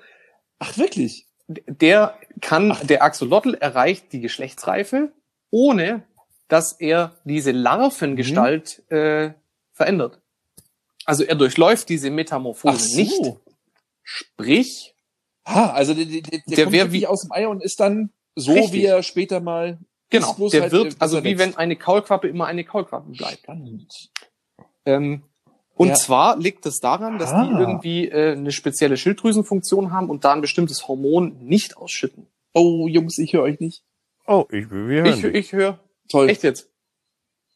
Ach, 0.58 0.76
wirklich? 0.78 1.26
der 1.48 2.16
kann, 2.40 2.76
der 2.84 3.02
Axolotl 3.02 3.54
erreicht 3.54 4.12
die 4.12 4.20
Geschlechtsreife, 4.20 5.12
ohne 5.50 6.04
dass 6.48 6.72
er 6.80 7.16
diese 7.24 7.50
Larvengestalt 7.52 8.82
äh, 8.90 9.32
verändert. 9.72 10.19
Also 11.10 11.24
er 11.24 11.34
durchläuft 11.34 11.88
diese 11.88 12.10
Metamorphose 12.10 12.78
so. 12.88 12.96
nicht. 12.96 13.20
Sprich, 14.02 14.94
Ah, 15.44 15.70
also 15.70 15.94
der, 15.94 16.04
der, 16.04 16.20
der, 16.20 16.40
Der 16.46 16.64
kommt 16.64 16.72
wirklich 16.76 17.02
wie- 17.02 17.06
aus 17.06 17.22
dem 17.22 17.32
Ei 17.32 17.48
und 17.48 17.62
ist 17.62 17.80
dann 17.80 18.10
so, 18.36 18.52
Richtig. 18.52 18.72
wie 18.72 18.84
er 18.84 19.02
später 19.02 19.40
mal. 19.40 19.78
genau, 20.10 20.36
der 20.50 20.62
halt, 20.62 20.72
wird, 20.72 20.92
äh, 20.92 20.96
also 21.00 21.24
wie 21.24 21.38
wenn 21.38 21.56
eine 21.56 21.76
Kaulquappe 21.76 22.28
immer 22.28 22.46
eine 22.46 22.62
Kaulquappe 22.64 23.10
bleibt. 23.10 23.46
Ähm, 24.84 25.22
und 25.74 25.88
Ja. 25.88 25.94
zwar 25.94 26.36
liegt 26.38 26.66
es 26.66 26.78
daran, 26.80 27.18
dass 27.18 27.30
die 27.30 27.36
Ah. 27.36 27.58
irgendwie 27.60 28.08
äh, 28.08 28.32
eine 28.32 28.52
spezielle 28.52 28.96
Schilddrüsenfunktion 28.96 29.92
haben 29.92 30.10
und 30.10 30.24
da 30.24 30.32
ein 30.34 30.40
bestimmtes 30.42 30.86
Hormon 30.86 31.38
nicht 31.44 31.76
ausschütten. 31.76 32.26
Oh, 32.52 32.86
Jungs, 32.88 33.18
ich 33.18 33.32
höre 33.32 33.42
euch 33.42 33.58
nicht. 33.60 33.82
Oh, 34.26 34.44
ich, 34.50 34.70
wir 34.70 35.02
hören 35.02 35.06
Ich, 35.06 35.22
dich. 35.22 35.34
ich 35.34 35.52
höre, 35.52 35.80
Toll. 36.08 36.28
echt 36.28 36.42
jetzt? 36.44 36.70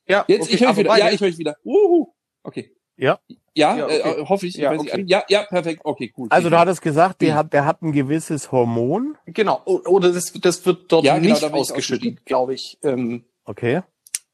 Ja, 0.09 0.25
Jetzt, 0.27 0.45
okay, 0.45 0.55
ich 0.55 0.61
höre 0.63 0.77
wieder. 0.77 0.89
beide- 0.91 1.07
Ja, 1.07 1.11
ich 1.13 1.21
höre 1.21 1.29
euch 1.29 1.39
wieder. 1.39 1.57
Uhu. 1.65 2.09
Okay. 2.43 2.75
Ja. 2.97 3.21
Ja, 3.57 3.77
Ja, 3.77 3.85
okay. 3.87 4.21
äh, 4.21 4.27
hoffe 4.27 4.47
ich. 4.47 4.55
Ja, 4.57 4.73
ich 4.73 4.81
okay. 4.81 5.05
ja, 5.07 5.25
ja, 5.29 5.45
perfekt. 5.45 5.81
Okay, 5.85 6.13
cool. 6.17 6.27
Also 6.31 6.51
du 6.51 6.59
hattest 6.59 6.83
gesagt, 6.83 7.23
der 7.23 7.37
hat, 7.37 7.53
der 7.53 7.65
hat 7.65 7.83
ein 7.83 7.93
gewisses 7.93 8.51
Hormon. 8.51 9.17
Genau, 9.27 9.63
oder 9.65 10.13
das, 10.13 10.33
das 10.33 10.67
wird 10.67 10.91
dort 10.91 11.05
Ja, 11.05 11.19
genau, 11.19 11.35
nicht 11.35 11.43
ich 11.43 11.53
ausgeschüttet, 11.53 12.25
glaube 12.27 12.55
ich. 12.55 12.79
Ähm, 12.83 13.25
Okay. 13.47 13.83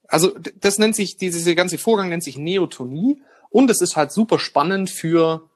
also 0.08 0.30
das 0.60 0.78
nennt 0.78 0.94
sich, 0.96 1.16
diese 1.16 1.54
ganze 1.56 1.78
Vorgang 1.78 2.08
nennt 2.08 2.22
sich 2.22 2.38
Neotonie 2.38 3.20
und 3.50 3.68
es 3.70 3.80
ist 3.80 3.96
halt 3.96 4.12
super 4.12 4.38
spannend 4.38 4.88
für, 4.88 5.48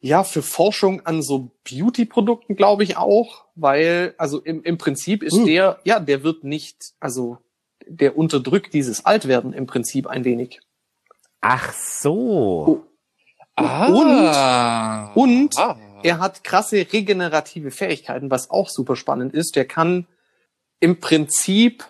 ja, 0.00 0.24
für 0.24 0.42
Forschung 0.42 1.04
an 1.06 1.22
so 1.22 1.50
Beauty-Produkten, 1.70 2.56
glaube 2.56 2.82
ich 2.82 2.96
auch, 2.96 3.44
weil, 3.54 4.14
also 4.18 4.40
im, 4.40 4.62
im 4.62 4.78
Prinzip 4.78 5.22
ist 5.22 5.36
Hm. 5.36 5.44
der, 5.46 5.78
ja, 5.84 6.00
der 6.00 6.22
wird 6.22 6.44
nicht, 6.44 6.94
also 6.98 7.38
der 7.86 8.16
unterdrückt 8.16 8.72
dieses 8.72 9.04
Altwerden 9.04 9.52
im 9.52 9.66
Prinzip 9.66 10.06
ein 10.06 10.24
wenig. 10.24 10.60
Ach 11.46 11.74
so. 11.74 12.86
ah. 13.54 15.12
Und 15.14 15.58
ah. 15.58 15.76
Er 16.02 16.18
hat 16.18 16.42
krasse 16.42 16.86
regenerative 16.90 17.70
Fähigkeiten, 17.70 18.30
was 18.30 18.50
auch 18.50 18.68
super 18.68 18.96
spannend 18.96 19.34
ist. 19.34 19.56
Der 19.56 19.66
kann 19.66 20.06
im 20.80 21.00
Prinzip, 21.00 21.84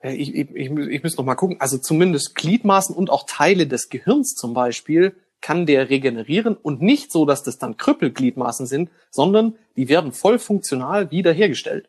äh, 0.00 0.14
ich, 0.14 0.34
ich, 0.34 0.50
ich, 0.50 0.70
ich 0.70 1.02
muss 1.02 1.16
noch 1.16 1.24
mal 1.24 1.34
gucken, 1.34 1.60
also 1.60 1.76
zumindest 1.76 2.34
Gliedmaßen 2.34 2.94
und 2.94 3.10
auch 3.10 3.24
Teile 3.26 3.66
des 3.66 3.90
Gehirns 3.90 4.34
zum 4.34 4.54
Beispiel 4.54 5.14
kann 5.42 5.66
der 5.66 5.90
regenerieren 5.90 6.54
und 6.54 6.80
nicht 6.80 7.12
so, 7.12 7.24
dass 7.24 7.42
das 7.42 7.58
dann 7.58 7.76
Krüppelgliedmaßen 7.76 8.66
sind, 8.66 8.90
sondern 9.10 9.56
die 9.76 9.88
werden 9.88 10.12
voll 10.12 10.38
funktional 10.38 11.10
wiederhergestellt. 11.10 11.88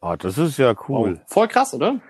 Ah, 0.00 0.16
das 0.16 0.36
ist 0.36 0.58
ja 0.58 0.74
cool. 0.88 1.22
Voll 1.26 1.48
krass, 1.48 1.72
oder? 1.72 2.00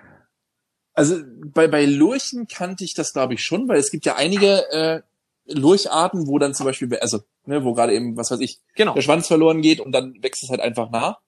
Also 0.95 1.17
bei, 1.53 1.67
bei 1.67 1.85
Lurchen 1.85 2.47
kannte 2.47 2.83
ich 2.85 2.93
das, 2.93 3.11
glaube 3.13 3.33
ich, 3.35 3.41
schon, 3.43 3.67
weil 3.67 3.77
es 3.77 3.91
gibt 3.91 4.05
ja 4.05 4.15
einige 4.15 4.71
äh, 4.71 5.01
Lurcharten, 5.47 6.25
wo 6.27 6.39
dann 6.39 6.53
zum 6.53 6.65
Beispiel, 6.65 6.95
also, 6.99 7.19
ne, 7.45 7.63
wo 7.63 7.73
gerade 7.73 7.93
eben, 7.93 8.15
was 8.17 8.31
weiß 8.31 8.39
ich, 8.39 8.59
Genau. 8.75 8.93
der 8.93 9.01
Schwanz 9.01 9.27
verloren 9.27 9.61
geht 9.61 9.79
und 9.81 9.91
dann 9.91 10.15
wächst 10.21 10.43
es 10.43 10.49
halt 10.49 10.61
einfach 10.61 10.89
nach. 10.89 11.19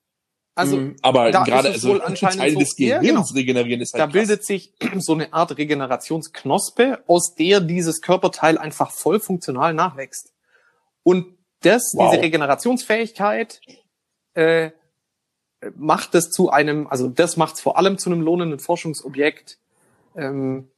Also 0.55 0.78
Mm, 0.78 0.95
aber 1.03 1.30
gerade 1.32 1.70
also 1.70 1.89
wohl 1.89 2.01
anscheinend 2.01 2.39
Teile 2.39 2.53
so- 2.53 2.59
des 2.59 2.76
Ja, 2.80 2.99
Gehirns 2.99 3.28
genau. 3.30 3.38
regenerieren 3.39 3.82
ist 3.82 3.93
halt 3.93 4.01
da 4.01 4.05
krass. 4.05 4.13
bildet 4.13 4.43
sich 4.45 4.74
so 4.97 5.13
eine 5.13 5.32
Art 5.34 5.55
Regenerationsknospe, 5.55 7.03
aus 7.05 7.36
der 7.36 7.59
dieses 7.59 8.01
Körperteil 8.01 8.57
einfach 8.57 8.91
voll 8.91 9.20
funktional 9.20 9.74
nachwächst. 9.76 10.34
Und 11.03 11.38
das, 11.61 11.91
Wow. 11.95 12.09
diese 12.11 12.24
Regenerationsfähigkeit, 12.24 13.61
äh, 14.34 14.72
macht 15.75 16.15
es 16.15 16.29
zu 16.31 16.49
einem, 16.49 16.87
also 16.87 17.07
das 17.07 17.37
macht 17.37 17.55
es 17.55 17.61
vor 17.61 17.77
allem 17.77 17.97
zu 17.97 18.09
einem 18.11 18.21
lohnenden 18.21 18.59
Forschungsobjekt. 18.59 19.57
Ähm, 20.15 20.69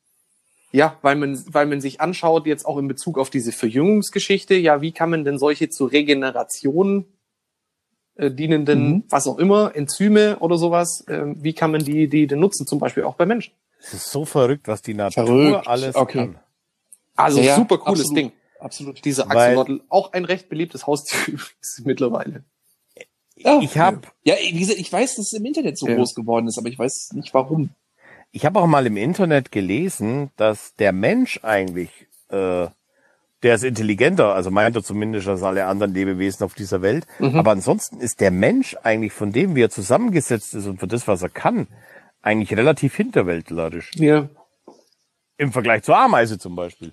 ja, 0.71 0.97
weil 1.01 1.15
man, 1.15 1.41
weil 1.51 1.65
man 1.65 1.81
sich 1.81 1.99
anschaut, 1.99 2.45
jetzt 2.45 2.65
auch 2.65 2.77
in 2.77 2.87
Bezug 2.87 3.17
auf 3.17 3.29
diese 3.29 3.51
Verjüngungsgeschichte, 3.51 4.53
ja, 4.55 4.81
wie 4.81 4.91
kann 4.91 5.09
man 5.09 5.25
denn 5.25 5.37
solche 5.39 5.69
zur 5.69 5.91
Regeneration 5.91 7.05
äh, 8.15 8.29
dienenden, 8.29 8.89
Mhm. 8.91 9.03
was 9.09 9.27
auch 9.27 9.39
immer, 9.39 9.75
Enzyme 9.75 10.37
oder 10.39 10.57
sowas, 10.57 11.03
ähm, 11.07 11.37
wie 11.41 11.53
kann 11.53 11.71
man 11.71 11.83
die, 11.83 12.07
die, 12.07 12.27
die 12.27 12.35
nutzen, 12.35 12.67
zum 12.67 12.77
Beispiel 12.79 13.03
auch 13.03 13.15
bei 13.15 13.25
Menschen? 13.25 13.53
Es 13.81 13.93
ist 13.93 14.11
so 14.11 14.25
verrückt, 14.25 14.67
was 14.67 14.81
die 14.81 14.93
Natur 14.93 15.25
Verrückt. 15.25 15.67
alles 15.67 15.95
Okay. 15.95 16.17
kann. 16.17 16.39
Also 17.15 17.41
Ja, 17.41 17.55
super 17.55 17.77
cooles 17.77 18.01
absolut. 18.01 18.17
Ding. 18.17 18.31
Absolut. 18.59 19.05
Dieser 19.05 19.31
Axolotl, 19.31 19.81
auch 19.87 20.11
ein 20.11 20.25
recht 20.25 20.49
beliebtes 20.49 20.85
Haustier 20.85 21.17
übrigens 21.33 21.81
mittlerweile. 21.85 22.43
Ja, 23.39 23.59
Ich 23.61 23.77
habe 23.77 24.01
ja, 24.23 24.35
wie 24.41 24.59
gesagt, 24.59 24.79
ich 24.79 24.91
weiß, 24.91 25.15
dass 25.15 25.27
es 25.27 25.33
im 25.33 25.45
Internet 25.45 25.77
so 25.77 25.87
Ja. 25.87 25.95
groß 25.95 26.13
geworden 26.15 26.47
ist, 26.47 26.57
aber 26.57 26.67
ich 26.69 26.77
weiß 26.77 27.11
nicht 27.13 27.33
warum. 27.33 27.69
ich 28.31 28.45
hab 28.45 28.55
auch 28.55 28.67
mal 28.67 28.85
im 28.85 28.97
Internet 28.97 29.51
gelesen, 29.51 30.29
dass 30.35 30.73
der 30.75 30.91
Mensch 30.91 31.39
eigentlich, 31.43 31.89
äh, 32.29 32.67
der 33.41 33.55
ist 33.55 33.63
intelligenter, 33.63 34.35
also 34.35 34.51
meint 34.51 34.75
er 34.75 34.83
zumindest 34.83 35.27
als 35.27 35.41
alle 35.43 35.65
anderen 35.65 35.93
Lebewesen 35.93 36.43
auf 36.43 36.53
dieser 36.53 36.81
Welt. 36.81 37.07
Mhm. 37.19 37.35
Aber 37.39 37.51
ansonsten 37.51 37.99
ist 38.01 38.19
der 38.19 38.31
Mensch 38.31 38.75
eigentlich 38.83 39.13
von 39.13 39.31
dem, 39.31 39.55
wie 39.55 39.63
er 39.63 39.69
zusammengesetzt 39.69 40.53
ist 40.53 40.67
und 40.67 40.79
für 40.79 40.87
das, 40.87 41.07
was 41.07 41.21
er 41.21 41.29
kann, 41.29 41.67
eigentlich 42.21 42.55
relativ 42.57 42.95
hinterwäldlerisch. 42.95 43.91
Ja. 43.95 44.27
Im 45.37 45.53
Vergleich 45.53 45.83
zur 45.83 45.97
Ameise 45.97 46.37
zum 46.37 46.55
Beispiel. 46.55 46.91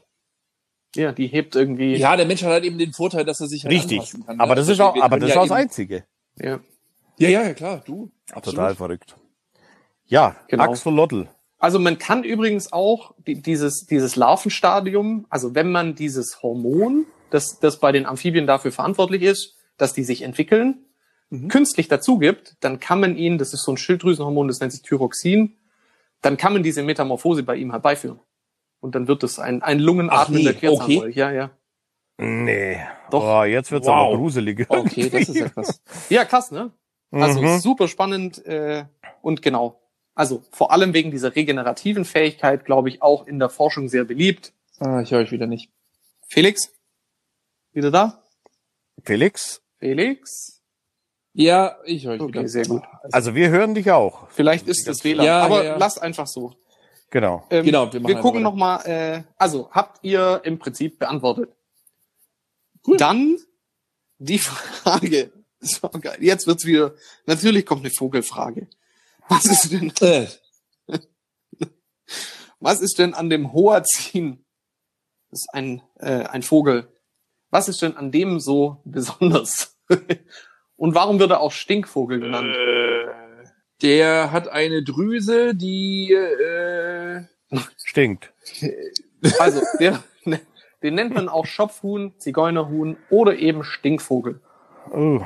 Ja, 0.95 1.11
die 1.13 1.27
hebt 1.27 1.57
irgendwie. 1.57 1.97
Ja, 1.97 2.17
der 2.17 2.27
Mensch 2.27 2.43
hat 2.45 2.51
halt 2.51 2.65
eben 2.65 2.79
den 2.79 2.93
Vorteil, 2.93 3.25
dass 3.25 3.41
er 3.41 3.49
sich 3.49 3.65
halt 3.65 3.75
Richtig. 3.75 3.99
anpassen 3.99 4.25
kann. 4.27 4.41
Aber 4.41 4.55
ne? 4.55 4.61
das 4.61 4.69
ist 4.69 4.81
Also 4.81 4.85
auch, 4.85 4.95
wir 4.95 5.03
aber 5.03 5.19
das 5.19 5.31
ist 5.31 5.37
auch 5.37 5.43
das 5.43 5.51
Einzige. 5.51 6.05
Ja. 6.39 6.61
Ja, 7.18 7.28
ja, 7.28 7.43
ja, 7.45 7.55
klar, 7.55 7.82
du. 7.84 8.11
Total 8.43 8.74
verrückt. 8.74 9.16
Ja, 10.05 10.37
Genau. 10.49 10.64
Axolotl. 10.64 11.28
Also 11.59 11.78
man 11.78 11.99
kann 11.99 12.22
übrigens 12.22 12.72
auch 12.72 13.14
die, 13.26 13.41
dieses, 13.41 13.87
dieses 13.87 14.16
Larvenstadium, 14.16 15.26
also 15.30 15.55
wenn 15.55 15.72
man 15.72 15.95
dieses 15.95 16.43
Hormon, 16.43 17.07
das, 17.30 17.59
das 17.59 17.80
bei 17.80 17.93
den 17.93 18.05
Amphibien 18.05 18.47
dafür 18.47 18.72
verantwortlich 18.72 19.22
ist, 19.22 19.57
dass 19.78 19.95
die 19.95 20.05
sich 20.05 20.22
entwickeln, 20.22 20.87
Mhm. 21.30 21.49
künstlich 21.49 21.89
dazu 21.89 22.18
gibt, 22.18 22.57
dann 22.61 22.78
kann 22.78 23.01
man 23.01 23.16
ihn, 23.16 23.39
das 23.39 23.53
ist 23.53 23.64
so 23.64 23.72
ein 23.72 23.76
Schilddrüsenhormon, 23.76 24.47
das 24.49 24.61
nennt 24.61 24.72
sich 24.72 24.82
Thyroxin, 24.82 25.57
dann 26.22 26.37
kann 26.37 26.53
man 26.53 26.62
diese 26.62 26.82
Metamorphose 26.82 27.43
bei 27.43 27.57
ihm 27.57 27.72
herbeiführen. 27.72 28.20
Und 28.80 28.95
dann 28.95 29.09
wird 29.09 29.24
es 29.24 29.39
ein, 29.39 29.62
ein 29.62 29.80
lungenatmender 29.80 30.53
nee, 30.53 30.59
Querzahnwolf. 30.59 31.16
Ja, 31.16 31.32
ja. 31.32 31.51
Nee. 32.19 32.79
Doch. 33.11 33.23
Oh, 33.41 33.45
jetzt 33.45 33.71
wird's 33.73 33.87
Wow. 33.87 33.95
aber 34.09 34.17
gruselig. 34.17 34.67
Okay, 34.71 35.11
das 35.11 35.29
ist 35.29 35.37
ja 35.37 35.49
krass. 35.55 35.83
Ja, 36.09 36.25
krass, 36.25 36.51
ne? 36.51 36.73
Also 37.12 37.41
Mhm. 37.43 37.59
super 37.61 37.89
spannend 37.89 38.45
äh, 38.47 38.85
und 39.23 39.43
genau. 39.43 39.81
Also 40.14 40.43
vor 40.51 40.73
allem 40.73 40.95
wegen 40.95 41.11
dieser 41.11 41.37
regenerativen 41.37 42.05
Fähigkeit, 42.05 42.64
glaube 42.64 42.89
ich, 42.89 43.03
auch 43.03 43.27
in 43.27 43.39
der 43.39 43.51
Forschung 43.51 43.89
sehr 43.89 44.05
beliebt. 44.05 44.53
Ah, 44.81 45.01
ich 45.01 45.11
höre 45.11 45.21
euch 45.21 45.31
wieder 45.31 45.47
nicht. 45.47 45.71
Felix? 46.29 46.71
Wieder 47.73 47.91
da? 47.91 48.23
Felix, 49.05 49.62
Felix? 49.79 50.62
Ja, 51.35 51.77
ich 51.85 52.07
höre 52.07 52.14
euch 52.14 52.21
Okay, 52.23 52.33
wieder. 52.39 52.49
sehr 52.49 52.64
gut. 52.64 52.83
also 53.12 53.35
wir 53.35 53.51
hören 53.51 53.75
dich 53.75 53.91
auch. 53.91 54.27
Vielleicht 54.31 54.67
ist 54.69 54.89
das 54.89 55.05
WLAN, 55.05 55.27
Ja, 55.27 55.41
aber 55.43 55.59
ja, 55.62 55.73
ja. 55.73 55.77
lasst 55.77 56.01
einfach 56.01 56.27
so. 56.27 56.55
Genau. 57.11 57.45
Ähm, 57.51 57.64
Genau, 57.67 57.93
wir 57.93 58.03
wir, 58.03 58.17
gucken 58.17 58.43
nochmal, 58.43 58.85
äh, 58.87 59.23
also 59.37 59.71
habt 59.71 59.99
ihr 60.03 60.41
im 60.45 60.59
Prinzip 60.59 60.99
beantwortet. 60.99 61.55
Cool. 62.87 62.97
Dann 62.97 63.39
die 64.18 64.39
Frage. 64.39 65.32
Das 65.61 65.82
war 65.82 65.91
geil. 65.91 66.18
Jetzt 66.20 66.47
wird's 66.47 66.64
wieder, 66.64 66.95
natürlich 67.26 67.66
kommt 67.66 67.84
eine 67.84 67.91
Vogelfrage. 67.91 68.68
Was 69.28 69.47
ist 69.47 69.72
denn, 69.72 69.93
Äh, 70.01 70.28
was 72.61 72.80
ist 72.80 72.99
denn 72.99 73.14
an 73.14 73.30
dem 73.30 73.53
Hoazin? 73.53 74.45
Das 75.30 75.41
ist 75.41 75.49
ein, 75.53 75.82
äh, 75.99 76.24
ein 76.24 76.43
Vogel. 76.43 76.89
Was 77.51 77.68
ist 77.68 77.82
denn 77.82 77.97
an 77.97 78.12
dem 78.12 78.39
so 78.39 78.80
besonders? 78.84 79.76
Und 80.76 80.95
warum 80.95 81.18
wird 81.18 81.30
er 81.30 81.41
auch 81.41 81.53
Stinkvogel 81.53 82.20
genannt? 82.20 82.55
der 83.82 84.32
hat 84.32 84.49
eine 84.49 84.82
Drüse, 84.82 85.55
die 85.55 86.12
äh, 86.12 87.24
Stinkt. 87.84 88.32
Also, 89.39 89.62
der, 89.78 90.03
den 90.87 90.95
nennt 90.95 91.12
man 91.14 91.28
auch 91.28 91.47
Schopfhuhn, 91.47 92.14
Zigeunerhuhn 92.18 92.97
oder 93.11 93.37
eben 93.37 93.64
Stinkvogel. 93.64 94.41
Oh. 94.93 95.20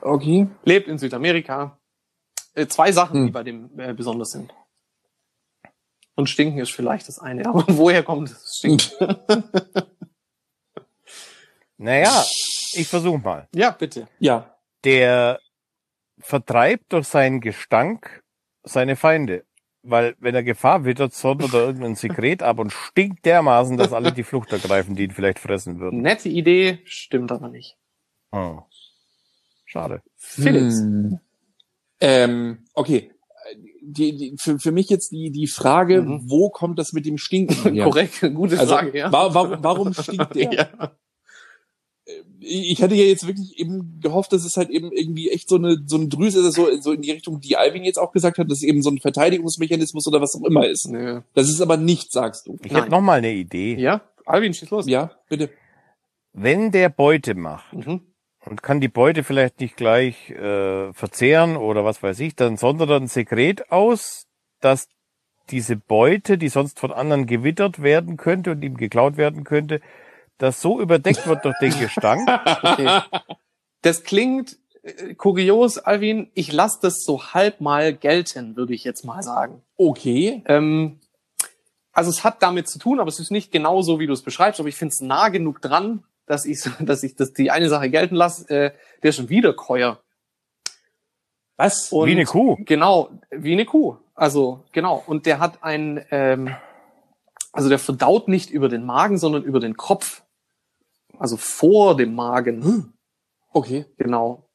okay. 0.00 0.46
Lebt 0.64 0.86
in 0.86 0.96
Südamerika. 0.98 1.76
Äh, 2.54 2.68
zwei 2.68 2.92
Sachen, 2.92 3.16
Hm. 3.20 3.26
die 3.26 3.32
bei 3.32 3.42
dem 3.42 3.78
äh, 3.80 3.92
besonders 3.94 4.30
sind. 4.30 4.54
Und 6.14 6.28
stinken 6.30 6.60
ist 6.60 6.70
vielleicht 6.72 7.08
das 7.08 7.18
eine. 7.18 7.46
Aber 7.46 7.64
woher 7.68 8.02
kommt 8.04 8.30
das 8.30 8.56
Stinken? 8.58 9.16
Naja, 11.78 12.24
ich 12.74 12.86
versuche 12.86 13.18
mal. 13.18 13.48
ja, 13.52 13.72
bitte. 13.72 14.06
Ja. 14.20 14.54
Der 14.84 15.40
vertreibt 16.20 16.92
durch 16.92 17.08
seinen 17.08 17.40
Gestank 17.40 18.22
seine 18.62 18.94
Feinde. 18.94 19.44
Weil 19.84 20.14
wenn 20.20 20.34
er 20.34 20.44
Gefahr 20.44 20.84
wittert, 20.84 21.12
sondert 21.12 21.52
er 21.54 21.60
irgendein 21.66 21.96
Sekret 21.96 22.42
ab 22.42 22.58
und 22.60 22.72
stinkt 22.72 23.24
dermaßen, 23.26 23.76
dass 23.76 23.92
alle 23.92 24.12
die 24.12 24.22
Flucht 24.22 24.52
ergreifen, 24.52 24.94
die 24.94 25.04
ihn 25.04 25.10
vielleicht 25.10 25.40
fressen 25.40 25.80
würden. 25.80 26.02
Nette 26.02 26.28
Idee, 26.28 26.78
stimmt 26.84 27.32
aber 27.32 27.48
nicht. 27.48 27.76
Hm. 28.32 28.60
Schade. 29.64 30.02
Felix. 30.16 30.78
Hm. 30.78 31.18
Ähm, 32.00 32.58
okay. 32.74 33.10
Die, 33.84 34.16
die, 34.16 34.36
für, 34.38 34.60
für 34.60 34.70
mich 34.70 34.88
jetzt 34.88 35.10
die, 35.10 35.32
die 35.32 35.48
Frage, 35.48 36.02
Mhm. 36.02 36.30
wo 36.30 36.48
kommt 36.50 36.78
das 36.78 36.92
mit 36.92 37.04
dem 37.04 37.18
Stinken 37.18 37.54
her? 37.74 37.84
Korrekt, 37.84 38.20
gute 38.34 38.58
Also, 38.60 38.74
Frage, 38.76 38.96
ja. 38.96 39.10
wa 39.12 39.34
warum, 39.34 39.56
warum 39.64 39.92
stinkt 39.94 40.34
der? 40.36 40.52
ja. 40.52 40.92
Ich 42.40 42.72
ich 42.72 42.82
hatte 42.82 42.94
ja 42.96 43.04
jetzt 43.04 43.26
wirklich 43.26 43.58
eben 43.58 44.00
gehofft, 44.00 44.32
dass 44.32 44.44
es 44.44 44.56
halt 44.56 44.70
eben 44.70 44.90
irgendwie 44.90 45.30
echt 45.30 45.48
so 45.48 45.56
eine, 45.56 45.78
so 45.86 45.96
eine 45.96 46.08
Drüse 46.08 46.40
ist, 46.46 46.54
so, 46.54 46.66
so 46.80 46.92
in 46.92 47.02
die 47.02 47.12
Richtung, 47.12 47.40
die 47.40 47.56
Alvin 47.56 47.84
jetzt 47.84 47.98
auch 47.98 48.12
gesagt 48.12 48.38
hat, 48.38 48.50
dass 48.50 48.58
es 48.58 48.64
eben 48.64 48.82
so 48.82 48.90
ein 48.90 48.98
Verteidigungsmechanismus 48.98 50.06
oder 50.08 50.20
was 50.20 50.34
auch 50.34 50.44
immer 50.46 50.66
ist. 50.66 50.88
Nö. 50.90 51.20
Das 51.34 51.48
ist 51.48 51.60
aber 51.60 51.76
nicht, 51.76 52.12
sagst 52.12 52.46
du. 52.48 52.58
Ich 52.64 52.72
Nein. 52.72 52.82
hätte 52.82 52.90
noch 52.90 53.00
mal 53.00 53.18
eine 53.18 53.32
Idee. 53.32 53.76
Ja, 53.76 54.00
Alvin, 54.26 54.52
schieß 54.52 54.70
los. 54.70 54.86
Ja, 54.88 55.12
bitte. 55.28 55.50
Wenn 56.32 56.72
der 56.72 56.88
Beute 56.88 57.34
macht 57.34 57.72
Mhm. 57.72 58.00
und 58.44 58.62
kann 58.62 58.80
die 58.80 58.88
Beute 58.88 59.22
vielleicht 59.22 59.60
nicht 59.60 59.76
gleich 59.76 60.30
äh, 60.30 60.92
verzehren 60.92 61.56
oder 61.56 61.84
was 61.84 62.02
weiß 62.02 62.18
ich, 62.20 62.34
dann 62.34 62.56
sondert 62.56 62.90
er 62.90 62.96
ein 62.96 63.06
Sekret 63.06 63.70
aus, 63.70 64.26
dass 64.60 64.88
diese 65.50 65.76
Beute, 65.76 66.38
die 66.38 66.48
sonst 66.48 66.80
von 66.80 66.92
anderen 66.92 67.26
gewittert 67.26 67.82
werden 67.82 68.16
könnte 68.16 68.52
und 68.52 68.62
ihm 68.62 68.76
geklaut 68.76 69.16
werden 69.16 69.44
könnte, 69.44 69.80
das 70.42 70.60
so 70.60 70.80
überdeckt 70.80 71.26
wird 71.26 71.44
durch 71.44 71.56
den 71.58 71.78
Gestank. 71.78 72.28
Okay. 72.62 73.00
Das 73.82 74.02
klingt 74.02 74.58
äh, 74.82 75.14
kurios, 75.14 75.78
Alvin. 75.78 76.30
Ich 76.34 76.52
lasse 76.52 76.78
das 76.82 77.04
so 77.04 77.32
halb 77.32 77.60
mal 77.60 77.94
gelten, 77.94 78.56
würde 78.56 78.74
ich 78.74 78.84
jetzt 78.84 79.04
mal 79.04 79.22
sagen. 79.22 79.62
Okay. 79.76 80.42
Ähm, 80.46 80.98
also 81.92 82.10
es 82.10 82.24
hat 82.24 82.42
damit 82.42 82.68
zu 82.68 82.78
tun, 82.78 82.98
aber 82.98 83.08
es 83.08 83.20
ist 83.20 83.30
nicht 83.30 83.52
genau 83.52 83.82
so, 83.82 84.00
wie 84.00 84.06
du 84.06 84.12
es 84.12 84.22
beschreibst, 84.22 84.58
aber 84.58 84.68
ich 84.68 84.74
finde 84.74 84.92
es 84.92 85.00
nah 85.00 85.28
genug 85.28 85.60
dran, 85.60 86.02
dass 86.26 86.44
ich, 86.44 86.60
dass 86.80 87.02
ich 87.02 87.14
das 87.14 87.32
die 87.32 87.50
eine 87.50 87.68
Sache 87.68 87.88
gelten 87.88 88.16
lasse. 88.16 88.48
Äh, 88.48 88.72
der 89.02 89.10
ist 89.10 89.16
schon 89.16 89.28
wieder 89.28 89.52
Keuer. 89.52 90.00
Was? 91.56 91.92
Und 91.92 92.08
Wie 92.08 92.12
eine 92.12 92.24
Kuh. 92.24 92.56
Genau, 92.64 93.10
wie 93.30 93.52
eine 93.52 93.64
Kuh. 93.64 93.96
Also 94.14 94.64
genau. 94.72 95.02
Und 95.06 95.26
der 95.26 95.38
hat 95.38 95.62
ein, 95.62 96.04
ähm, 96.10 96.54
also 97.52 97.68
der 97.68 97.78
verdaut 97.78 98.26
nicht 98.26 98.50
über 98.50 98.68
den 98.68 98.84
Magen, 98.84 99.18
sondern 99.18 99.44
über 99.44 99.60
den 99.60 99.76
Kopf. 99.76 100.21
Also 101.18 101.36
vor 101.36 101.96
dem 101.96 102.14
Magen. 102.14 102.92
Okay. 103.52 103.86
Genau. 103.98 104.48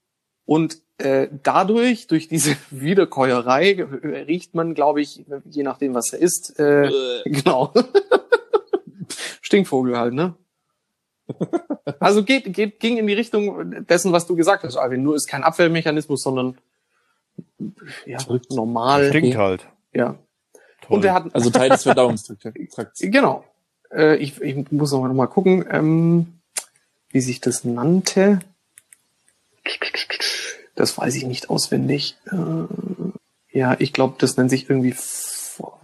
Und 0.46 0.82
äh, 0.98 1.28
dadurch, 1.44 2.08
durch 2.08 2.28
diese 2.28 2.56
Wiederkäuerei, 2.72 3.74
äh, 3.74 3.84
riecht 4.24 4.56
man, 4.56 4.74
glaube 4.74 5.02
ich, 5.02 5.26
je 5.46 5.64
nachdem, 5.64 5.94
was 5.94 6.14
er 6.14 6.20
isst, 6.20 6.60
äh, 6.60 6.90
genau. 7.26 7.74
Stinkvogel 9.42 9.98
halt, 9.98 10.14
ne? 10.14 10.36
Also 12.00 12.24
geht, 12.24 12.54
geht, 12.54 12.82
ging 12.82 12.98
in 12.98 13.08
die 13.08 13.14
Richtung 13.14 13.86
dessen, 13.86 14.12
was 14.12 14.28
du 14.28 14.36
gesagt 14.36 14.64
hast, 14.64 14.76
Alvin. 14.76 15.04
Nur 15.04 15.16
ist 15.16 15.26
kein 15.28 15.44
Abwehrmechanismus, 15.44 16.22
sondern 16.22 16.58
ja, 18.06 18.18
normal. 18.50 19.08
Stinkt 19.10 19.38
halt. 19.38 19.68
Ja. 19.94 20.18
Toll. 20.82 20.98
Und 20.98 21.06
er 21.06 21.14
hat, 21.14 21.34
Also 21.34 21.50
Teil 21.50 21.70
des 21.70 21.84
Verdauungstrakts. 21.84 23.00
genau. 23.00 23.46
Äh, 23.90 24.18
ich, 24.18 24.42
ich 24.42 24.72
muss 24.72 24.92
noch 24.92 25.08
mal 25.14 25.28
gucken, 25.28 25.66
ähm, 25.70 26.37
wie 27.10 27.22
sich 27.22 27.42
das 27.42 27.64
nannte. 27.64 28.40
Das 30.76 30.98
weiß 30.98 31.16
ich 31.16 31.26
nicht 31.26 31.50
auswendig. 31.50 32.18
Äh, 32.32 33.58
ja, 33.58 33.76
ich 33.80 33.94
glaube, 33.94 34.16
das 34.20 34.38
nennt 34.38 34.50
sich 34.50 34.70
irgendwie 34.70 34.94
Vor 34.94 35.80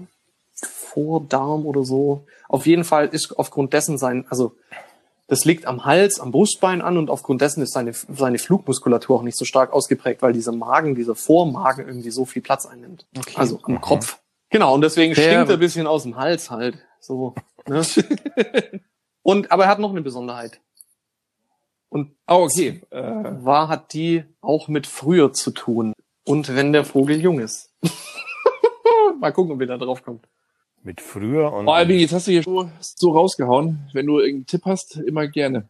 Vordarm 0.93 1.65
oder 1.65 1.83
so. 1.83 2.25
Auf 2.47 2.67
jeden 2.67 2.83
Fall 2.83 3.07
ist 3.07 3.33
aufgrund 3.37 3.73
dessen 3.73 3.97
sein, 3.97 4.25
also 4.29 4.55
das 5.27 5.43
liegt 5.43 5.65
am 5.65 5.85
Hals, 5.85 6.19
am 6.19 6.31
Brustbein 6.31 6.83
an 6.83 6.97
und 6.99 7.09
aufgrund 7.09 7.41
dessen 7.41 7.63
ist 7.63 7.73
seine, 7.73 7.93
seine 7.93 8.37
Flugmuskulatur 8.37 9.17
auch 9.17 9.23
nicht 9.23 9.37
so 9.37 9.45
stark 9.45 9.73
ausgeprägt, 9.73 10.21
weil 10.21 10.33
dieser 10.33 10.51
Magen, 10.51 10.93
dieser 10.93 11.15
Vormagen 11.15 11.87
irgendwie 11.87 12.11
so 12.11 12.25
viel 12.25 12.43
Platz 12.43 12.67
einnimmt. 12.67 13.07
Okay. 13.17 13.33
Also 13.37 13.59
am 13.63 13.81
Kopf. 13.81 14.19
Genau, 14.51 14.75
und 14.75 14.81
deswegen 14.81 15.15
Der- 15.15 15.23
stinkt 15.23 15.49
er 15.49 15.55
ein 15.55 15.59
bisschen 15.59 15.87
aus 15.87 16.03
dem 16.03 16.15
Hals 16.15 16.51
halt. 16.51 16.77
So. 16.99 17.33
Ne? 17.67 17.81
und 19.23 19.51
aber 19.51 19.63
er 19.63 19.69
hat 19.69 19.79
noch 19.79 19.89
eine 19.89 20.01
Besonderheit. 20.01 20.59
Und 21.93 22.15
Oh, 22.27 22.45
okay. 22.45 22.81
Äh, 22.89 23.01
war 23.01 23.67
hat 23.67 23.93
die 23.93 24.23
auch 24.41 24.67
mit 24.67 24.87
früher 24.87 25.31
zu 25.31 25.51
tun. 25.51 25.93
Und 26.25 26.55
wenn 26.55 26.73
der 26.73 26.85
Vogel 26.85 27.21
jung 27.21 27.39
ist. 27.39 27.71
Mal 29.19 29.31
gucken, 29.31 29.53
ob 29.53 29.61
ihr 29.61 29.67
da 29.67 29.77
drauf 29.77 30.01
kommt. 30.03 30.27
Mit 30.81 31.01
früher 31.01 31.53
und 31.53 31.67
oh, 31.67 31.71
Alvin, 31.71 31.99
jetzt 31.99 32.11
hast 32.13 32.27
du 32.27 32.31
hier 32.31 32.43
so, 32.43 32.69
so 32.79 33.11
rausgehauen. 33.11 33.89
Wenn 33.93 34.07
du 34.07 34.19
irgendeinen 34.19 34.47
Tipp 34.47 34.63
hast, 34.65 34.97
immer 34.97 35.27
gerne. 35.27 35.69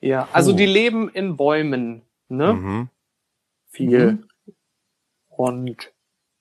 Ja, 0.00 0.28
also 0.32 0.52
Oh. 0.52 0.56
die 0.56 0.66
leben 0.66 1.08
in 1.08 1.36
Bäumen, 1.36 2.02
ne? 2.28 2.52
mhm. 2.54 2.88
Viel. 3.68 4.12
Mhm. 4.12 4.28
Und 5.28 5.92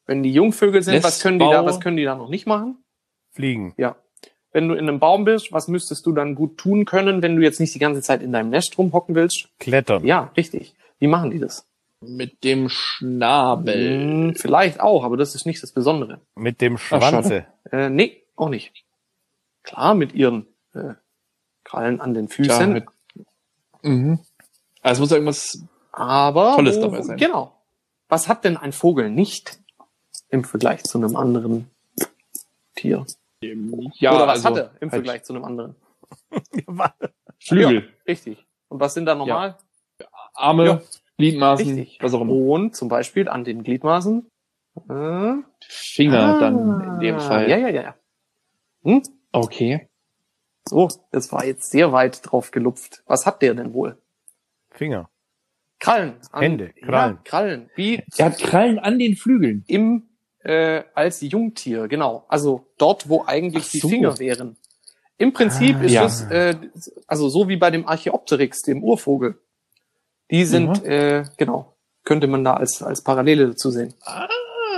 wenn 0.05 0.23
die 0.23 0.33
Jungvögel 0.33 0.81
sind, 0.81 1.03
was 1.03 1.21
können 1.21 1.37
die 1.39 1.45
da, 1.45 1.61
Nestbau. 1.61 1.65
was 1.67 1.79
können 1.79 1.97
die 1.97 2.03
da 2.03 2.15
noch 2.15 2.29
nicht 2.29 2.47
machen? 2.47 2.83
fliegen. 3.31 3.73
Ja. 3.77 3.95
Wenn 4.51 4.67
du 4.67 4.73
in 4.73 4.87
einem 4.87 4.99
Baum 4.99 5.25
bist, 5.25 5.51
was 5.51 5.67
müsstest 5.67 6.05
du 6.05 6.11
dann 6.11 6.33
gut 6.35 6.57
tun 6.57 6.85
können, 6.85 7.21
wenn 7.21 7.35
du 7.35 7.43
jetzt 7.43 7.59
nicht 7.59 7.73
die 7.75 7.79
ganze 7.79 8.01
Zeit 8.01 8.21
in 8.23 8.31
deinem 8.31 8.49
Nest 8.49 8.77
rumhocken 8.77 9.13
willst? 9.15 9.47
Klettern. 9.59 10.03
Ja, 10.05 10.31
richtig. 10.35 10.73
Wie 10.97 11.07
machen 11.07 11.29
die 11.31 11.39
das? 11.39 11.67
Mit 12.01 12.43
dem 12.43 12.69
Schnabel. 12.69 14.29
Hm, 14.29 14.35
vielleicht 14.35 14.79
auch, 14.79 15.03
aber 15.03 15.17
das 15.17 15.35
ist 15.35 15.45
nicht 15.45 15.61
das 15.61 15.71
Besondere. 15.71 16.21
Mit 16.35 16.61
dem. 16.61 16.77
Schwanze. 16.77 17.45
Äh, 17.71 17.89
nee, 17.89 18.23
auch 18.35 18.49
nicht. 18.49 18.71
Klar, 19.63 19.93
mit 19.93 20.13
ihren 20.13 20.47
äh, 20.73 20.93
Krallen 21.63 21.99
an 22.01 22.13
den 22.13 22.27
Füßen. 22.29 22.55
Klar, 22.55 22.67
mit- 22.67 22.85
Mhm. 23.81 24.19
Also 24.81 24.99
es 25.03 25.09
muss 25.09 25.11
irgendwas. 25.11 25.63
aber 25.91 26.53
Tolles 26.55 26.77
wo, 26.77 26.81
dabei 26.81 27.01
sein. 27.01 27.17
Genau. 27.17 27.53
Was 28.07 28.27
hat 28.27 28.43
denn 28.45 28.57
ein 28.57 28.71
Vogel 28.73 29.09
nicht 29.09 29.59
im 30.29 30.43
Vergleich 30.43 30.83
zu 30.83 30.97
einem 30.97 31.15
anderen 31.15 31.69
Tier? 32.75 33.05
Ja, 33.41 34.15
Oder 34.15 34.27
was 34.27 34.45
also 34.45 34.49
hat 34.49 34.57
er 34.57 34.71
im 34.81 34.91
halt 34.91 34.91
Vergleich 34.91 35.23
zu 35.23 35.33
einem 35.33 35.45
anderen? 35.45 35.75
Flügel, 37.39 37.89
Richtig. 38.07 38.45
Und 38.67 38.79
was 38.79 38.93
sind 38.93 39.05
da 39.05 39.15
normal? 39.15 39.57
Arme, 40.33 40.65
Ja. 40.65 40.81
Gliedmaßen, 41.17 41.67
Richtig. 41.67 41.99
was 42.01 42.13
auch 42.13 42.21
immer. 42.21 42.33
Und 42.33 42.75
zum 42.75 42.87
Beispiel 42.87 43.27
an 43.27 43.43
den 43.43 43.63
Gliedmaßen. 43.63 44.29
Äh, 44.89 45.33
Finger 45.61 46.39
dann 46.39 46.93
in 46.93 46.99
dem 46.99 47.15
ah, 47.15 47.19
Fall. 47.19 47.49
Ja, 47.49 47.57
ja, 47.57 47.69
ja, 47.69 47.81
ja. 47.81 47.95
Hm? 48.83 49.03
Okay. 49.31 49.89
So, 50.67 50.87
das 51.11 51.31
war 51.31 51.45
jetzt 51.45 51.71
sehr 51.71 51.91
weit 51.91 52.21
drauf 52.23 52.51
gelupft. 52.51 53.03
Was 53.05 53.25
hat 53.25 53.41
der 53.41 53.53
denn 53.53 53.73
wohl? 53.73 53.97
Finger. 54.69 55.09
Krallen. 55.79 56.15
An, 56.31 56.41
Hände, 56.41 56.73
Krallen. 56.73 57.15
Ja, 57.15 57.21
Krallen. 57.23 57.69
Wie 57.75 58.03
Er 58.17 58.25
hat 58.25 58.37
Krallen 58.39 58.79
an 58.79 58.99
den 58.99 59.15
Flügeln. 59.15 59.63
im 59.67 60.08
äh, 60.43 60.83
als 60.93 61.21
Jungtier, 61.21 61.87
genau. 61.87 62.25
Also 62.27 62.65
dort, 62.77 63.09
wo 63.09 63.23
eigentlich 63.25 63.65
Ach 63.67 63.71
die 63.71 63.79
so. 63.79 63.89
Finger 63.89 64.19
wären. 64.19 64.57
Im 65.17 65.33
Prinzip 65.33 65.75
Ah, 65.79 65.83
ist 65.83 65.91
ja. 65.91 66.05
es 66.05 66.21
äh, 66.31 66.55
also 67.07 67.27
so 67.29 67.49
wie 67.49 67.57
bei 67.57 67.71
dem 67.71 67.87
Archaeopteryx, 67.87 68.61
dem 68.61 68.83
Urvogel. 68.83 69.37
Die 70.31 70.45
sind 70.45 70.83
Mhm. 70.83 70.89
äh, 70.89 71.23
genau 71.37 71.73
könnte 72.05 72.27
man 72.27 72.43
da 72.43 72.53
als 72.55 72.81
als 72.81 73.03
Parallele 73.03 73.47
dazu 73.49 73.69
sehen. 73.69 73.93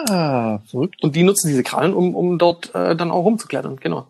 Ah, 0.10 0.60
verrückt. 0.66 1.04
Und 1.04 1.16
die 1.16 1.24
nutzen 1.24 1.48
diese 1.50 1.64
Krallen, 1.64 1.94
um 1.94 2.16
um 2.16 2.38
dort 2.40 2.74
äh, 2.76 2.96
dann 2.96 3.12
auch 3.12 3.24
rumzuklettern. 3.24 3.78
Genau. 3.78 4.08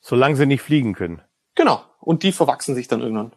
Solange 0.00 0.36
sie 0.36 0.46
nicht 0.46 0.62
fliegen 0.62 0.94
können. 0.94 1.22
Genau. 1.54 1.82
Und 2.00 2.24
die 2.24 2.32
verwachsen 2.32 2.74
sich 2.74 2.88
dann 2.88 3.00
irgendwann. 3.00 3.32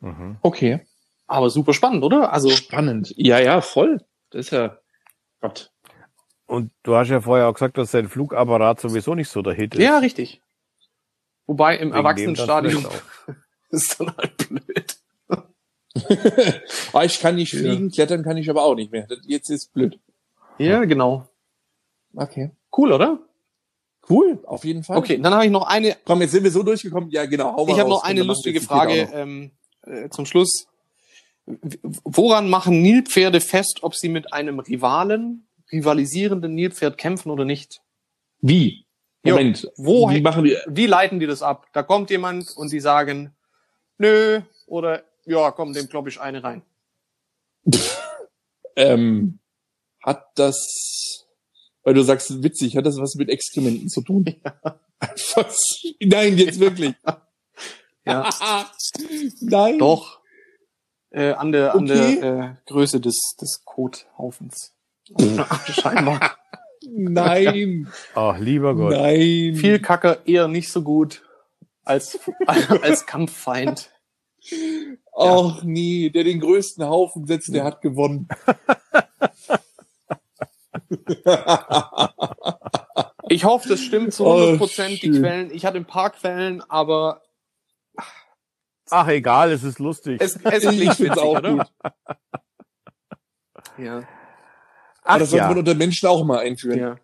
Mhm. 0.00 0.36
Okay. 0.40 0.80
Aber 1.26 1.50
super 1.50 1.74
spannend, 1.74 2.02
oder? 2.02 2.32
Also 2.32 2.48
Spannend. 2.50 3.12
Ja, 3.16 3.38
ja, 3.38 3.60
voll. 3.60 4.00
Das 4.30 4.46
ist 4.46 4.50
ja 4.52 4.78
Gott. 5.40 5.70
Und 6.52 6.70
du 6.82 6.94
hast 6.96 7.08
ja 7.08 7.22
vorher 7.22 7.48
auch 7.48 7.54
gesagt, 7.54 7.78
dass 7.78 7.92
dein 7.92 8.10
Flugapparat 8.10 8.78
sowieso 8.78 9.14
nicht 9.14 9.30
so 9.30 9.40
der 9.40 9.54
Hit 9.54 9.74
ist. 9.74 9.80
ja, 9.80 9.96
richtig. 9.96 10.42
Wobei 11.46 11.76
im 11.78 11.88
Wegen 11.88 11.96
Erwachsenenstadium 11.96 12.86
ist 13.70 13.98
dann 13.98 14.14
halt 14.18 14.36
blöd. 14.36 14.96
Ah, 16.92 17.04
ich 17.04 17.20
kann 17.20 17.36
nicht 17.36 17.54
Ja. 17.54 17.60
fliegen, 17.60 17.90
klettern 17.90 18.22
kann 18.22 18.36
ich 18.36 18.50
aber 18.50 18.64
auch 18.64 18.74
nicht 18.74 18.92
mehr. 18.92 19.06
Das, 19.06 19.20
jetzt 19.26 19.48
ist 19.48 19.72
blöd. 19.72 19.98
Ja, 20.58 20.84
genau. 20.84 21.26
Okay. 22.14 22.50
Cool, 22.76 22.92
oder? 22.92 23.18
Cool, 24.10 24.38
auf 24.44 24.66
jeden 24.66 24.82
Fall. 24.82 24.98
Okay, 24.98 25.16
dann 25.18 25.32
habe 25.32 25.46
ich 25.46 25.50
noch 25.50 25.66
eine 25.66 25.96
Komm, 26.04 26.20
jetzt 26.20 26.32
sind 26.32 26.44
wir 26.44 26.50
so 26.50 26.62
durchgekommen. 26.62 27.08
Ja, 27.10 27.24
genau. 27.24 27.56
Hau 27.56 27.64
mal 27.64 27.72
Ich 27.72 27.78
habe 27.80 27.88
noch 27.88 28.04
eine 28.04 28.24
lustige 28.24 28.60
Frage 28.60 29.08
ähm, 29.14 29.52
äh, 29.86 30.10
zum 30.10 30.26
Schluss. 30.26 30.66
Woran 32.04 32.50
machen 32.50 32.82
Nilpferde 32.82 33.40
fest, 33.40 33.78
ob 33.82 33.94
sie 33.94 34.10
mit 34.10 34.34
einem 34.34 34.58
Rivalen, 34.60 35.46
rivalisierenden 35.72 36.54
Nilpferd 36.54 36.98
kämpfen 36.98 37.30
oder 37.30 37.44
nicht? 37.44 37.80
Wie? 38.40 38.84
Jo, 39.24 39.34
Moment, 39.36 39.68
wo- 39.76 40.10
wie 40.10 40.20
machen 40.20 40.44
wir? 40.44 40.60
Wie 40.68 40.86
leiten 40.86 41.18
die 41.20 41.26
das 41.26 41.42
ab? 41.42 41.66
Da 41.72 41.82
kommt 41.82 42.10
jemand 42.10 42.56
und 42.56 42.70
die 42.72 42.80
sagen, 42.80 43.34
nö, 43.98 44.40
oder 44.66 45.04
ja, 45.24 45.50
komm, 45.52 45.72
dem 45.72 45.88
klopp 45.88 46.08
ich 46.08 46.20
eine 46.20 46.42
rein. 46.44 46.62
Ähm, 48.74 49.38
hat 50.02 50.28
das, 50.36 51.26
weil 51.82 51.92
du 51.92 52.02
sagst 52.02 52.42
witzig, 52.42 52.74
hat 52.74 52.86
das 52.86 52.96
was 52.96 53.16
mit 53.16 53.28
Exkrementen 53.28 53.90
zu 53.90 54.00
tun? 54.00 54.24
Was? 55.34 55.82
Nein, 56.00 56.38
jetzt 56.38 56.58
wirklich. 56.58 56.94
Ja, 58.06 58.30
Nein. 59.40 59.78
doch. 59.78 60.20
Äh, 61.10 61.32
an 61.32 61.52
der, 61.52 61.74
an 61.74 61.84
Okay. 61.84 62.18
der 62.20 62.22
äh, 62.22 62.54
Größe 62.64 62.98
des, 62.98 63.34
des 63.38 63.62
Kothaufens. 63.66 64.72
Scheinbar. 65.66 66.36
Nein. 66.88 67.88
Ach, 68.14 68.38
lieber 68.38 68.74
Gott. 68.74 68.92
Nein. 68.92 69.54
Viel 69.56 69.78
Kacker 69.80 70.26
eher 70.26 70.48
nicht 70.48 70.70
so 70.70 70.82
gut 70.82 71.22
als, 71.84 72.18
als 72.46 73.06
Kampffeind. 73.06 73.90
Ach 75.16 75.62
nee, 75.62 76.10
der 76.10 76.24
den 76.24 76.40
größten 76.40 76.84
Haufen 76.86 77.26
setzt, 77.26 77.54
der 77.54 77.64
hat 77.64 77.80
gewonnen. 77.82 78.28
Ich 83.28 83.44
hoffe, 83.44 83.68
das 83.68 83.80
stimmt 83.80 84.12
zu 84.12 84.26
Oh, 84.26 84.36
100 84.36 84.58
Prozent, 84.58 85.02
die 85.02 85.12
schön. 85.12 85.22
Quellen. 85.22 85.50
Ich 85.52 85.64
hatte 85.64 85.78
ein 85.78 85.84
paar 85.86 86.10
Quellen, 86.10 86.62
aber 86.68 87.22
Ach, 88.90 89.08
egal, 89.08 89.52
es 89.52 89.62
ist 89.64 89.78
lustig. 89.78 90.20
es, 90.20 90.36
es 90.36 90.42
klingt 90.42 90.94
find's 90.94 91.00
witzig, 91.00 91.18
auch 91.18 91.38
oder? 91.38 91.52
gut. 91.56 91.72
Ja. 93.78 94.02
Ach 95.04 95.18
das 95.18 95.30
sollte 95.30 95.42
ja. 95.42 95.48
man 95.48 95.58
unter 95.58 95.74
Menschen 95.74 96.08
auch 96.08 96.24
mal 96.24 96.38
einführen. 96.38 96.78
Ja. 96.78 96.96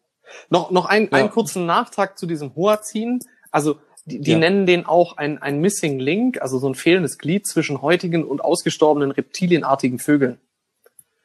Noch, 0.50 0.70
noch 0.70 0.86
ein, 0.86 1.04
Ja. 1.04 1.12
einen 1.12 1.30
kurzen 1.30 1.66
Nachtrag 1.66 2.18
zu 2.18 2.26
diesem 2.26 2.54
Hoazin. 2.54 3.20
Also, 3.50 3.78
die, 4.04 4.20
die 4.20 4.32
Ja. 4.32 4.38
nennen 4.38 4.66
den 4.66 4.86
auch 4.86 5.16
ein, 5.16 5.38
ein 5.40 5.60
Missing 5.60 5.98
Link, 5.98 6.40
also 6.40 6.58
so 6.58 6.68
ein 6.68 6.74
fehlendes 6.74 7.18
Glied 7.18 7.46
zwischen 7.46 7.82
heutigen 7.82 8.24
und 8.24 8.40
ausgestorbenen 8.40 9.10
reptilienartigen 9.10 9.98
Vögeln. 9.98 10.38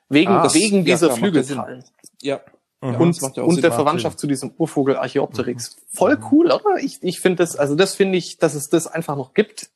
Wegen, 0.09 0.31
Ah, 0.31 0.53
wegen 0.53 0.83
dieser 0.85 1.07
ja 1.07 1.13
Sinn. 1.13 1.23
Flügelkrallen. 1.23 1.83
Ja. 2.21 2.41
Mhm. 2.81 2.95
Und, 2.95 3.21
ja 3.35 3.43
und 3.43 3.63
der 3.63 3.71
Verwandtschaft 3.71 4.19
zu 4.19 4.27
diesem 4.27 4.51
Urvogel 4.57 4.97
Archaeopteryx. 4.97 5.77
Voll 5.89 6.19
cool, 6.31 6.47
oder? 6.51 6.77
Ich, 6.81 6.99
ich 7.01 7.19
finde 7.21 7.37
das, 7.37 7.55
also 7.55 7.75
das 7.75 7.95
finde 7.95 8.17
ich, 8.17 8.37
dass 8.37 8.55
es 8.55 8.67
das 8.67 8.87
einfach 8.87 9.15
noch 9.15 9.33
gibt. 9.33 9.69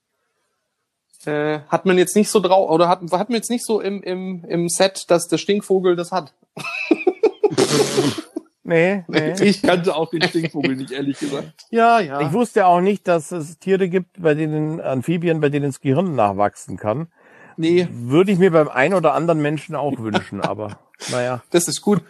Äh, 1.27 1.61
hat 1.67 1.85
man 1.85 1.97
jetzt 1.97 2.15
nicht 2.15 2.29
so 2.29 2.39
drauf, 2.39 2.69
oder 2.69 2.87
hat, 2.87 3.01
hat 3.11 3.29
man 3.29 3.35
jetzt 3.35 3.49
nicht 3.49 3.65
so 3.65 3.81
im, 3.81 4.01
im, 4.03 4.45
im 4.47 4.69
Set, 4.69 5.05
dass 5.09 5.27
der 5.27 5.37
Stinkvogel 5.37 5.95
das 5.95 6.11
hat. 6.11 6.33
Nee, 8.67 9.05
nee. 9.07 9.33
Ich 9.41 9.61
kannte 9.61 9.95
auch 9.95 10.09
den 10.09 10.21
Stinkvogel 10.23 10.75
nicht, 10.75 10.91
ehrlich 10.91 11.17
gesagt. 11.17 11.67
Ja, 11.69 12.01
ja. 12.01 12.19
Ich 12.19 12.33
wusste 12.33 12.65
auch 12.65 12.81
nicht, 12.81 13.07
dass 13.07 13.31
es 13.31 13.59
Tiere 13.59 13.87
gibt, 13.87 14.21
bei 14.21 14.33
denen 14.33 14.81
Amphibien, 14.81 15.39
bei 15.39 15.47
denen 15.47 15.67
das 15.67 15.79
Gehirn 15.79 16.15
nachwachsen 16.15 16.75
kann. 16.75 17.07
Nee. 17.55 17.87
Würde 17.89 18.33
ich 18.33 18.39
mir 18.39 18.51
beim 18.51 18.67
einen 18.67 18.93
oder 18.93 19.13
anderen 19.13 19.41
Menschen 19.41 19.73
auch 19.73 19.97
wünschen, 19.97 20.41
aber 20.41 20.79
naja. 21.11 21.41
Das 21.49 21.69
ist 21.69 21.81
gut. 21.81 22.01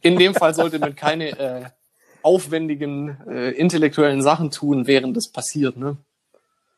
In 0.00 0.18
dem 0.18 0.34
Fall 0.34 0.54
sollte 0.54 0.78
man 0.78 0.96
keine 0.96 1.38
äh, 1.38 1.64
aufwendigen 2.22 3.18
äh, 3.28 3.50
intellektuellen 3.50 4.22
Sachen 4.22 4.50
tun, 4.50 4.86
während 4.86 5.18
das 5.18 5.30
passiert. 5.30 5.76
Ne? 5.76 5.98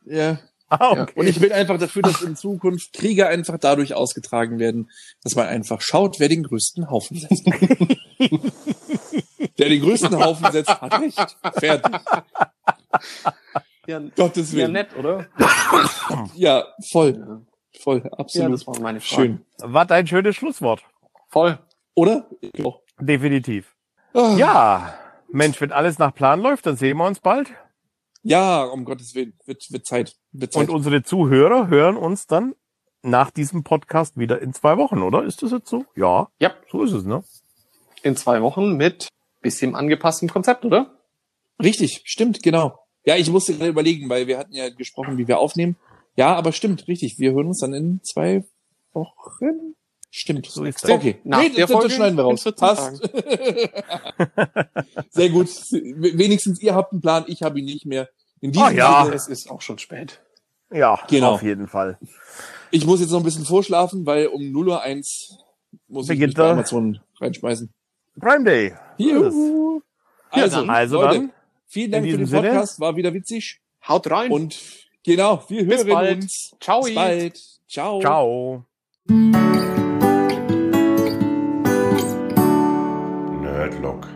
Ja. 0.04 0.40
Ah, 0.70 0.94
Ja. 0.94 1.02
okay. 1.02 1.12
Und 1.16 1.26
ich 1.26 1.40
bin 1.40 1.52
einfach 1.52 1.78
dafür, 1.78 2.02
dass 2.02 2.22
in 2.22 2.36
Zukunft 2.36 2.92
Kriege 2.92 3.26
einfach 3.26 3.58
dadurch 3.58 3.94
ausgetragen 3.94 4.58
werden, 4.58 4.90
dass 5.22 5.34
man 5.34 5.46
einfach 5.46 5.80
schaut, 5.80 6.20
wer 6.20 6.28
den 6.28 6.42
größten 6.42 6.90
Haufen 6.90 7.18
setzt. 7.18 7.46
der 9.58 9.68
den 9.68 9.80
größten 9.82 10.18
Haufen 10.18 10.50
setzt, 10.52 10.80
hat 10.80 11.00
recht. 11.00 11.36
Fertig. 11.58 12.00
Ja, 13.86 14.00
Gottes 14.16 14.52
ja 14.52 14.58
Willen. 14.58 14.72
nett, 14.72 14.88
oder? 14.96 15.26
Ja, 16.34 16.64
voll. 16.90 17.16
Ja, 17.16 17.40
Voll, 17.80 18.02
ja 18.04 18.10
absolut. 18.18 18.52
das 18.54 18.66
war 18.66 18.80
meine 18.80 19.00
Frage. 19.00 19.22
Schön. 19.22 19.44
Was 19.58 19.90
ein 19.90 20.06
schönes 20.06 20.36
Schlusswort. 20.36 20.82
Voll. 21.28 21.58
Oder? 21.94 22.28
Ich 22.40 22.64
auch. 22.64 22.80
Definitiv. 23.00 23.74
Ah. 24.14 24.34
Ja, 24.36 24.94
Mensch, 25.30 25.60
wenn 25.60 25.70
alles 25.70 25.98
nach 25.98 26.14
Plan 26.14 26.40
läuft, 26.40 26.66
dann 26.66 26.76
sehen 26.76 26.96
wir 26.96 27.06
uns 27.06 27.20
bald. 27.20 27.48
Ja, 28.28 28.64
um 28.64 28.84
Gottes 28.84 29.14
Willen. 29.14 29.32
Wird, 29.46 29.64
wird 29.70 29.86
Zeit. 29.86 30.14
Wird 30.32 30.52
Zeit. 30.52 30.68
Und 30.68 30.74
unsere 30.74 31.02
Zuhörer 31.02 31.68
hören 31.68 31.96
uns 31.96 32.26
dann 32.26 32.54
nach 33.02 33.30
diesem 33.30 33.64
Podcast 33.64 34.18
wieder 34.18 34.42
in 34.42 34.52
zwei 34.52 34.76
Wochen, 34.76 35.00
oder? 35.00 35.24
Ist 35.24 35.42
das 35.42 35.50
jetzt 35.50 35.70
so? 35.70 35.86
Ja, 35.96 36.28
Ja, 36.38 36.54
so 36.70 36.82
ist 36.82 36.92
es, 36.92 37.04
ne? 37.04 37.24
in 38.02 38.16
zwei 38.16 38.42
Wochen 38.42 38.76
mit 38.76 39.08
bisschen 39.40 39.74
angepasstem 39.74 40.28
Konzept, 40.28 40.66
oder? 40.66 40.98
Richtig, 41.62 42.02
stimmt, 42.04 42.42
genau. 42.42 42.78
Ja, 43.04 43.16
ich 43.16 43.30
musste 43.30 43.54
gerade 43.54 43.70
überlegen, 43.70 44.10
weil 44.10 44.26
wir 44.26 44.36
hatten 44.36 44.52
ja 44.52 44.68
gesprochen, 44.68 45.16
wie 45.16 45.26
wir 45.26 45.38
aufnehmen. 45.38 45.76
Ja, 46.14 46.34
aber 46.34 46.52
stimmt, 46.52 46.86
richtig. 46.86 47.18
Wir 47.18 47.32
hören 47.32 47.46
uns 47.46 47.60
dann 47.60 47.72
in 47.72 48.00
zwei 48.02 48.44
Wochen. 48.92 49.74
Stimmt. 50.10 50.46
So 50.46 50.64
ist 50.64 50.84
das. 50.84 50.90
Okay. 50.90 51.18
Nach 51.24 51.40
nee, 51.40 51.48
der 51.50 51.66
das, 51.66 51.82
das 51.82 51.92
schneiden 51.94 52.16
wir 52.16 52.24
raus. 52.24 52.42
14 52.42 52.60
Passt. 52.60 53.02
Sehr 55.10 55.30
gut. 55.30 55.48
Wenigstens 55.48 56.60
ihr 56.60 56.74
habt 56.74 56.92
einen 56.92 57.00
Plan, 57.00 57.24
ich 57.26 57.42
habe 57.42 57.58
ihn 57.58 57.66
nicht 57.66 57.86
mehr. 57.86 58.08
In 58.40 58.52
diesem 58.52 58.66
Ah, 58.66 58.70
ja. 58.70 59.04
Sinne, 59.04 59.16
Es 59.16 59.28
ist 59.28 59.50
auch 59.50 59.60
schon 59.60 59.78
spät. 59.78 60.20
Ja, 60.72 60.98
Genau. 61.08 61.32
auf 61.32 61.42
jeden 61.42 61.66
Fall. 61.66 61.98
ich 62.70 62.84
muss 62.86 63.00
jetzt 63.00 63.10
noch 63.10 63.18
ein 63.18 63.24
bisschen 63.24 63.44
vorschlafen, 63.44 64.04
weil 64.06 64.26
um 64.28 64.42
0.01 64.42 65.30
Uhr 65.30 65.38
muss 65.88 66.04
ich 66.06 66.08
Beginnt 66.10 66.28
mich 66.28 66.36
bei. 66.36 66.50
Amazon 66.50 67.00
reinschmeißen. 67.20 67.72
Prime 68.20 68.44
Day. 68.44 68.74
Juhu. 68.98 69.80
Also, 70.30 70.62
Also 70.66 71.00
Leute, 71.02 71.14
dann, 71.20 71.32
vielen 71.66 71.92
Dank 71.92 72.04
für 72.10 72.16
den 72.18 72.26
Sinne. 72.26 72.42
Podcast, 72.48 72.80
war 72.80 72.96
wieder 72.96 73.14
witzig. 73.14 73.60
Haut 73.86 74.10
rein. 74.10 74.30
Und 74.30 74.58
genau, 75.04 75.42
wir 75.48 75.66
Bis 75.66 75.78
hören 75.84 75.88
bald. 75.88 76.16
uns. 76.24 76.54
Ciao. 76.60 76.82
Bis 76.82 76.94
bald. 76.94 77.40
Ciao. 77.68 78.00
ciao. 78.00 78.64
Nerdlock, 83.42 84.06